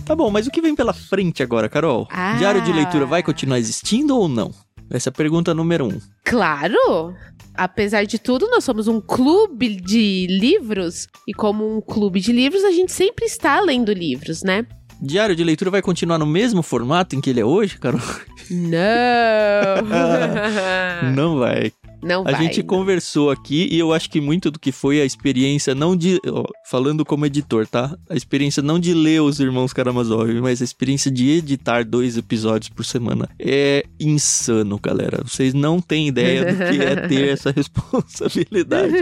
Tá 0.10 0.16
bom, 0.16 0.32
mas 0.32 0.48
o 0.48 0.50
que 0.50 0.60
vem 0.60 0.76
pela 0.76 0.92
frente 0.92 1.44
agora, 1.44 1.70
Carol? 1.70 2.08
Ah. 2.10 2.34
Diário 2.34 2.64
de 2.64 2.74
leitura 2.74 3.06
vai 3.06 3.22
continuar 3.22 3.60
existindo 3.60 4.18
ou 4.18 4.28
não? 4.28 4.52
Essa 4.90 5.10
é 5.10 5.12
a 5.12 5.14
pergunta 5.14 5.54
número 5.54 5.86
um. 5.86 6.02
Claro! 6.26 7.14
Apesar 7.54 8.06
de 8.06 8.18
tudo, 8.18 8.48
nós 8.50 8.64
somos 8.64 8.88
um 8.88 9.00
clube 9.00 9.76
de 9.76 10.26
livros. 10.28 11.08
E 11.28 11.32
como 11.32 11.78
um 11.78 11.80
clube 11.80 12.20
de 12.20 12.32
livros, 12.32 12.64
a 12.64 12.72
gente 12.72 12.92
sempre 12.92 13.26
está 13.26 13.62
lendo 13.62 13.94
livros, 13.94 14.42
né? 14.42 14.66
Diário 15.00 15.36
de 15.36 15.44
leitura 15.44 15.70
vai 15.70 15.82
continuar 15.84 16.18
no 16.18 16.26
mesmo 16.26 16.64
formato 16.64 17.16
em 17.16 17.22
que 17.22 17.30
ele 17.30 17.42
é 17.42 17.46
hoje, 17.46 17.78
Carol? 17.78 18.02
Não! 18.50 19.86
não 21.14 21.38
vai. 21.38 21.72
Não 22.02 22.22
a 22.22 22.32
vai, 22.32 22.44
gente 22.44 22.60
não. 22.60 22.68
conversou 22.68 23.30
aqui 23.30 23.68
e 23.72 23.78
eu 23.78 23.94
acho 23.94 24.10
que 24.10 24.22
muito 24.22 24.50
do 24.50 24.60
que 24.60 24.72
foi 24.72 25.02
a 25.02 25.06
experiência 25.06 25.76
não 25.76 25.96
de, 25.96 26.20
ó, 26.28 26.44
falando 26.66 27.06
como 27.06 27.26
editor, 27.26 27.68
tá? 27.68 27.98
A 28.10 28.16
experiência 28.16 28.62
não 28.62 28.80
de 28.80 28.94
ler 28.94 29.22
os 29.22 29.40
Irmãos 29.40 29.74
Karamazov, 29.74 30.32
mas 30.42 30.62
a 30.62 30.66
experiência 30.66 31.12
de 31.12 31.30
editar 31.30 31.84
dois 31.84 32.18
episódios 32.18 32.70
por 32.70 32.86
semana 32.86 33.30
é 33.40 33.84
insano, 34.00 34.80
galera. 34.82 35.22
Vocês 35.24 35.54
não 35.54 35.82
têm 35.82 36.08
ideia 36.08 36.54
do 36.54 36.58
que 36.58 36.82
é 36.82 37.08
ter 37.08 37.30
essa 37.34 37.52
responsabilidade. 37.52 38.94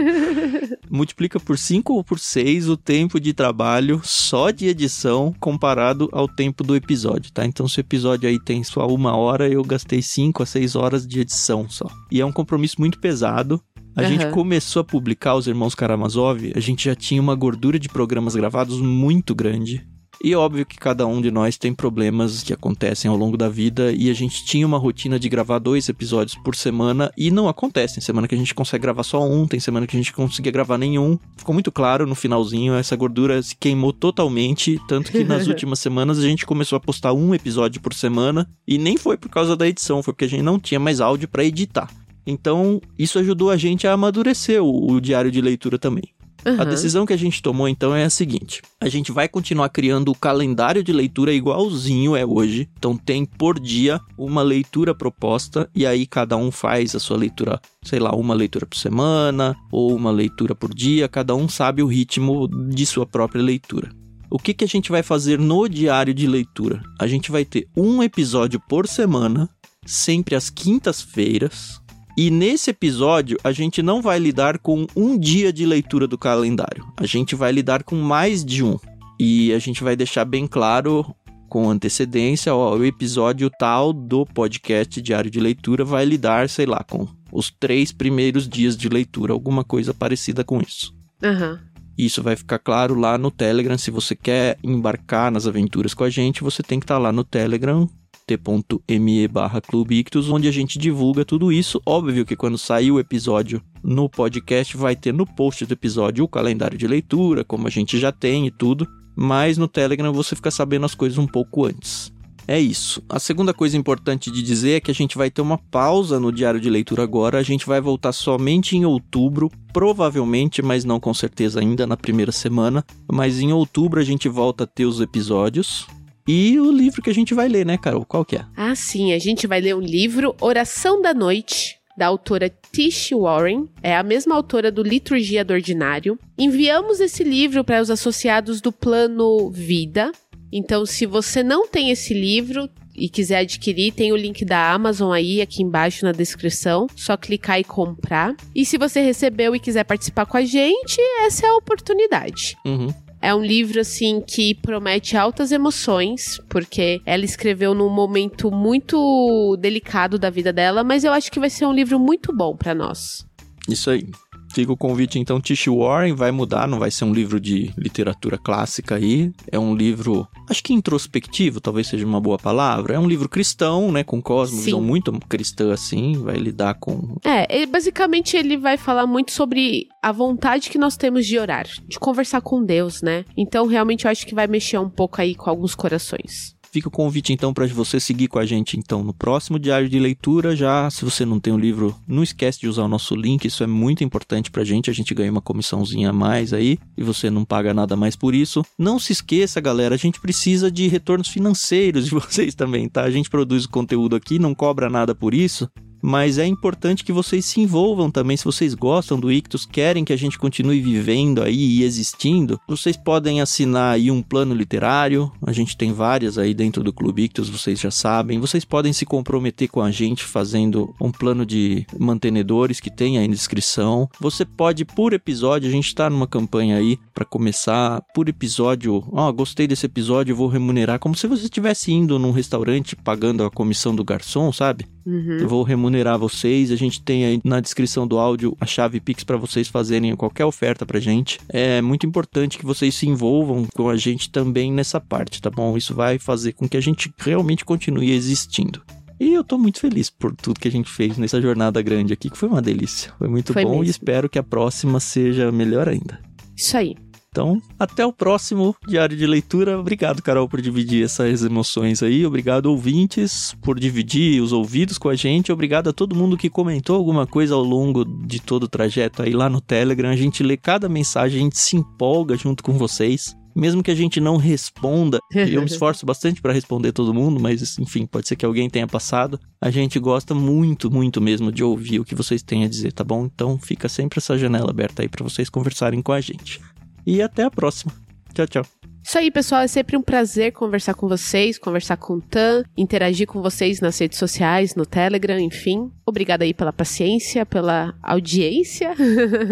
Multiplica 0.90 1.38
por 1.38 1.58
5 1.58 1.92
ou 1.92 2.02
por 2.02 2.18
6 2.18 2.68
o 2.68 2.76
tempo 2.76 3.20
de 3.20 3.32
trabalho 3.32 4.00
só 4.04 4.50
de 4.50 4.66
edição 4.66 5.34
comparado 5.38 6.08
ao 6.12 6.26
tempo 6.26 6.64
do 6.64 6.74
episódio, 6.74 7.30
tá? 7.32 7.44
Então 7.44 7.68
se 7.68 7.78
o 7.78 7.82
episódio 7.82 8.28
aí 8.28 8.38
tem 8.38 8.64
só 8.64 8.86
uma 8.86 9.16
hora, 9.16 9.48
eu 9.48 9.62
gastei 9.62 10.00
5 10.00 10.42
a 10.42 10.46
6 10.46 10.76
horas 10.76 11.06
de 11.06 11.20
edição 11.20 11.68
só. 11.68 11.86
E 12.10 12.20
é 12.20 12.24
um 12.24 12.32
compromisso 12.32 12.76
muito 12.78 12.87
muito 12.88 12.98
pesado. 12.98 13.60
A 13.94 14.02
uhum. 14.02 14.08
gente 14.08 14.26
começou 14.30 14.80
a 14.80 14.84
publicar 14.84 15.34
os 15.34 15.46
Irmãos 15.46 15.74
Karamazov, 15.74 16.52
a 16.54 16.60
gente 16.60 16.84
já 16.84 16.94
tinha 16.94 17.20
uma 17.20 17.34
gordura 17.34 17.78
de 17.78 17.88
programas 17.88 18.34
gravados 18.34 18.80
muito 18.80 19.34
grande. 19.34 19.86
E 20.22 20.34
óbvio 20.34 20.66
que 20.66 20.76
cada 20.76 21.06
um 21.06 21.20
de 21.20 21.30
nós 21.30 21.56
tem 21.56 21.72
problemas 21.72 22.42
que 22.42 22.52
acontecem 22.52 23.08
ao 23.08 23.16
longo 23.16 23.36
da 23.36 23.48
vida 23.48 23.92
e 23.92 24.10
a 24.10 24.14
gente 24.14 24.44
tinha 24.44 24.66
uma 24.66 24.78
rotina 24.78 25.16
de 25.16 25.28
gravar 25.28 25.60
dois 25.60 25.88
episódios 25.88 26.36
por 26.42 26.56
semana 26.56 27.12
e 27.16 27.30
não 27.30 27.48
acontece. 27.48 27.94
Tem 27.94 28.02
semana 28.02 28.26
que 28.26 28.34
a 28.34 28.38
gente 28.38 28.52
consegue 28.52 28.82
gravar 28.82 29.04
só 29.04 29.24
um, 29.24 29.46
tem 29.46 29.60
semana 29.60 29.86
que 29.86 29.96
a 29.96 30.00
gente 30.00 30.12
conseguia 30.12 30.50
gravar 30.50 30.76
nenhum. 30.76 31.16
Ficou 31.36 31.52
muito 31.52 31.70
claro 31.70 32.04
no 32.04 32.16
finalzinho, 32.16 32.74
essa 32.74 32.96
gordura 32.96 33.40
se 33.42 33.54
queimou 33.54 33.92
totalmente, 33.92 34.80
tanto 34.88 35.12
que 35.12 35.22
nas 35.22 35.46
últimas 35.46 35.78
semanas 35.78 36.18
a 36.18 36.22
gente 36.22 36.44
começou 36.44 36.76
a 36.76 36.80
postar 36.80 37.12
um 37.12 37.32
episódio 37.32 37.80
por 37.80 37.94
semana 37.94 38.48
e 38.66 38.76
nem 38.76 38.96
foi 38.96 39.16
por 39.16 39.28
causa 39.28 39.56
da 39.56 39.68
edição, 39.68 40.02
foi 40.02 40.12
porque 40.12 40.24
a 40.24 40.28
gente 40.28 40.42
não 40.42 40.58
tinha 40.58 40.80
mais 40.80 41.00
áudio 41.00 41.28
para 41.28 41.44
editar. 41.44 41.88
Então, 42.30 42.78
isso 42.98 43.18
ajudou 43.18 43.50
a 43.50 43.56
gente 43.56 43.86
a 43.86 43.94
amadurecer 43.94 44.62
o, 44.62 44.92
o 44.92 45.00
diário 45.00 45.30
de 45.30 45.40
leitura 45.40 45.78
também. 45.78 46.04
Uhum. 46.46 46.60
A 46.60 46.64
decisão 46.64 47.06
que 47.06 47.12
a 47.14 47.16
gente 47.16 47.42
tomou 47.42 47.66
então 47.66 47.94
é 47.94 48.04
a 48.04 48.10
seguinte: 48.10 48.60
a 48.78 48.88
gente 48.88 49.10
vai 49.10 49.28
continuar 49.28 49.70
criando 49.70 50.10
o 50.10 50.14
calendário 50.14 50.84
de 50.84 50.92
leitura 50.92 51.32
igualzinho 51.32 52.14
é 52.14 52.26
hoje. 52.26 52.68
Então 52.78 52.96
tem 52.96 53.24
por 53.24 53.58
dia 53.58 53.98
uma 54.16 54.42
leitura 54.42 54.94
proposta 54.94 55.68
e 55.74 55.86
aí 55.86 56.06
cada 56.06 56.36
um 56.36 56.50
faz 56.50 56.94
a 56.94 57.00
sua 57.00 57.16
leitura, 57.16 57.58
sei 57.82 57.98
lá, 57.98 58.14
uma 58.14 58.34
leitura 58.34 58.66
por 58.66 58.76
semana 58.76 59.56
ou 59.72 59.96
uma 59.96 60.10
leitura 60.10 60.54
por 60.54 60.72
dia, 60.72 61.08
cada 61.08 61.34
um 61.34 61.48
sabe 61.48 61.82
o 61.82 61.86
ritmo 61.86 62.46
de 62.68 62.84
sua 62.84 63.06
própria 63.06 63.42
leitura. 63.42 63.90
O 64.30 64.38
que, 64.38 64.52
que 64.52 64.64
a 64.64 64.68
gente 64.68 64.90
vai 64.90 65.02
fazer 65.02 65.38
no 65.38 65.66
diário 65.66 66.12
de 66.12 66.26
leitura? 66.26 66.82
A 66.98 67.06
gente 67.06 67.30
vai 67.32 67.46
ter 67.46 67.66
um 67.74 68.02
episódio 68.02 68.60
por 68.68 68.86
semana, 68.86 69.48
sempre 69.86 70.34
às 70.36 70.50
quintas-feiras, 70.50 71.80
e 72.20 72.32
nesse 72.32 72.70
episódio, 72.70 73.38
a 73.44 73.52
gente 73.52 73.80
não 73.80 74.02
vai 74.02 74.18
lidar 74.18 74.58
com 74.58 74.88
um 74.96 75.16
dia 75.16 75.52
de 75.52 75.64
leitura 75.64 76.04
do 76.04 76.18
calendário. 76.18 76.84
A 76.96 77.06
gente 77.06 77.36
vai 77.36 77.52
lidar 77.52 77.84
com 77.84 77.94
mais 77.94 78.44
de 78.44 78.64
um. 78.64 78.76
E 79.20 79.52
a 79.52 79.58
gente 79.60 79.84
vai 79.84 79.94
deixar 79.94 80.24
bem 80.24 80.44
claro 80.44 81.14
com 81.48 81.70
antecedência, 81.70 82.52
ó, 82.52 82.76
o 82.76 82.84
episódio 82.84 83.48
tal 83.56 83.92
do 83.92 84.26
podcast 84.26 85.00
Diário 85.00 85.30
de 85.30 85.38
Leitura 85.38 85.84
vai 85.84 86.04
lidar, 86.04 86.48
sei 86.48 86.66
lá, 86.66 86.82
com 86.82 87.06
os 87.30 87.52
três 87.52 87.92
primeiros 87.92 88.48
dias 88.48 88.76
de 88.76 88.88
leitura, 88.88 89.32
alguma 89.32 89.62
coisa 89.62 89.94
parecida 89.94 90.42
com 90.42 90.60
isso. 90.60 90.92
Uhum. 91.22 91.56
Isso 91.96 92.20
vai 92.20 92.34
ficar 92.34 92.58
claro 92.58 92.96
lá 92.96 93.16
no 93.16 93.30
Telegram. 93.30 93.78
Se 93.78 93.92
você 93.92 94.16
quer 94.16 94.58
embarcar 94.64 95.30
nas 95.30 95.46
aventuras 95.46 95.94
com 95.94 96.02
a 96.02 96.10
gente, 96.10 96.42
você 96.42 96.64
tem 96.64 96.80
que 96.80 96.84
estar 96.84 96.96
tá 96.96 97.00
lá 97.00 97.12
no 97.12 97.22
Telegram, 97.22 97.88
t.me 98.36 99.26
barra 99.28 99.60
Clube 99.60 99.96
Ictus, 99.96 100.28
onde 100.28 100.46
a 100.46 100.50
gente 100.52 100.78
divulga 100.78 101.24
tudo 101.24 101.50
isso. 101.50 101.80
Óbvio 101.86 102.26
que 102.26 102.36
quando 102.36 102.58
sair 102.58 102.90
o 102.90 103.00
episódio 103.00 103.62
no 103.82 104.08
podcast, 104.08 104.76
vai 104.76 104.94
ter 104.94 105.14
no 105.14 105.24
post 105.24 105.64
do 105.64 105.72
episódio 105.72 106.24
o 106.24 106.28
calendário 106.28 106.76
de 106.76 106.86
leitura, 106.86 107.42
como 107.42 107.66
a 107.66 107.70
gente 107.70 107.98
já 107.98 108.12
tem 108.12 108.46
e 108.46 108.50
tudo. 108.50 108.86
Mas 109.16 109.56
no 109.56 109.66
Telegram 109.66 110.12
você 110.12 110.36
fica 110.36 110.50
sabendo 110.50 110.84
as 110.84 110.94
coisas 110.94 111.16
um 111.16 111.26
pouco 111.26 111.64
antes. 111.64 112.12
É 112.46 112.58
isso. 112.58 113.02
A 113.08 113.18
segunda 113.18 113.52
coisa 113.52 113.76
importante 113.76 114.30
de 114.30 114.42
dizer 114.42 114.72
é 114.72 114.80
que 114.80 114.90
a 114.90 114.94
gente 114.94 115.18
vai 115.18 115.30
ter 115.30 115.42
uma 115.42 115.58
pausa 115.58 116.20
no 116.20 116.32
diário 116.32 116.60
de 116.60 116.70
leitura 116.70 117.02
agora. 117.02 117.38
A 117.38 117.42
gente 117.42 117.66
vai 117.66 117.80
voltar 117.80 118.12
somente 118.12 118.76
em 118.76 118.84
outubro, 118.84 119.50
provavelmente, 119.72 120.62
mas 120.62 120.84
não 120.84 120.98
com 121.00 121.12
certeza 121.12 121.60
ainda 121.60 121.86
na 121.86 121.96
primeira 121.96 122.32
semana. 122.32 122.84
Mas 123.10 123.38
em 123.38 123.52
outubro 123.52 124.00
a 124.00 124.04
gente 124.04 124.28
volta 124.28 124.64
a 124.64 124.66
ter 124.66 124.86
os 124.86 125.00
episódios. 125.00 125.86
E 126.30 126.60
o 126.60 126.70
livro 126.70 127.00
que 127.00 127.08
a 127.08 127.14
gente 127.14 127.32
vai 127.32 127.48
ler, 127.48 127.64
né, 127.64 127.78
Carol? 127.78 128.04
Qual 128.04 128.22
que 128.22 128.36
é? 128.36 128.44
Ah, 128.54 128.74
sim. 128.74 129.14
A 129.14 129.18
gente 129.18 129.46
vai 129.46 129.62
ler 129.62 129.74
o 129.74 129.80
livro 129.80 130.36
Oração 130.42 131.00
da 131.00 131.14
Noite, 131.14 131.78
da 131.96 132.06
autora 132.06 132.52
Tish 132.70 133.12
Warren, 133.12 133.66
é 133.82 133.96
a 133.96 134.02
mesma 134.02 134.34
autora 134.34 134.70
do 134.70 134.82
Liturgia 134.82 135.42
do 135.42 135.54
Ordinário. 135.54 136.18
Enviamos 136.38 137.00
esse 137.00 137.24
livro 137.24 137.64
para 137.64 137.80
os 137.80 137.88
associados 137.88 138.60
do 138.60 138.70
Plano 138.70 139.48
Vida. 139.50 140.12
Então, 140.52 140.84
se 140.84 141.06
você 141.06 141.42
não 141.42 141.66
tem 141.66 141.90
esse 141.90 142.12
livro 142.12 142.68
e 142.94 143.08
quiser 143.08 143.38
adquirir, 143.38 143.92
tem 143.92 144.12
o 144.12 144.16
link 144.16 144.44
da 144.44 144.70
Amazon 144.70 145.12
aí 145.12 145.40
aqui 145.40 145.62
embaixo 145.62 146.04
na 146.04 146.12
descrição. 146.12 146.88
Só 146.94 147.16
clicar 147.16 147.58
e 147.58 147.64
comprar. 147.64 148.36
E 148.54 148.66
se 148.66 148.76
você 148.76 149.00
recebeu 149.00 149.56
e 149.56 149.60
quiser 149.60 149.84
participar 149.84 150.26
com 150.26 150.36
a 150.36 150.44
gente, 150.44 151.00
essa 151.24 151.46
é 151.46 151.48
a 151.48 151.56
oportunidade. 151.56 152.54
Uhum. 152.66 152.92
É 153.20 153.34
um 153.34 153.42
livro, 153.42 153.80
assim, 153.80 154.20
que 154.20 154.54
promete 154.54 155.16
altas 155.16 155.50
emoções, 155.50 156.40
porque 156.48 157.00
ela 157.04 157.24
escreveu 157.24 157.74
num 157.74 157.90
momento 157.90 158.50
muito 158.50 159.56
delicado 159.60 160.18
da 160.18 160.30
vida 160.30 160.52
dela, 160.52 160.84
mas 160.84 161.04
eu 161.04 161.12
acho 161.12 161.30
que 161.30 161.40
vai 161.40 161.50
ser 161.50 161.66
um 161.66 161.72
livro 161.72 161.98
muito 161.98 162.32
bom 162.34 162.56
para 162.56 162.74
nós. 162.74 163.26
Isso 163.68 163.90
aí. 163.90 164.06
Fica 164.52 164.72
o 164.72 164.76
convite, 164.76 165.18
então, 165.18 165.40
Tish 165.40 165.66
Warren 165.66 166.14
vai 166.14 166.30
mudar, 166.30 166.66
não 166.66 166.78
vai 166.78 166.90
ser 166.90 167.04
um 167.04 167.12
livro 167.12 167.40
de 167.40 167.72
literatura 167.76 168.38
clássica 168.38 168.96
aí. 168.96 169.32
É 169.50 169.58
um 169.58 169.74
livro, 169.74 170.26
acho 170.48 170.62
que 170.62 170.72
introspectivo, 170.72 171.60
talvez 171.60 171.86
seja 171.86 172.06
uma 172.06 172.20
boa 172.20 172.38
palavra. 172.38 172.94
É 172.94 172.98
um 172.98 173.08
livro 173.08 173.28
cristão, 173.28 173.92
né? 173.92 174.02
Com 174.02 174.20
cosmovisão 174.20 174.80
muito 174.80 175.12
cristã, 175.28 175.72
assim. 175.72 176.12
Vai 176.14 176.36
lidar 176.36 176.74
com. 176.74 177.16
É, 177.24 177.66
basicamente 177.66 178.36
ele 178.36 178.56
vai 178.56 178.76
falar 178.76 179.06
muito 179.06 179.32
sobre 179.32 179.86
a 180.02 180.12
vontade 180.12 180.70
que 180.70 180.78
nós 180.78 180.96
temos 180.96 181.26
de 181.26 181.38
orar, 181.38 181.66
de 181.86 181.98
conversar 181.98 182.40
com 182.40 182.64
Deus, 182.64 183.02
né? 183.02 183.24
Então, 183.36 183.66
realmente, 183.66 184.04
eu 184.04 184.10
acho 184.10 184.26
que 184.26 184.34
vai 184.34 184.46
mexer 184.46 184.78
um 184.78 184.90
pouco 184.90 185.20
aí 185.20 185.34
com 185.34 185.50
alguns 185.50 185.74
corações. 185.74 186.57
Fica 186.78 186.86
o 186.86 186.92
convite 186.92 187.32
então 187.32 187.52
para 187.52 187.66
você 187.66 187.98
seguir 187.98 188.28
com 188.28 188.38
a 188.38 188.46
gente 188.46 188.78
então 188.78 189.02
no 189.02 189.12
próximo 189.12 189.58
diário 189.58 189.88
de 189.88 189.98
leitura. 189.98 190.54
Já 190.54 190.88
se 190.88 191.04
você 191.04 191.24
não 191.24 191.40
tem 191.40 191.52
o 191.52 191.58
livro, 191.58 191.92
não 192.06 192.22
esquece 192.22 192.60
de 192.60 192.68
usar 192.68 192.84
o 192.84 192.88
nosso 192.88 193.16
link, 193.16 193.44
isso 193.44 193.64
é 193.64 193.66
muito 193.66 194.04
importante 194.04 194.48
pra 194.48 194.62
gente. 194.62 194.88
A 194.88 194.92
gente 194.92 195.12
ganha 195.12 195.32
uma 195.32 195.40
comissãozinha 195.40 196.10
a 196.10 196.12
mais 196.12 196.52
aí 196.52 196.78
e 196.96 197.02
você 197.02 197.30
não 197.30 197.44
paga 197.44 197.74
nada 197.74 197.96
mais 197.96 198.14
por 198.14 198.32
isso. 198.32 198.64
Não 198.78 198.96
se 198.96 199.12
esqueça, 199.12 199.60
galera, 199.60 199.96
a 199.96 199.98
gente 199.98 200.20
precisa 200.20 200.70
de 200.70 200.86
retornos 200.86 201.26
financeiros 201.26 202.04
de 202.04 202.14
vocês 202.14 202.54
também, 202.54 202.88
tá? 202.88 203.02
A 203.02 203.10
gente 203.10 203.28
produz 203.28 203.64
o 203.64 203.70
conteúdo 203.70 204.14
aqui, 204.14 204.38
não 204.38 204.54
cobra 204.54 204.88
nada 204.88 205.16
por 205.16 205.34
isso 205.34 205.68
mas 206.00 206.38
é 206.38 206.46
importante 206.46 207.04
que 207.04 207.12
vocês 207.12 207.44
se 207.44 207.60
envolvam 207.60 208.10
também. 208.10 208.36
Se 208.36 208.44
vocês 208.44 208.74
gostam 208.74 209.18
do 209.18 209.30
Ictus, 209.30 209.66
querem 209.66 210.04
que 210.04 210.12
a 210.12 210.16
gente 210.16 210.38
continue 210.38 210.80
vivendo 210.80 211.42
aí 211.42 211.78
e 211.78 211.82
existindo, 211.82 212.60
vocês 212.68 212.96
podem 212.96 213.40
assinar 213.40 213.94
aí 213.94 214.10
um 214.10 214.22
plano 214.22 214.54
literário. 214.54 215.30
A 215.46 215.52
gente 215.52 215.76
tem 215.76 215.92
várias 215.92 216.38
aí 216.38 216.54
dentro 216.54 216.82
do 216.82 216.92
Clube 216.92 217.24
Ictus, 217.24 217.48
vocês 217.48 217.80
já 217.80 217.90
sabem. 217.90 218.38
Vocês 218.38 218.64
podem 218.64 218.92
se 218.92 219.04
comprometer 219.04 219.68
com 219.68 219.80
a 219.80 219.90
gente 219.90 220.24
fazendo 220.24 220.94
um 221.00 221.10
plano 221.10 221.44
de 221.44 221.86
mantenedores 221.98 222.80
que 222.80 222.90
tem 222.90 223.18
aí 223.18 223.28
na 223.28 223.34
descrição. 223.34 224.08
Você 224.20 224.44
pode, 224.44 224.84
por 224.84 225.12
episódio, 225.12 225.68
a 225.68 225.72
gente 225.72 225.86
está 225.86 226.08
numa 226.08 226.26
campanha 226.26 226.76
aí 226.76 226.98
para 227.14 227.24
começar 227.24 228.02
por 228.14 228.28
episódio. 228.28 229.04
Ó, 229.12 229.28
oh, 229.28 229.32
gostei 229.32 229.66
desse 229.66 229.86
episódio, 229.86 230.36
vou 230.36 230.48
remunerar 230.48 230.98
como 230.98 231.14
se 231.14 231.26
você 231.26 231.44
estivesse 231.44 231.92
indo 231.92 232.18
num 232.18 232.30
restaurante 232.30 232.96
pagando 232.96 233.44
a 233.44 233.50
comissão 233.50 233.94
do 233.94 234.04
garçom, 234.04 234.52
sabe? 234.52 234.86
Uhum. 235.08 235.38
Eu 235.38 235.48
vou 235.48 235.62
remunerar 235.62 236.18
vocês. 236.18 236.70
A 236.70 236.76
gente 236.76 237.00
tem 237.00 237.24
aí 237.24 237.40
na 237.42 237.60
descrição 237.60 238.06
do 238.06 238.18
áudio 238.18 238.54
a 238.60 238.66
chave 238.66 239.00
Pix 239.00 239.24
para 239.24 239.38
vocês 239.38 239.66
fazerem 239.66 240.14
qualquer 240.14 240.44
oferta 240.44 240.84
pra 240.84 241.00
gente. 241.00 241.40
É 241.48 241.80
muito 241.80 242.06
importante 242.06 242.58
que 242.58 242.66
vocês 242.66 242.94
se 242.94 243.08
envolvam 243.08 243.66
com 243.74 243.88
a 243.88 243.96
gente 243.96 244.30
também 244.30 244.70
nessa 244.70 245.00
parte, 245.00 245.40
tá 245.40 245.48
bom? 245.48 245.78
Isso 245.78 245.94
vai 245.94 246.18
fazer 246.18 246.52
com 246.52 246.68
que 246.68 246.76
a 246.76 246.80
gente 246.80 247.10
realmente 247.16 247.64
continue 247.64 248.12
existindo. 248.12 248.82
E 249.18 249.32
eu 249.32 249.42
tô 249.42 249.56
muito 249.56 249.80
feliz 249.80 250.10
por 250.10 250.34
tudo 250.36 250.60
que 250.60 250.68
a 250.68 250.70
gente 250.70 250.90
fez 250.90 251.16
nessa 251.16 251.40
jornada 251.40 251.80
grande 251.80 252.12
aqui, 252.12 252.28
que 252.28 252.38
foi 252.38 252.48
uma 252.48 252.62
delícia. 252.62 253.12
Foi 253.18 253.28
muito 253.28 253.52
foi 253.52 253.64
bom 253.64 253.70
mesmo. 253.70 253.84
e 253.84 253.90
espero 253.90 254.28
que 254.28 254.38
a 254.38 254.42
próxima 254.42 255.00
seja 255.00 255.50
melhor 255.50 255.88
ainda. 255.88 256.20
Isso 256.54 256.76
aí. 256.76 256.94
Então, 257.30 257.60
até 257.78 258.04
o 258.04 258.12
próximo 258.12 258.74
diário 258.86 259.16
de 259.16 259.26
leitura. 259.26 259.78
Obrigado, 259.78 260.22
Carol, 260.22 260.48
por 260.48 260.60
dividir 260.60 261.04
essas 261.04 261.42
emoções 261.42 262.02
aí. 262.02 262.24
Obrigado, 262.24 262.66
ouvintes, 262.66 263.54
por 263.62 263.78
dividir 263.78 264.42
os 264.42 264.52
ouvidos 264.52 264.98
com 264.98 265.08
a 265.08 265.14
gente. 265.14 265.52
Obrigado 265.52 265.90
a 265.90 265.92
todo 265.92 266.16
mundo 266.16 266.36
que 266.36 266.50
comentou 266.50 266.96
alguma 266.96 267.26
coisa 267.26 267.54
ao 267.54 267.62
longo 267.62 268.04
de 268.04 268.40
todo 268.40 268.64
o 268.64 268.68
trajeto 268.68 269.22
aí 269.22 269.32
lá 269.32 269.48
no 269.48 269.60
Telegram. 269.60 270.10
A 270.10 270.16
gente 270.16 270.42
lê 270.42 270.56
cada 270.56 270.88
mensagem, 270.88 271.38
a 271.38 271.42
gente 271.44 271.58
se 271.58 271.76
empolga 271.76 272.36
junto 272.36 272.62
com 272.62 272.72
vocês 272.72 273.36
mesmo 273.58 273.82
que 273.82 273.90
a 273.90 273.94
gente 273.94 274.20
não 274.20 274.36
responda, 274.36 275.18
eu 275.34 275.60
me 275.60 275.66
esforço 275.66 276.06
bastante 276.06 276.40
para 276.40 276.52
responder 276.52 276.92
todo 276.92 277.12
mundo, 277.12 277.40
mas 277.40 277.76
enfim, 277.78 278.06
pode 278.06 278.28
ser 278.28 278.36
que 278.36 278.46
alguém 278.46 278.70
tenha 278.70 278.86
passado. 278.86 279.38
A 279.60 279.68
gente 279.68 279.98
gosta 279.98 280.32
muito, 280.32 280.88
muito 280.88 281.20
mesmo 281.20 281.50
de 281.50 281.64
ouvir 281.64 281.98
o 281.98 282.04
que 282.04 282.14
vocês 282.14 282.40
têm 282.40 282.64
a 282.64 282.68
dizer, 282.68 282.92
tá 282.92 283.02
bom? 283.02 283.24
Então 283.24 283.58
fica 283.58 283.88
sempre 283.88 284.18
essa 284.18 284.38
janela 284.38 284.70
aberta 284.70 285.02
aí 285.02 285.08
para 285.08 285.24
vocês 285.24 285.50
conversarem 285.50 286.00
com 286.00 286.12
a 286.12 286.20
gente 286.20 286.60
e 287.08 287.22
até 287.22 287.42
a 287.42 287.50
próxima. 287.50 287.90
Tchau, 288.34 288.46
tchau. 288.46 288.66
Isso 289.02 289.16
aí, 289.16 289.30
pessoal. 289.30 289.62
É 289.62 289.66
sempre 289.66 289.96
um 289.96 290.02
prazer 290.02 290.52
conversar 290.52 290.92
com 290.92 291.08
vocês, 291.08 291.58
conversar 291.58 291.96
com 291.96 292.14
o 292.14 292.20
Tan, 292.20 292.62
interagir 292.76 293.26
com 293.26 293.40
vocês 293.40 293.80
nas 293.80 293.98
redes 293.98 294.18
sociais, 294.18 294.74
no 294.74 294.84
Telegram, 294.84 295.38
enfim. 295.38 295.90
Obrigada 296.04 296.44
aí 296.44 296.52
pela 296.52 296.74
paciência, 296.74 297.46
pela 297.46 297.94
audiência. 298.02 298.94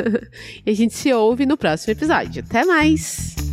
e 0.66 0.70
a 0.70 0.74
gente 0.74 0.94
se 0.94 1.11
ouve 1.14 1.46
no 1.46 1.57
próximo 1.57 1.92
episódio. 1.92 2.44
Até 2.46 2.66
mais! 2.66 3.45